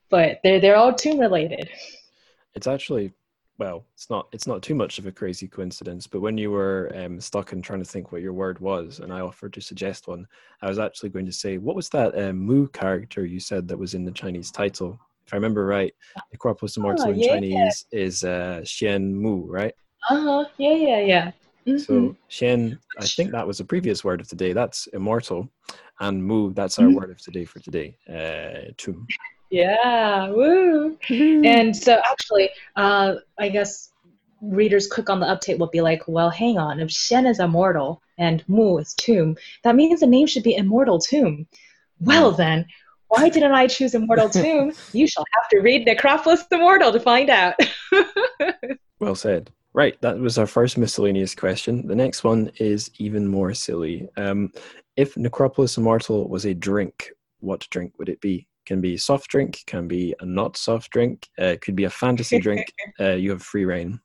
[0.09, 1.69] but they're they're all tomb related.
[2.55, 3.13] It's actually
[3.59, 6.07] well, it's not it's not too much of a crazy coincidence.
[6.07, 9.13] But when you were um, stuck and trying to think what your word was, and
[9.13, 10.27] I offered to suggest one,
[10.61, 13.77] I was actually going to say, what was that um, Mu character you said that
[13.77, 14.99] was in the Chinese title?
[15.25, 15.93] If I remember right,
[16.31, 17.99] Necropolis Immortal oh, in Chinese yeah.
[17.99, 19.73] is uh, Xian Mu, right?
[20.09, 20.45] Uh huh.
[20.57, 21.31] Yeah, yeah, yeah.
[21.67, 21.77] Mm-hmm.
[21.77, 24.51] So Xian, I think that was the previous word of the day.
[24.51, 25.47] That's immortal,
[25.99, 26.53] and Mu.
[26.53, 26.95] That's our mm-hmm.
[26.95, 27.97] word of today for today.
[28.09, 29.07] Uh, tomb.
[29.53, 30.97] Yeah, woo.
[31.09, 33.91] and so actually, uh, I guess
[34.41, 38.01] readers click on the update will be like, well, hang on, if Shen is immortal
[38.17, 41.45] and Mu is tomb, that means the name should be Immortal Tomb.
[41.99, 42.37] Well hmm.
[42.37, 42.65] then,
[43.09, 44.71] why didn't I choose Immortal Tomb?
[44.91, 47.53] You shall have to read Necropolis Immortal to find out.
[48.99, 49.51] well said.
[49.75, 51.85] Right, that was our first miscellaneous question.
[51.85, 54.09] The next one is even more silly.
[54.17, 54.51] Um,
[54.95, 58.47] if Necropolis Immortal was a drink, what drink would it be?
[58.65, 62.39] Can be soft drink, can be a not soft drink, uh, could be a fantasy
[62.39, 62.65] drink.
[62.99, 63.99] Uh, you have free reign.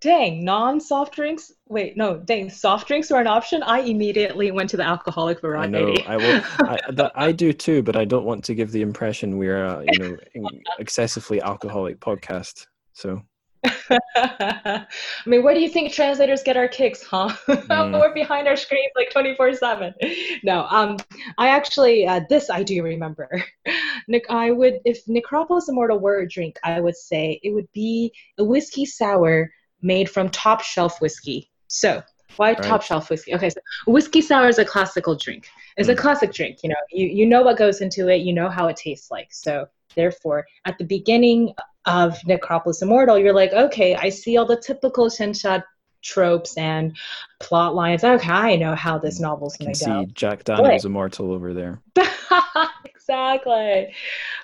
[0.00, 1.52] Dang, non-soft drinks.
[1.68, 3.62] Wait, no, dang, soft drinks were an option.
[3.62, 5.76] I immediately went to the alcoholic variety.
[5.76, 6.42] I know, I will.
[6.68, 9.98] I, that, I do too, but I don't want to give the impression we're, you
[10.00, 12.66] know, excessively alcoholic podcast.
[12.94, 13.22] So
[13.90, 14.86] I
[15.26, 17.30] mean, where do you think translators get our kicks, huh?
[17.72, 17.98] Mm.
[17.98, 19.94] We're behind our screens like 24 7.
[20.42, 20.98] No, um,
[21.38, 23.42] I actually, uh, this I do remember.
[24.08, 28.12] Nick, I would, if Necropolis Immortal were a drink, I would say it would be
[28.38, 31.50] a whiskey sour made from top shelf whiskey.
[31.68, 32.02] So,
[32.36, 32.62] why right.
[32.62, 33.34] top shelf whiskey?
[33.34, 35.48] Okay, so whiskey sour is a classical drink.
[35.76, 35.92] It's mm.
[35.92, 36.58] a classic drink.
[36.62, 39.28] You know, you, you know what goes into it, you know how it tastes like.
[39.32, 41.54] So, therefore, at the beginning
[41.86, 45.64] of Necropolis Immortal, you're like, okay, I see all the typical xianxia
[46.02, 46.96] tropes and
[47.40, 48.04] plot lines.
[48.04, 50.04] Okay, I know how this mm, novel's going to go.
[50.04, 51.80] See Jack Daniels but, Immortal over there.
[52.84, 53.94] exactly.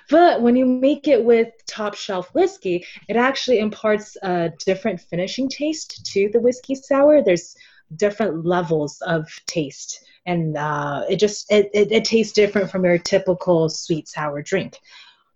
[0.09, 5.49] But when you make it with top shelf whiskey, it actually imparts a different finishing
[5.49, 7.21] taste to the whiskey sour.
[7.21, 7.55] There's
[7.95, 12.99] different levels of taste and uh, it just it, it, it tastes different from your
[12.99, 14.79] typical sweet sour drink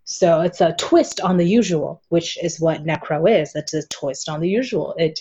[0.05, 3.55] so it's a twist on the usual, which is what Necro is.
[3.55, 4.93] It's a twist on the usual.
[4.97, 5.19] It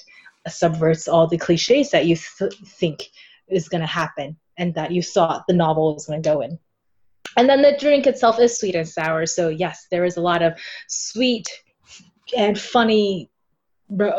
[0.48, 3.10] subverts all the cliches that you th- think
[3.48, 6.58] is going to happen and that you thought the novel was going to go in.
[7.36, 9.24] And then the drink itself is sweet and sour.
[9.26, 11.46] So, yes, there is a lot of sweet
[12.36, 13.30] and funny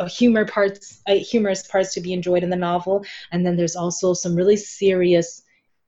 [0.07, 3.05] humor parts, uh, humorous parts to be enjoyed in the novel.
[3.31, 5.43] And then there's also some really serious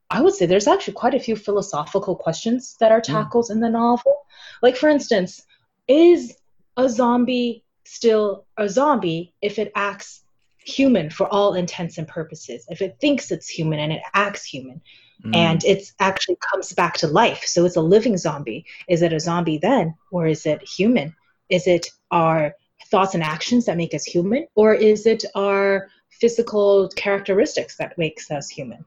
[0.10, 3.12] I would say there's actually quite a few philosophical questions that are hmm.
[3.12, 3.52] tackled mm.
[3.52, 4.26] in the novel.
[4.62, 5.44] Like, for instance,
[5.88, 6.36] is
[6.78, 10.24] a zombie still a zombie if it acts
[10.58, 12.66] human for all intents and purposes?
[12.70, 14.82] If it thinks it's human and it acts human
[15.24, 15.36] mm.
[15.36, 19.20] and it actually comes back to life, so it's a living zombie, is it a
[19.20, 21.16] zombie then or is it human?
[21.50, 22.56] Is it our
[22.88, 28.32] thoughts and actions that make us human or is it our physical characteristics that makes
[28.32, 28.86] us human?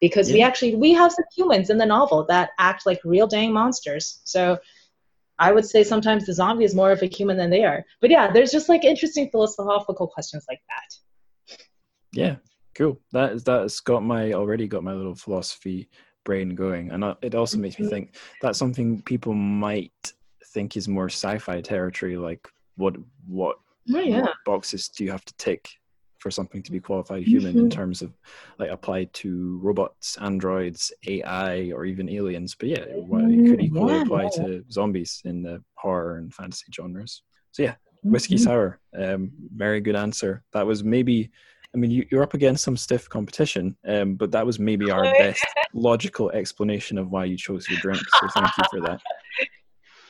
[0.00, 0.34] Because yeah.
[0.34, 4.20] we actually we have some humans in the novel that act like real dang monsters.
[4.24, 4.58] So
[5.38, 7.84] I would say sometimes the zombie is more of a human than they are.
[8.00, 11.58] But yeah, there's just like interesting philosophical questions like that.
[12.12, 12.36] Yeah,
[12.74, 13.00] cool.
[13.12, 15.88] That is that's got my already got my little philosophy
[16.24, 17.94] brain going, and it also makes me mm-hmm.
[17.94, 20.12] think that's something people might
[20.52, 22.16] think is more sci-fi territory.
[22.16, 22.46] Like,
[22.76, 22.96] what
[23.26, 23.56] what,
[23.92, 24.22] oh, yeah.
[24.22, 25.68] what boxes do you have to tick
[26.24, 27.66] for something to be qualified human mm-hmm.
[27.66, 28.10] in terms of
[28.58, 32.56] like applied to robots, androids, AI, or even aliens.
[32.58, 34.02] But yeah, it could equally yeah.
[34.04, 37.20] apply to zombies in the horror and fantasy genres.
[37.50, 38.44] So yeah, whiskey mm-hmm.
[38.44, 38.80] sour.
[38.98, 40.42] Um, very good answer.
[40.54, 41.30] That was maybe.
[41.74, 45.02] I mean, you, are up against some stiff competition, um, but that was maybe our
[45.02, 45.44] best
[45.74, 48.00] logical explanation of why you chose your drink.
[48.20, 49.00] So thank you for that.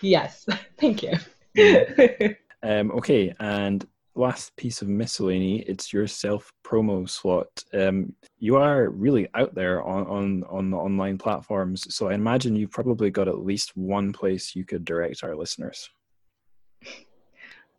[0.01, 0.47] Yes,
[0.79, 1.15] thank you.
[2.63, 3.85] um, okay, and
[4.15, 7.49] last piece of miscellany, it's your self promo slot.
[7.73, 12.57] Um, you are really out there on, on on the online platforms, so I imagine
[12.57, 15.89] you've probably got at least one place you could direct our listeners.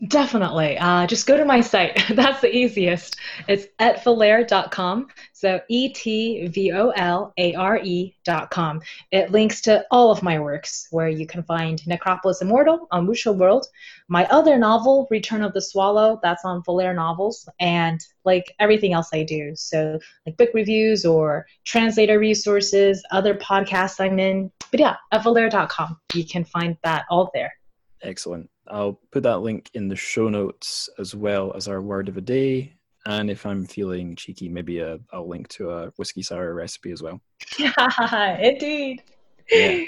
[0.10, 0.78] Definitely.
[0.78, 2.04] Uh, just go to my site.
[2.14, 3.16] That's the easiest.
[3.48, 5.08] It's etvolare.com.
[5.32, 8.82] So E T V O L A R E.com.
[9.12, 13.34] It links to all of my works, where you can find Necropolis Immortal on Wuxia
[13.34, 13.68] World,
[14.10, 19.10] my other novel, Return of the Swallow, that's on Volare Novels, and like everything else
[19.14, 19.54] I do.
[19.56, 24.52] So, like book reviews or translator resources, other podcasts I'm in.
[24.72, 25.98] But yeah, etvolare.com.
[26.14, 27.54] You can find that all there.
[28.02, 28.50] Excellent.
[28.68, 32.22] I'll put that link in the show notes as well as our word of the
[32.22, 32.76] day.
[33.06, 37.04] And if I'm feeling cheeky, maybe a, I'll link to a whiskey sour recipe as
[37.04, 37.22] well.
[37.60, 39.04] Yeah, indeed.
[39.52, 39.84] Yeah.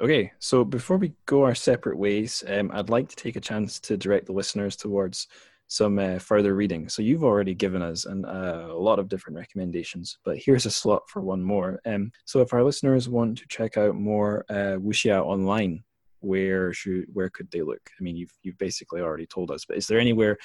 [0.00, 3.80] Okay, so before we go our separate ways, um, I'd like to take a chance
[3.80, 5.26] to direct the listeners towards
[5.66, 6.88] some uh, further reading.
[6.88, 10.70] So you've already given us an, uh, a lot of different recommendations, but here's a
[10.70, 11.80] slot for one more.
[11.84, 15.84] Um, so if our listeners want to check out more uh, wuxia online,
[16.20, 17.80] where should where could they look?
[17.98, 20.36] I mean, you've you've basically already told us, but is there anywhere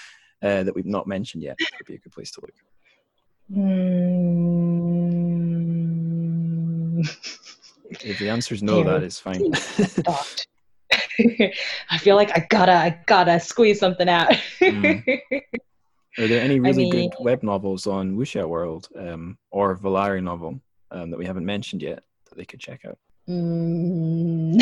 [0.41, 2.53] uh, that we've not mentioned yet that would be a good place to look?
[3.51, 4.03] Mm.
[8.03, 9.41] if the answer is no, that is fine.
[11.89, 14.31] I feel like I gotta I gotta squeeze something out.
[14.59, 15.21] mm.
[16.17, 20.21] Are there any really I mean, good web novels on Wuxia World um, or Volare
[20.23, 22.97] novel um, that we haven't mentioned yet that they could check out?
[23.29, 24.61] Mm.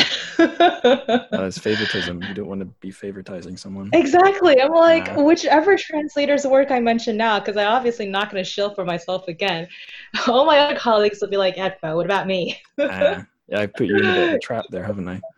[1.30, 2.22] That's favoritism.
[2.28, 3.90] You don't want to be favoritizing someone.
[3.92, 4.60] Exactly.
[4.60, 8.72] I'm like, whichever translator's work I mention now, because I'm obviously not going to shill
[8.74, 9.66] for myself again.
[10.28, 12.60] All my other colleagues will be like, Etvo, what about me?
[12.78, 15.20] uh, yeah, I put you in a a trap there, haven't I?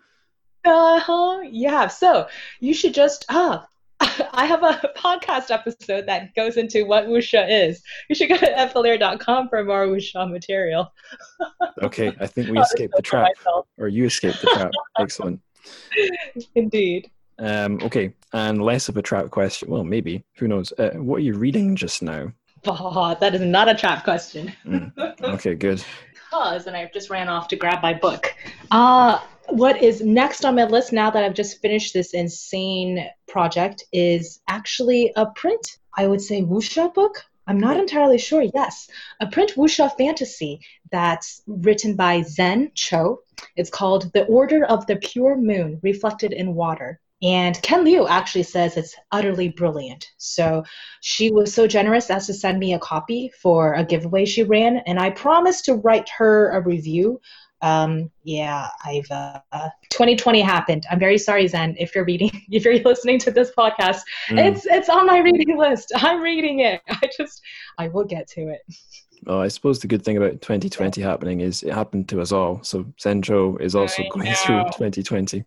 [0.66, 1.42] Uh huh.
[1.51, 1.88] Yeah.
[1.88, 2.26] So
[2.59, 3.66] you should just ah
[4.32, 7.82] I have a podcast episode that goes into what wuxia is.
[8.08, 10.92] You should go to etvolare.com for more wuxia material.
[11.82, 13.28] okay, I think we escaped the trap,
[13.78, 14.72] or you escaped the trap.
[14.98, 15.40] Excellent.
[16.54, 17.10] Indeed.
[17.38, 19.70] Um, okay, and less of a trap question.
[19.70, 20.24] Well, maybe.
[20.38, 20.72] Who knows?
[20.78, 22.32] Uh, what are you reading just now?
[22.66, 24.52] Oh, that is not a trap question.
[24.64, 24.92] mm.
[25.20, 25.84] Okay, good.
[26.14, 28.34] Because, and I just ran off to grab my book.
[28.70, 33.84] Uh, what is next on my list now that I've just finished this insane project
[33.92, 37.22] is actually a print, I would say, wuxia book.
[37.46, 38.42] I'm not entirely sure.
[38.54, 38.88] Yes,
[39.20, 40.60] a print wuxia fantasy
[40.90, 43.20] that's written by Zen Cho.
[43.56, 47.00] It's called The Order of the Pure Moon Reflected in Water.
[47.22, 50.10] And Ken Liu actually says it's utterly brilliant.
[50.18, 50.64] So
[51.00, 54.78] she was so generous as to send me a copy for a giveaway she ran,
[54.86, 57.20] and I promised to write her a review
[57.65, 60.85] um, yeah, I've uh, 2020 happened.
[60.91, 64.03] I'm very sorry, Zen, if you're reading, if you're listening to this podcast.
[64.28, 64.53] Mm.
[64.53, 65.91] It's it's on my reading list.
[65.97, 66.82] I'm reading it.
[66.89, 67.41] I just
[67.78, 68.61] I will get to it.
[69.27, 72.62] Oh, I suppose the good thing about 2020 happening is it happened to us all.
[72.62, 74.35] So Zen Cho is also I going know.
[74.35, 75.39] through 2020.
[75.39, 75.45] Um,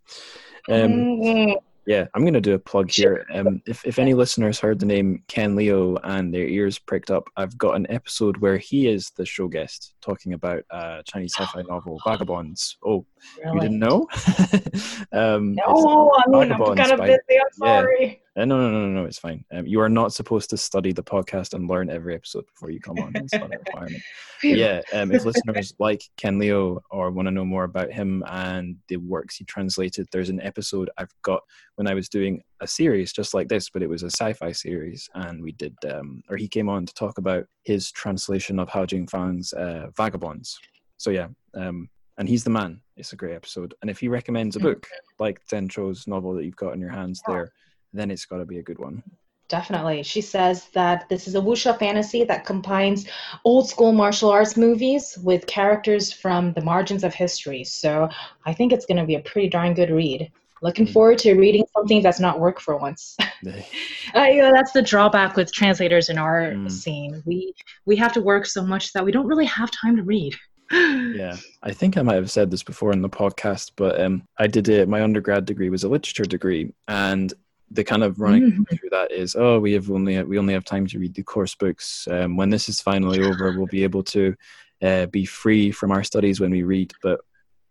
[0.70, 1.54] mm-hmm.
[1.88, 3.26] Yeah, I'm going to do a plug here.
[3.34, 7.30] Um, if, if any listeners heard the name Ken Liu and their ears pricked up,
[7.38, 11.62] I've got an episode where he is the show guest talking about uh, Chinese sci-fi
[11.70, 12.78] novel Vagabonds.
[12.84, 13.06] Oh,
[13.42, 13.56] really?
[13.56, 14.06] you didn't know?
[15.14, 17.40] um, no, I mean, I'm kind of busy.
[17.40, 18.22] I'm sorry.
[18.36, 19.06] Yeah, uh, no, no, no, no, no.
[19.06, 19.44] It's fine.
[19.52, 22.80] Um, you are not supposed to study the podcast and learn every episode before you
[22.80, 23.12] come on.
[23.16, 24.04] It's not a requirement.
[24.44, 24.82] yeah.
[24.94, 28.98] Um, if listeners like Ken Liu or want to know more about him and the
[28.98, 31.42] works he translated, there's an episode I've got
[31.78, 35.10] when I was doing a series just like this, but it was a sci-fi series,
[35.16, 38.86] and we did, um, or he came on to talk about his translation of Hao
[38.86, 40.60] Jingfang's uh, Vagabonds.
[40.98, 42.82] So yeah, um, and he's the man.
[42.98, 44.86] It's a great episode, and if he recommends a book
[45.20, 47.52] like Zen Cho's novel that you've got in your hands there
[47.94, 49.04] then it's got to be a good one.
[49.50, 50.04] Definitely.
[50.04, 53.08] She says that this is a wuxia fantasy that combines
[53.46, 57.64] old school martial arts movies with characters from the margins of history.
[57.64, 58.10] So
[58.46, 60.32] I think it's going to be a pretty darn good read.
[60.62, 60.94] Looking mm.
[60.94, 63.16] forward to reading something that's not work for once.
[63.20, 63.22] uh,
[64.16, 66.72] you know, that's the drawback with translators in our mm.
[66.72, 67.22] scene.
[67.26, 67.54] We
[67.86, 70.36] we have to work so much that we don't really have time to read.
[70.72, 74.48] yeah, I think I might have said this before in the podcast, but um, I
[74.48, 74.90] did it.
[74.90, 77.34] my undergrad degree was a literature degree, and
[77.72, 78.76] the kind of running mm-hmm.
[78.76, 81.54] through that is oh we have only we only have time to read the course
[81.56, 84.34] books um, when this is finally over we'll be able to
[84.82, 87.20] uh, be free from our studies when we read but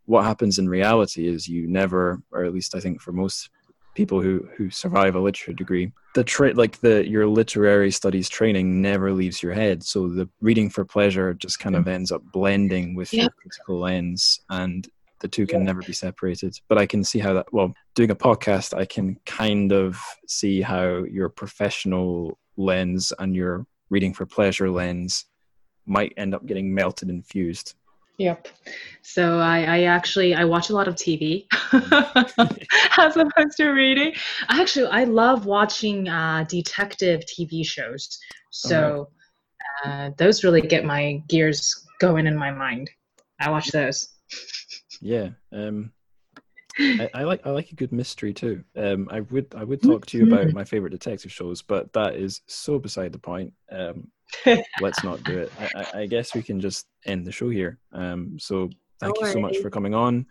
[0.07, 3.51] what happens in reality is you never or at least i think for most
[3.95, 8.81] people who who survive a literature degree the tra- like the your literary studies training
[8.81, 12.95] never leaves your head so the reading for pleasure just kind of ends up blending
[12.95, 13.23] with yep.
[13.23, 14.89] your critical lens and
[15.21, 15.67] the two can yeah.
[15.67, 19.19] never be separated but i can see how that well doing a podcast i can
[19.25, 25.25] kind of see how your professional lens and your reading for pleasure lens
[25.87, 27.75] might end up getting melted and fused
[28.19, 28.49] Yep.
[29.03, 31.47] So I, I actually I watch a lot of TV
[32.99, 34.15] as opposed to reading.
[34.49, 38.19] Actually, I love watching uh, detective TV shows.
[38.51, 39.11] So
[39.85, 42.91] uh, those really get my gears going in my mind.
[43.41, 44.09] I watch those.
[45.03, 45.29] Yeah.
[45.53, 45.93] Um,
[46.79, 48.63] I, I, like I like a good mystery too.
[48.77, 52.17] Um, I would I would talk to you about my favorite detective shows, but that
[52.17, 53.53] is so beside the point.
[53.71, 54.09] Um,
[54.81, 55.53] let's not do it.
[55.59, 57.79] I, I, I, guess we can just end the show here.
[57.93, 58.69] Um, so
[59.01, 60.27] thank you so much for coming on.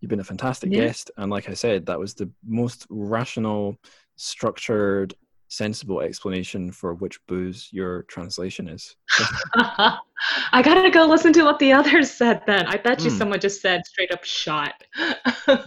[0.00, 0.86] You've been a fantastic yeah.
[0.86, 3.78] guest, and like I said, that was the most rational,
[4.16, 5.14] structured,
[5.48, 8.96] sensible explanation for which booze your translation is.
[9.54, 12.66] I gotta go listen to what the others said then.
[12.66, 13.18] I bet you mm.
[13.18, 14.84] someone just said straight up shot.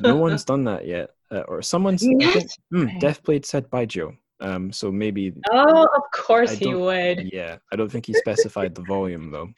[0.02, 1.12] no one's done that yet.
[1.32, 2.34] Uh, or someone's yes.
[2.34, 4.18] think, mm, Deathblade said baijiu.
[4.42, 5.34] Um, so maybe.
[5.52, 7.32] Oh, of course he would.
[7.32, 9.50] Yeah, I don't think he specified the volume though.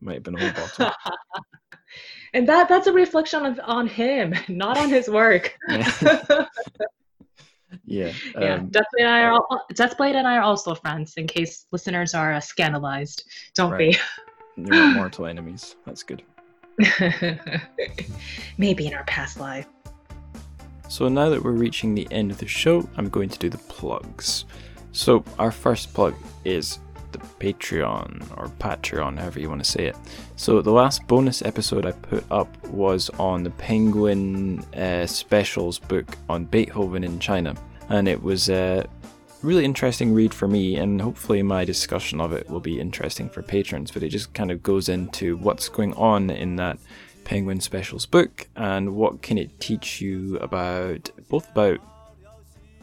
[0.00, 0.94] Might have been a whole bottle.
[2.34, 5.56] and that that's a reflection of on him, not on his work.
[7.84, 8.12] Yeah.
[8.36, 11.14] Um, Deathblade and I are all, Deathblade and I are also friends.
[11.16, 13.24] In case listeners are uh, scandalized,
[13.54, 13.92] don't right.
[13.92, 13.98] be.
[14.56, 15.76] You're not mortal enemies.
[15.86, 16.22] That's good.
[18.58, 19.66] Maybe in our past life.
[20.88, 23.58] So now that we're reaching the end of the show, I'm going to do the
[23.58, 24.44] plugs.
[24.92, 26.78] So our first plug is
[27.12, 29.96] the Patreon or Patreon, however you want to say it.
[30.36, 36.16] So the last bonus episode I put up was on the Penguin uh, Specials book
[36.28, 37.54] on Beethoven in China,
[37.88, 38.86] and it was a
[39.42, 43.42] really interesting read for me, and hopefully my discussion of it will be interesting for
[43.42, 43.90] patrons.
[43.90, 46.78] But it just kind of goes into what's going on in that
[47.24, 51.80] Penguin Specials book and what can it teach you about both about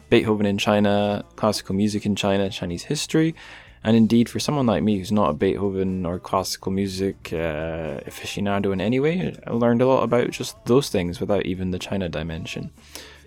[0.08, 3.34] Beethoven in China, classical music in China, Chinese history,
[3.82, 8.72] and indeed for someone like me who's not a Beethoven or classical music uh, aficionado
[8.72, 12.08] in any way, I learned a lot about just those things without even the China
[12.08, 12.70] dimension.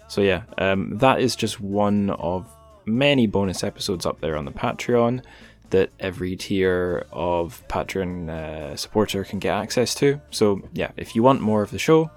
[0.07, 2.47] So yeah, um, that is just one of
[2.85, 5.23] many bonus episodes up there on the Patreon
[5.71, 10.21] that every tier of Patreon uh, supporter can get access to.
[10.29, 12.11] So, yeah, if you want more of the show,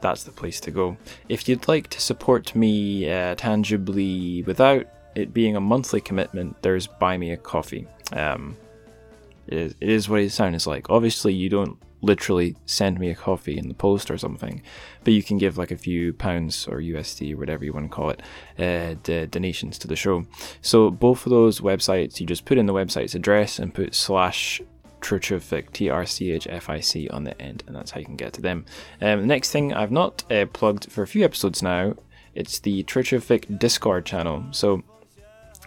[0.00, 0.96] that's the place to go.
[1.28, 6.86] If you'd like to support me uh, tangibly without it being a monthly commitment, there's
[6.86, 7.86] Buy Me a Coffee.
[8.12, 8.56] Um,
[9.46, 10.88] it, is, what it sounds like.
[10.90, 14.60] Obviously, you don't literally send me a coffee in the post or something,
[15.04, 18.10] but you can give like a few pounds or USD whatever you want to call
[18.10, 18.22] it,
[18.58, 20.24] uh, d- donations to the show.
[20.60, 24.60] So both of those websites, you just put in the website's address and put slash
[25.00, 28.06] Trchfic, T R C H F I C on the end, and that's how you
[28.06, 28.64] can get to them.
[29.00, 31.94] Um, the next thing I've not uh, plugged for a few episodes now,
[32.34, 34.44] it's the Trchfic Discord channel.
[34.52, 34.82] So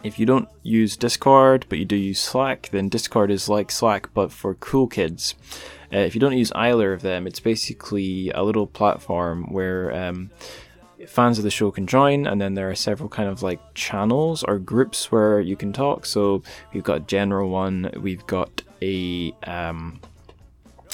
[0.05, 4.13] if you don't use Discord but you do use Slack, then Discord is like Slack
[4.13, 5.35] but for cool kids.
[5.91, 10.29] Uh, if you don't use either of them, it's basically a little platform where um,
[11.07, 14.43] fans of the show can join, and then there are several kind of like channels
[14.43, 16.05] or groups where you can talk.
[16.05, 19.99] So we've got a general one, we've got a um,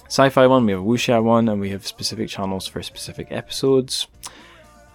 [0.07, 4.07] sci-fi one, we have a wuxia one, and we have specific channels for specific episodes.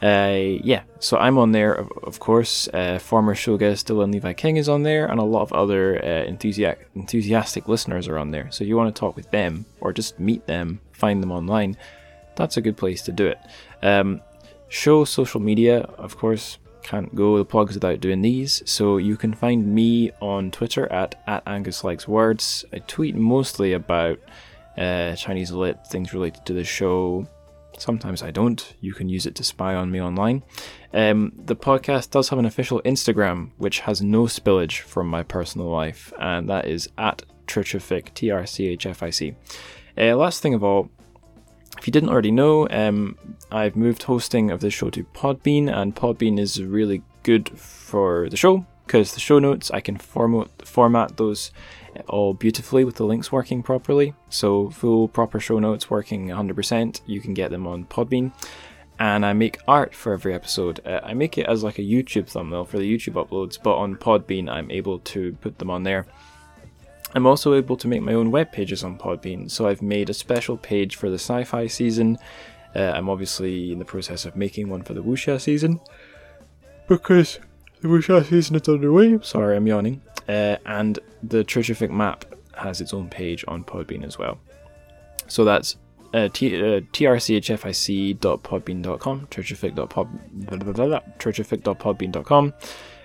[0.02, 2.68] Uh, yeah, so I'm on there, of, of course.
[2.68, 6.02] Uh, former show guest Dylan Levi King is on there, and a lot of other
[6.04, 8.50] uh, enthusiastic, enthusiastic listeners are on there.
[8.50, 11.76] So if you want to talk with them or just meet them, find them online,
[12.34, 13.38] that's a good place to do it.
[13.82, 14.20] Um,
[14.68, 18.62] show social media, of course, can't go the plugs without doing these.
[18.70, 22.64] So you can find me on Twitter at, at Angus Likes Words.
[22.72, 24.20] I tweet mostly about
[24.76, 27.26] uh, Chinese lit, things related to the show,
[27.78, 28.74] Sometimes I don't.
[28.80, 30.42] You can use it to spy on me online.
[30.92, 35.68] Um, the podcast does have an official Instagram, which has no spillage from my personal
[35.68, 39.34] life, and that is at Trchfic, T R C H F I C.
[39.98, 40.90] Uh, last thing of all,
[41.78, 43.16] if you didn't already know, um,
[43.50, 48.36] I've moved hosting of this show to Podbean, and Podbean is really good for the
[48.36, 51.50] show because the show notes I can format format those
[52.08, 54.14] all beautifully with the links working properly.
[54.28, 57.00] So full proper show notes working 100%.
[57.06, 58.32] You can get them on Podbean.
[58.98, 60.80] And I make art for every episode.
[60.86, 63.96] Uh, I make it as like a YouTube thumbnail for the YouTube uploads, but on
[63.96, 66.06] Podbean I'm able to put them on there.
[67.14, 69.50] I'm also able to make my own web pages on Podbean.
[69.50, 72.18] So I've made a special page for the sci-fi season.
[72.74, 75.80] Uh, I'm obviously in the process of making one for the wuxia season
[76.88, 77.38] because
[77.86, 79.18] wuxia season is underway.
[79.22, 80.02] Sorry, I'm yawning.
[80.28, 82.26] Uh, and the Trchfic map
[82.56, 84.38] has its own page on Podbean as well.
[85.28, 85.76] So that's
[86.14, 90.08] uh, t- uh, trchfic.podbean.com, trchfic.pod,
[91.18, 92.54] trchfic.podbean.com.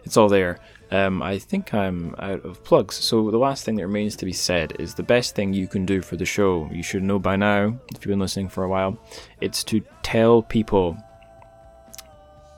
[0.04, 0.58] It's all there.
[0.92, 2.96] Um, I think I'm out of plugs.
[2.96, 5.86] So the last thing that remains to be said is the best thing you can
[5.86, 6.70] do for the show.
[6.72, 8.98] You should know by now, if you've been listening for a while,
[9.40, 10.98] it's to tell people,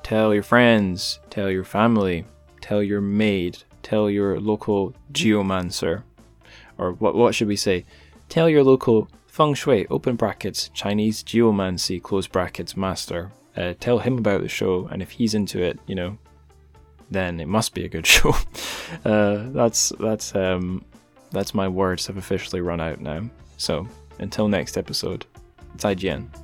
[0.04, 2.26] tell your friends, tell your family,
[2.62, 6.04] tell your maid, tell your local geomancer,
[6.78, 7.16] or what?
[7.16, 7.86] What should we say?
[8.30, 13.32] Tell your local feng shui open brackets Chinese geomancy close brackets master.
[13.56, 16.18] Uh, tell him about the show, and if he's into it, you know,
[17.12, 18.34] then it must be a good show.
[19.06, 20.84] uh, that's that's um,
[21.32, 23.22] that's my words have officially run out now.
[23.58, 23.88] So
[24.20, 25.26] until next episode,
[25.78, 26.43] 再见。